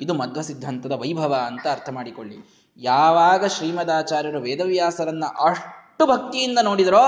ಇದು 0.00 0.14
ಮಧ್ವ 0.14 0.40
ಸಿದ್ಧಾಂತದ 0.40 0.92
ವೈಭವ 0.92 1.32
ಅಂತ 1.46 1.66
ಅರ್ಥ 1.70 1.88
ಮಾಡಿಕೊಳ್ಳಿ. 1.90 2.36
ಯಾವಾಗ 2.76 3.46
ಶ್ರೀಮದಾಚಾರ್ಯರು 3.46 4.40
ವೇದವ್ಯಾಸರನ್ನ 4.40 5.24
ಅಷ್ಟು 5.24 6.06
ಭಕ್ತಿಯಿಂದ 6.06 6.58
ನೋಡಿದರೋ 6.62 7.04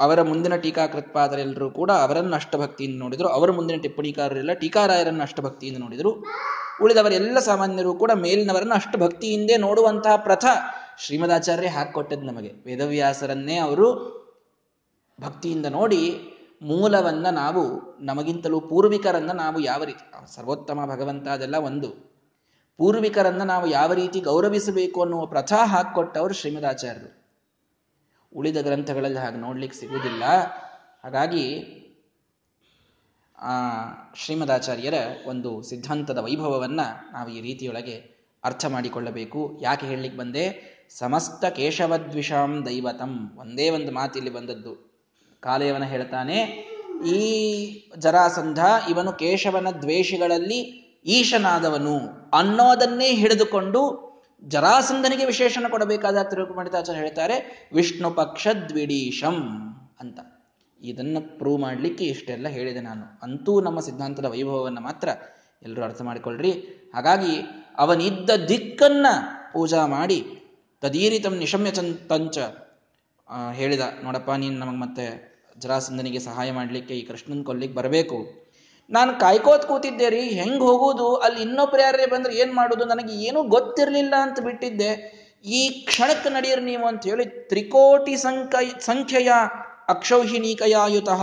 ಅವರ 0.00 0.22
ಮುಂದಿನ 0.22 0.56
ಟೀಕಾಕೃತ್ಪಾದರೆಲ್ಲರೂ 0.56 1.70
ಕೂಡ 1.70 1.90
ಅವರನ್ನು 1.90 2.34
ಅಷ್ಟಭಕ್ತಿಯಿಂದ 2.34 3.00
ನೋಡಿದರು. 3.00 3.28
ಅವರ 3.28 3.50
ಮುಂದಿನ 3.50 3.80
ಟಿಪ್ಪಣಿಕಾರರೆಲ್ಲ 3.80 4.52
ಟೀಕಾರಾಯರನ್ನು 4.52 5.22
ಅಷ್ಟಭಕ್ತಿಯಿಂದ 5.22 5.78
ನೋಡಿದರು. 5.78 6.24
ಉಳಿದವರೆಲ್ಲ 6.82 7.38
ಸಾಮಾನ್ಯರು 7.38 7.94
ಕೂಡ 7.94 8.10
ಮೇಲಿನವರನ್ನು 8.12 8.74
ಅಷ್ಟು 8.74 8.98
ಭಕ್ತಿಯಿಂದೇ 8.98 9.56
ನೋಡುವಂತಹ 9.56 10.16
ಪ್ರಥ 10.16 10.44
ಶ್ರೀಮದಾಚಾರ್ಯ 10.98 11.66
ಹಾಕಿಕೊಟ್ಟದ್ದು 11.66 12.26
ನಮಗೆ. 12.26 12.52
ವೇದವ್ಯಾಸರನ್ನೇ 12.66 13.56
ಅವರು 13.56 14.20
ಭಕ್ತಿಯಿಂದ 15.20 15.66
ನೋಡಿ 15.66 16.20
ಮೂಲವನ್ನ 16.62 17.30
ನಾವು 17.30 17.96
ನಮಗಿಂತಲೂ 18.00 18.60
ಪೂರ್ವಿಕರನ್ನ 18.60 19.32
ನಾವು 19.32 19.60
ಯಾವ 19.60 19.84
ರೀತಿ, 19.84 20.34
ಸರ್ವೋತ್ತಮ 20.34 20.86
ಭಗವಂತ 20.86 21.28
ಅದೆಲ್ಲ 21.28 21.56
ಒಂದು, 21.56 21.90
ಪೂರ್ವಿಕರನ್ನ 22.76 23.42
ನಾವು 23.42 23.66
ಯಾವ 23.66 23.92
ರೀತಿ 23.92 24.20
ಗೌರವಿಸಬೇಕು 24.20 25.02
ಅನ್ನುವ 25.02 25.26
ಪ್ರಥಾ 25.26 25.64
ಹಾಕೊಟ್ಟವರು 25.64 26.34
ಶ್ರೀಮದಾಚಾರ್ಯರು. 26.34 27.19
ಉಳಿದ 28.36 28.56
ಗ್ರಂಥಗಳಲ್ಲಿ 28.56 29.18
ಹಾಗೆ 29.18 29.36
ನೋಡ್ಲಿಕ್ಕೆ 29.36 29.78
ಸಿಗುವುದಿಲ್ಲ. 29.78 30.24
ಹಾಗಾಗಿ, 31.04 31.76
ಆ, 33.38 33.50
ಶ್ರೀಮದಾಚಾರ್ಯರ 34.16 34.94
ಒಂದು 35.26 35.62
ಸಿದ್ಧಾಂತದ 35.62 36.18
ವೈಭವವನ್ನ 36.18 36.80
ನಾವು 37.12 37.28
ಈ 37.28 37.40
ರೀತಿಯೊಳಗೆ 37.40 38.20
ಅರ್ಥ 38.44 38.66
ಮಾಡಿಕೊಳ್ಳಬೇಕು. 38.66 39.58
ಯಾಕೆ 39.62 39.86
ಹೇಳಲಿಕ್ಕೆ 39.86 40.18
ಬಂದೆ? 40.18 40.70
ಸಮಸ್ತ 40.98 41.44
ಕೇಶವದ್ವಿಷಾಂ 41.44 42.66
ದೈವತಂ. 42.66 43.32
ಒಂದೇ 43.36 43.70
ಒಂದು 43.70 43.92
ಮಾತಿಲ್ಲಿ 43.92 44.30
ಬಂದದ್ದು. 44.30 44.90
ಕಾಲೇವನ 45.40 45.84
ಹೇಳ್ತಾನೆ, 45.84 46.42
ಈ 47.06 47.90
ಜರಾಸಂಧ 47.98 48.58
ಇವನು 48.90 49.12
ಕೇಶವನ 49.12 49.70
ದ್ವೇಷಗಳಲ್ಲಿ 49.70 50.60
ಈಶನಾದವನು 51.06 51.98
ಅನ್ನೋದನ್ನೇ 52.32 53.14
ಹಿಡಿದುಕೊಂಡು 53.14 54.09
ಜರಾಸಂಧನಿಗೆ 54.44 55.24
ವಿಶೇಷಣ 55.24 55.68
ಕೊಡಬೇಕಾದ 55.68 56.22
ತಿರುಗುಮಣಿತಾಚಾರ್ಯ 56.22 57.00
ಹೇಳ್ತಾರೆ, 57.00 57.68
ವಿಷ್ಣು 57.72 58.10
ಪಕ್ಷ 58.10 58.48
ದ್ವಿಡೀಶಂ 58.68 59.36
ಅಂತ. 60.00 60.20
ಇದನ್ನು 60.82 61.38
ಪ್ರೂವ್ 61.38 61.60
ಮಾಡಲಿಕ್ಕೆ 61.60 62.04
ಇಷ್ಟೆಲ್ಲ 62.04 62.48
ಹೇಳಿದೆ 62.48 62.80
ನಾನು. 62.80 63.20
ಅಂತೂ 63.22 63.60
ನಮ್ಮ 63.60 63.80
ಸಿದ್ಧಾಂತದ 63.80 64.24
ವೈಭವವನ್ನು 64.24 64.80
ಮಾತ್ರ 64.80 65.08
ಎಲ್ಲರೂ 65.62 65.82
ಅರ್ಥ 65.82 66.02
ಮಾಡಿಕೊಳ್ಳ್ರಿ 66.02 66.50
ಹಾಗಾಗಿ, 66.94 67.40
ಅವನಿದ್ದ 67.76 68.30
ದಿಕ್ಕನ್ನ 68.48 69.06
ಪೂಜಾ 69.52 69.86
ಮಾಡಿ, 69.86 70.24
ತದೀರಿತಂ 70.80 71.36
ನಿಶಮ್ಯ 71.36 71.70
ತಂಚ 72.08 72.38
ಹೇಳಿದ, 73.52 73.80
ನೋಡಪ್ಪ 74.04 74.30
ನೀನು 74.30 74.58
ನಮಗೆ 74.58 74.76
ಮತ್ತೆ 74.76 75.30
ಜರಾಸಂಧನಿಗೆ 75.58 76.18
ಸಹಾಯ 76.18 76.52
ಮಾಡಲಿಕ್ಕೆ 76.52 76.94
ಈ 76.94 77.02
ಕೃಷ್ಣನ 77.02 77.42
ಕೊಲ್ಲಿಗೆ 77.42 77.74
ಬರಬೇಕು. 77.74 78.49
ನಾನು 78.90 79.10
ಕಾಯ್ಕೋತ್ 79.20 79.64
ಕೂತಿದ್ದೆ 79.66 80.08
ರೀ, 80.10 80.22
ಹೆಂಗ್ 80.40 80.62
ಹೋಗೋದು? 80.68 81.08
ಅಲ್ಲಿ 81.16 81.40
ಇನ್ನೊಬ್ರು 81.42 81.82
ಯಾರೇ 81.82 82.06
ಬಂದ್ರೆ 82.06 82.32
ಏನು 82.42 82.52
ಮಾಡೋದು? 82.52 82.84
ನನಗೆ 82.84 83.14
ಏನೂ 83.28 83.40
ಗೊತ್ತಿರಲಿಲ್ಲ 83.56 84.14
ಅಂತ 84.26 84.38
ಬಿಟ್ಟಿದ್ದೆ. 84.40 84.90
ಈ 85.58 85.60
ಕ್ಷಣಕ್ಕೆ 85.88 86.30
ನಡೆಯಿರಿ 86.30 86.64
ನೀವು 86.64 86.86
ಅಂತ 86.86 87.02
ಹೇಳಿ 87.10 87.24
ತ್ರಿಕೋಟಿ 87.50 88.14
ಸಂಖ್ಯ 88.16 88.58
ಸಂಖ್ಯೆಯ 88.80 89.30
ಅಕ್ಷೌಹಿಣೀಕಯಾಯುತಃ. 89.88 91.22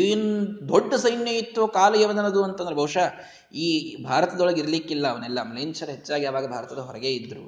ಏನ್ 0.00 0.28
ದೊಡ್ಡ 0.68 0.92
ಸೈನ್ಯ 0.94 1.32
ಇತ್ತು 1.32 1.62
ಕಾಲಯವನದು 1.68 2.40
ಅಂತಂದ್ರೆ 2.44 2.76
ಬಹುಶಃ 2.76 3.08
ಈ 3.64 3.68
ಭಾರತದೊಳಗೆ 4.04 4.60
ಇರ್ಲಿಕ್ಕಿಲ್ಲ 4.60 5.06
ಅವನೆಲ್ಲ. 5.08 5.38
ಮಲೇಂಚರ 5.50 5.88
ಹೆಚ್ಚಾಗಿ 5.90 6.24
ಯಾವಾಗ 6.24 6.46
ಭಾರತದ 6.46 6.78
ಹೊರಗೆ 6.78 7.10
ಇದ್ರು, 7.12 7.46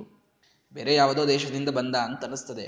ಬೇರೆ 0.73 0.95
ಯಾವುದೋ 0.95 1.23
ದೇಶದಿಂದ 1.29 1.71
ಬಂದ 1.79 1.95
ಅಂತ 2.09 2.25
ಅನಿಸ್ತದೆ. 2.25 2.67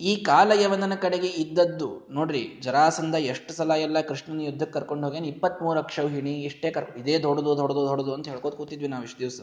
ಈ 0.00 0.12
ಕಾಲಯವನನ 0.28 0.94
ಕಡೆಗೆ 1.04 1.28
ಇದ್ದದ್ದು, 1.42 1.88
ನೋಡ್ರಿ, 2.16 2.42
ಜರಾಸಂಧ 2.64 3.16
ಎಷ್ಟು 3.32 3.52
ಸಲ 3.56 3.70
ಎಲ್ಲ 3.86 4.00
ಕೃಷ್ಣನ 4.10 4.42
ಯುದ್ಧಕ್ಕೆ 4.48 4.74
ಕರ್ಕೊಂಡು 4.76 5.04
ಹೋಗ್ಯಾನ? 5.06 5.26
ಇಪ್ಪತ್ಮೂರು 5.34 5.78
ಅಕ್ಷೌಹಿಣಿ, 5.84 6.34
ಇಷ್ಟೇ 6.48 6.70
ಕರ್, 6.76 6.86
ಇದೇ 7.00 7.14
ದೊಡ್ಡದು 7.24 7.52
ದೊಡ್ಡದು 7.60 7.82
ದೊಡ್ಡದು 7.88 8.12
ಅಂತ 8.16 8.28
ಹೇಳ್ಕೊತ 8.32 8.54
ಕೂತಿದ್ವಿ 8.60 8.90
ನಾವು 8.94 9.04
ಇಷ್ಟು 9.08 9.20
ದಿವಸ. 9.24 9.40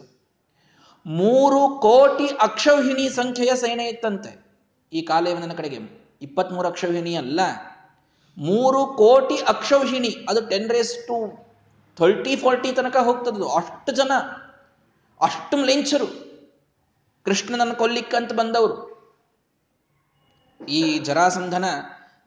ಮೂರು 1.06 1.62
ಕೋಟಿ 1.88 2.28
ಅಕ್ಷೌಹಿಣಿ 2.48 3.08
ಸಂಖ್ಯೆಯ 3.20 3.52
ಸೇನೆ 3.64 3.88
ಇತ್ತಂತೆ 3.94 4.32
ಈ 4.92 5.02
ಕಾಲಯವನನ 5.12 5.56
ಕಡೆಗೆ. 5.60 5.80
ಇಪ್ಪತ್ಮೂರು 6.28 6.68
ಅಕ್ಷೌಹಿಣಿ 6.72 7.14
ಅಲ್ಲ, 7.24 7.40
ಮೂರು 8.38 8.82
ಕೋಟಿ 9.04 9.38
ಅಕ್ಷೌಹಿಣಿ, 9.54 10.14
ಅದು 10.30 10.42
ten 10.54 10.72
raise 10.76 10.96
to 11.10 11.18
thirty 11.98 12.34
forty 12.36 12.70
ತನಕ 12.80 12.98
ಹೋಗ್ತದ್ದು 13.10 13.46
ಅಷ್ಟು 13.60 13.92
ಜನ, 14.00 14.12
ಅಷ್ಟು 15.22 15.58
ಲೆಂಚರು 15.70 16.08
ಕೃಷ್ಣನನ್ನು 17.26 17.76
ಕೊಲ್ಲಿಕ್ಕಂತ 17.76 18.34
ಬಂದವರು. 18.34 18.76
ಈ 20.70 21.00
ಜರಾಸಂಧನ 21.00 21.66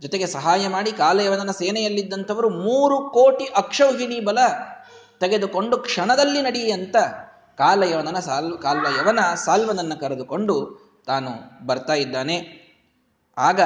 ಜೊತೆಗೆ 0.00 0.26
ಸಹಾಯ 0.26 0.68
ಮಾಡಿ 0.68 0.92
ಕಾಲಯವನ 0.92 1.50
ಸೇನೆಯಲ್ಲಿದ್ದಂಥವರು 1.50 2.50
ಮೂರು 2.50 3.10
ಕೋಟಿ 3.10 3.44
ಅಕ್ಷೌಹಿಣಿ 3.44 4.20
ಬಲ 4.20 4.38
ತೆಗೆದುಕೊಂಡು 5.20 5.76
ಕ್ಷಣದಲ್ಲಿ 5.76 6.42
ನಡೆಯಂತ 6.42 6.96
ಕಾಲಯವನ 7.58 8.18
ಸಾಲ್, 8.18 8.58
ಕಾಲಯವನ 8.58 9.18
ಸಾಲ್ವನನ್ನು 9.34 10.00
ಕರೆದುಕೊಂಡು 10.00 10.88
ತಾನು 11.06 11.30
ಬರ್ತಾ 11.66 11.94
ಇದ್ದಾನೆ. 11.94 12.68
ಆಗ 13.38 13.60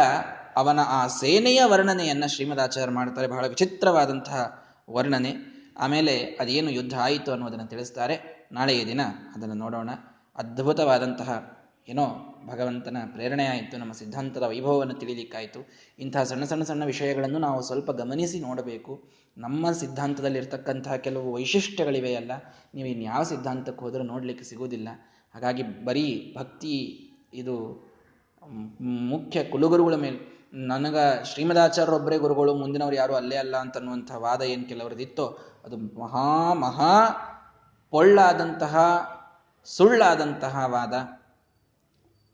ಅವನ 0.56 0.80
ಆ 0.80 1.06
ಸೇನೆಯ 1.06 1.64
ವರ್ಣನೆಯನ್ನು 1.64 2.28
ಶ್ರೀಮದಾಚಾರ್ಯ 2.28 2.92
ಮಾಡ್ತಾರೆ. 2.92 3.26
ಬಹಳ 3.26 3.46
ವಿಚಿತ್ರವಾದಂತಹ 3.46 4.64
ವರ್ಣನೆ. 4.90 5.35
ಆಮೇಲೆ 5.78 6.18
ಅದೇನು 6.18 6.70
ಯುದ್ಧ 6.70 6.94
ಆಯಿತು 7.02 7.32
ಅನ್ನೋದನ್ನು 7.32 7.66
ತಿಳಿಸ್ತಾರೆ. 7.66 8.48
ನಾಳೆಯ 8.52 8.87
ದಿನ 8.87 9.00
ಅದನ್ನು 9.37 9.54
ನೋಡೋಣ. 9.54 9.90
ಅದ್ಭುತವಾದಂತಹ 10.37 11.58
ಏನೋ 11.88 12.32
ಭಗವಂತನ 12.46 12.96
ಪ್ರೇರಣೆ 13.12 13.44
ಆಯಿತು 13.46 13.76
ನಮ್ಮ 13.78 13.92
ಸಿದ್ಧಾಂತದ 13.92 14.42
ವೈಭವವನ್ನು 14.42 14.94
ತಿಳಿಲಿಕ್ಕಾಯಿತು. 14.94 15.61
ಇಂತಹ 15.98 16.22
ಸಣ್ಣ 16.22 16.44
ಸಣ್ಣ 16.44 16.62
ಸಣ್ಣ 16.62 16.85
ವಿಷಯಗಳನ್ನು 16.85 17.38
ನಾವು 17.38 17.62
ಸ್ವಲ್ಪ 17.62 17.90
ಗಮನಿಸಿ 17.90 18.40
ನೋಡಬೇಕು. 18.40 18.94
ನಮ್ಮ 19.38 19.72
ಸಿದ್ಧಾಂತದಲ್ಲಿರ್ತಕ್ಕಂತಹ 19.72 20.96
ಕೆಲವು 20.96 21.28
ವೈಶಿಷ್ಟ್ಯಗಳಿವೆಯಲ್ಲ, 21.35 22.33
ನೀವು 22.74 22.88
ಇನ್ಯಾವ 22.88 23.22
ಸಿದ್ಧಾಂತಕ್ಕೆ 23.22 23.85
ಹೋದರೂ 23.85 24.02
ನೋಡಲಿಕ್ಕೆ 24.02 24.44
ಸಿಗುವುದಿಲ್ಲ. 24.44 24.88
ಹಾಗಾಗಿ 25.35 25.62
ಬರೀ 25.85 26.35
ಭಕ್ತಿ, 26.38 26.74
ಇದು 27.35 27.57
ಮುಖ್ಯ 29.11 29.44
ಕುಲುಗುರುಗಳ 29.44 29.94
ಮೇಲೆ. 29.94 30.18
ನನಗೆ 30.55 31.05
ಶ್ರೀಮದಾಚಾರ್ಯರೊಬ್ಬರೇ 31.24 32.16
ಗುರುಗಳು, 32.18 32.55
ಮುಂದಿನವರು 32.55 32.94
ಯಾರು 32.94 33.14
ಅಲ್ಲೇ 33.14 33.37
ಅಲ್ಲ 33.37 33.57
ಅಂತನ್ನುವಂಥ 33.57 34.11
ವಾದ 34.16 34.42
ಏನು 34.42 34.64
ಕೆಲವರದಿತ್ತೋ, 34.64 35.26
ಅದು 35.64 35.76
ಮಹಾ 36.00 36.28
ಮಹಾ 36.55 36.92
ಪೊಳ್ಳಾದಂತಹ, 37.90 38.76
ಸುಳ್ಳಾದಂತಹ 39.66 40.64
ವಾದ. 40.66 40.94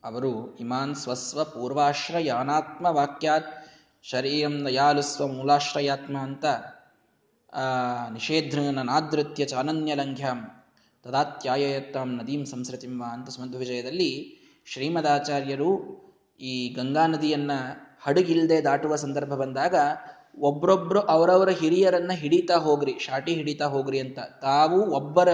ಅವರು 0.04 0.56
ಇಮಾನ್ 0.56 0.94
ಸ್ವಸ್ವ 0.94 1.44
ಪೂರ್ವಾಶ್ರಯಾನಾತ್ಮ 1.44 2.86
ವಾಕ್ಯಾತ್ 2.86 3.68
ಶರೀರಂ 4.02 4.64
ದಯಾಲುಸ್ವ 4.64 5.26
ಮೂಲಾಶ್ರಯಾತ್ಮ 5.26 6.18
ಅಂತ 6.18 6.44
ನಾದೃತ್ಯ 8.84 9.44
ಚಾನನ್ಯ 9.44 9.94
ಲಂಘ್ಯಾಂ 9.94 10.40
ತದಾತ್ಯಾಯತ್ತಾಂ 11.02 12.20
ನದೀಂ 12.20 12.44
ಸಂಸ್ರತಿಂವ 12.44 13.04
ಅಂತ 13.12 13.28
ಸುಮಧ್ವಿಜಯದಲ್ಲಿ 13.28 14.10
ಶ್ರೀಮದಾಚಾರ್ಯರು 14.66 15.70
ಈ 16.40 16.74
ಗಂಗಾ 16.74 17.06
ನದಿಯನ್ನು 17.06 17.58
ಹಡಗಿಲ್ದೆ 18.02 18.64
ದಾಟುವ 18.64 18.96
ಸಂದರ್ಭ 18.96 19.34
ಬಂದಾಗ 19.34 19.74
ಒಬ್ರೊಬ್ರು 20.40 21.00
ಅವರವರ 21.00 21.48
ಹಿರಿಯರನ್ನ 21.48 22.12
ಹಿಡಿತಾ 22.12 22.54
ಹೋಗ್ರಿ, 22.54 22.94
ಶಾಟಿ 23.00 23.34
ಹಿಡಿತಾ 23.34 23.64
ಹೋಗ್ರಿ 23.64 23.98
ಅಂತ 23.98 24.18
ತಾವು 24.18 24.90
ಒಬ್ಬರ 24.90 25.28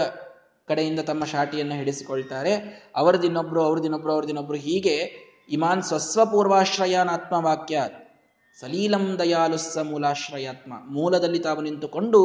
ಕಡೆಯಿಂದ 0.67 0.99
ತಮ್ಮ 0.99 1.25
ಶಾಟಿಯನ್ನು 1.25 1.75
ಹಿಡಿಸಿಕೊಳ್ತಾರೆ. 1.75 2.53
ಅವರದಿನ್ನೊಬ್ರು 2.95 3.63
ಅವ್ರದಿನ್ನೊಬ್ರು 3.63 4.11
ಅವ್ರದಿನ್ನೊಬ್ರು 4.13 4.57
ಹೀಗೆ 4.57 4.95
ಇಮಾನ್ 5.49 5.83
ಸ್ವಸ್ವಪೂರ್ವಾಶ್ರಯಾನಾತ್ಮ 5.83 7.35
ವಾಕ್ಯ 7.45 7.81
ಸಲೀಲಂ 8.59 9.19
ದಯಾಲುಸ್ಸ 9.19 9.77
ಮೂಲಾಶ್ರಯಾತ್ಮ, 9.77 10.73
ಮೂಲದಲ್ಲಿ 10.87 11.39
ತಾವು 11.39 11.61
ನಿಂತುಕೊಂಡು 11.61 12.21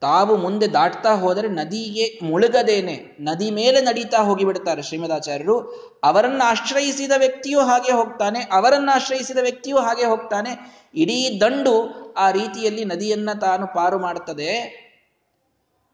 ತಾವು 0.00 0.36
ಮುಂದೆ 0.36 0.66
ದಾಟ್ತಾ 0.72 1.14
ಹೋದರೆ 1.14 1.48
ನದಿಗೆ 1.48 2.26
ಮುಳುಗದೇನೆ, 2.26 3.16
ನದಿ 3.20 3.50
ಮೇಲೆ 3.50 3.80
ನಡೀತಾ 3.80 4.18
ಹೋಗಿಬಿಡ್ತಾರೆ 4.18 4.82
ಶ್ರೀಮದಾಚಾರ್ಯರು. 4.82 5.56
ಅವರನ್ನು 6.02 6.44
ಆಶ್ರಯಿಸಿದ 6.48 7.12
ವ್ಯಕ್ತಿಯು 7.16 7.60
ಹಾಗೆ 7.60 7.92
ಹೋಗ್ತಾನೆ, 7.92 8.40
ಅವರನ್ನು 8.52 8.94
ಆಶ್ರಯಿಸಿದ 8.94 9.38
ವ್ಯಕ್ತಿಯು 9.42 9.78
ಹಾಗೆ 9.78 10.04
ಹೋಗ್ತಾನೆ. 10.04 10.52
ಇಡೀ 10.94 11.40
ದಂಡು 11.40 11.74
ಆ 12.12 12.30
ರೀತಿಯಲ್ಲಿ 12.30 12.84
ನದಿಯನ್ನ 12.84 13.32
ತಾನು 13.40 13.66
ಪಾರು 13.66 13.98
ಮಾಡುತ್ತದೆ 13.98 14.89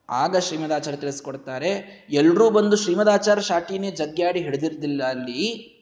ಆಗ 0.09 0.37
ಶ್ರೀಮದಾಚಾರ್ಯ 0.37 0.97
ತಿಳಿಸ್ಕೊಡ್ತಾರೆ 0.97 2.03
ಎಲ್ಲರೂ 2.11 2.51
ಬಂದು 2.51 2.77
ಶ್ರೀಮದಾಚಾರ್ಯ 2.77 3.42
ಶಾಟಿನೇ 3.42 3.90
ಜಗ್ಗಾಡಿ 3.90 4.40
ಹಿಡಿದಿರ್ದಿಲ್ಲ 4.40 5.03
ಅಲ್ಲಿ. 5.05 5.73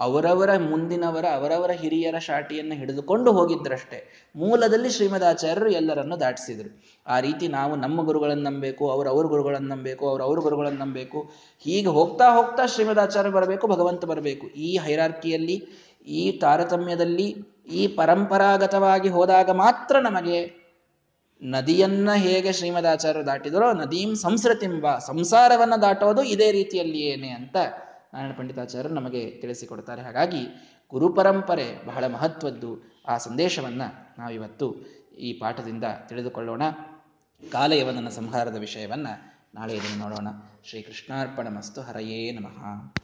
ಅವರವರ 0.00 0.58
ಮುಂದಿನವರ, 0.58 1.24
ಅವರವರ 1.24 1.70
ಹಿರಿಯರ 1.70 2.18
ಶಾಟಿಯನ್ನು 2.18 2.74
ಹಿಡಿದುಕೊಂಡು 2.74 3.32
ಹೋಗಿದ್ರಷ್ಟೇ 3.32 4.30
ಮೂಲದಲ್ಲಿ 4.36 4.90
ಶ್ರೀಮದಾಚಾರ್ಯರು 4.90 5.70
ಎಲ್ಲರನ್ನು 5.70 6.20
ದಾಟಿಸಿದರು. 6.20 6.82
ಆ 7.06 7.20
ರೀತಿ 7.20 7.48
ನಾವು 7.48 7.76
ನಮ್ಮ 7.76 8.02
ಗುರುಗಳನ್ನು 8.02 8.42
ನಂಬಬೇಕು, 8.42 8.90
ಅವ್ರ 8.90 9.08
ಅವ್ರ 9.08 9.26
ಗುರುಗಳನ್ನು 9.26 9.68
ನಂಬಬೇಕು, 9.68 10.08
ಅವ್ರ 10.08 10.22
ಅವ್ರ 10.22 10.40
ಗುರುಗಳನ್ನು 10.40 10.78
ನಂಬಬೇಕು. 10.78 11.30
ಹೀಗೆ 11.60 11.88
ಹೋಗ್ತಾ 11.88 12.34
ಹೋಗ್ತಾ 12.34 12.66
ಶ್ರೀಮದಾಚಾರ್ಯ 12.66 13.30
ಬರಬೇಕು, 13.30 13.66
ಭಗವಂತ 13.66 14.04
ಬರಬೇಕು. 14.04 14.46
ಈ 14.46 14.76
ಹೈರಾರ್ಕಿಯಲ್ಲಿ, 14.76 15.68
ಈ 16.06 16.38
ತಾರತಮ್ಯದಲ್ಲಿ, 16.40 17.36
ಈ 17.66 17.86
ಪರಂಪರಾಗತವಾಗಿ 17.86 19.08
ಹೋದಾಗ 19.08 19.50
ಮಾತ್ರ 19.50 19.98
ನಮಗೆ 19.98 20.63
ನದಿಯನ್ನ 21.44 22.12
ಹೇಗೆ 22.14 22.52
ಶ್ರೀಮದಾಚಾರ್ಯರು 22.52 23.26
ದಾಟಿದರೋ 23.26 23.72
ನದೀಂ 23.72 24.14
ಸಂಸ್ರತಿಂಬ, 24.14 24.98
ಸಂಸಾರವನ್ನ 24.98 25.76
ದಾಟೋದು 25.76 26.22
ಇದೇ 26.22 26.52
ರೀತಿಯಲ್ಲಿ 26.52 26.98
ಏನೇ 26.98 27.28
ಅಂತ 27.28 27.56
ನಾರಾಯಣ 28.14 28.32
ಪಂಡಿತಾಚಾರ್ಯರು 28.32 28.94
ನಮಗೆ 28.94 29.30
ತಿಳಿಸಿಕೊಡ್ತಾರೆ. 29.30 30.02
ಹಾಗಾಗಿ 30.02 30.46
ಗುರುಪರಂಪರೆ 30.90 31.86
ಬಹಳ 31.86 32.06
ಮಹತ್ವದ್ದು. 32.06 33.02
ಆ 33.08 33.16
ಸಂದೇಶವನ್ನ 33.16 33.82
ನಾವಿವತ್ತು 34.18 34.74
ಈ 35.18 35.32
ಪಾಠದಿಂದ 35.32 35.84
ತಿಳಿದುಕೊಳ್ಳೋಣ. 36.08 36.62
ಕಾಲಯವನ 37.52 38.08
ಸಂಹಾರದ 38.08 38.56
ವಿಷಯವನ್ನ 38.56 39.06
ನಾಳೆ 39.54 39.74
ಇದನ್ನು 39.74 40.08
ನೋಡೋಣ. 40.08 40.28
ಶ್ರೀ 40.64 40.82
ಕೃಷ್ಣಾರ್ಪಣ 40.82 41.48
ಮಸ್ತು 41.48 41.80
ಹರಯೇ 41.80 42.32
ನಮಃ. 42.32 42.94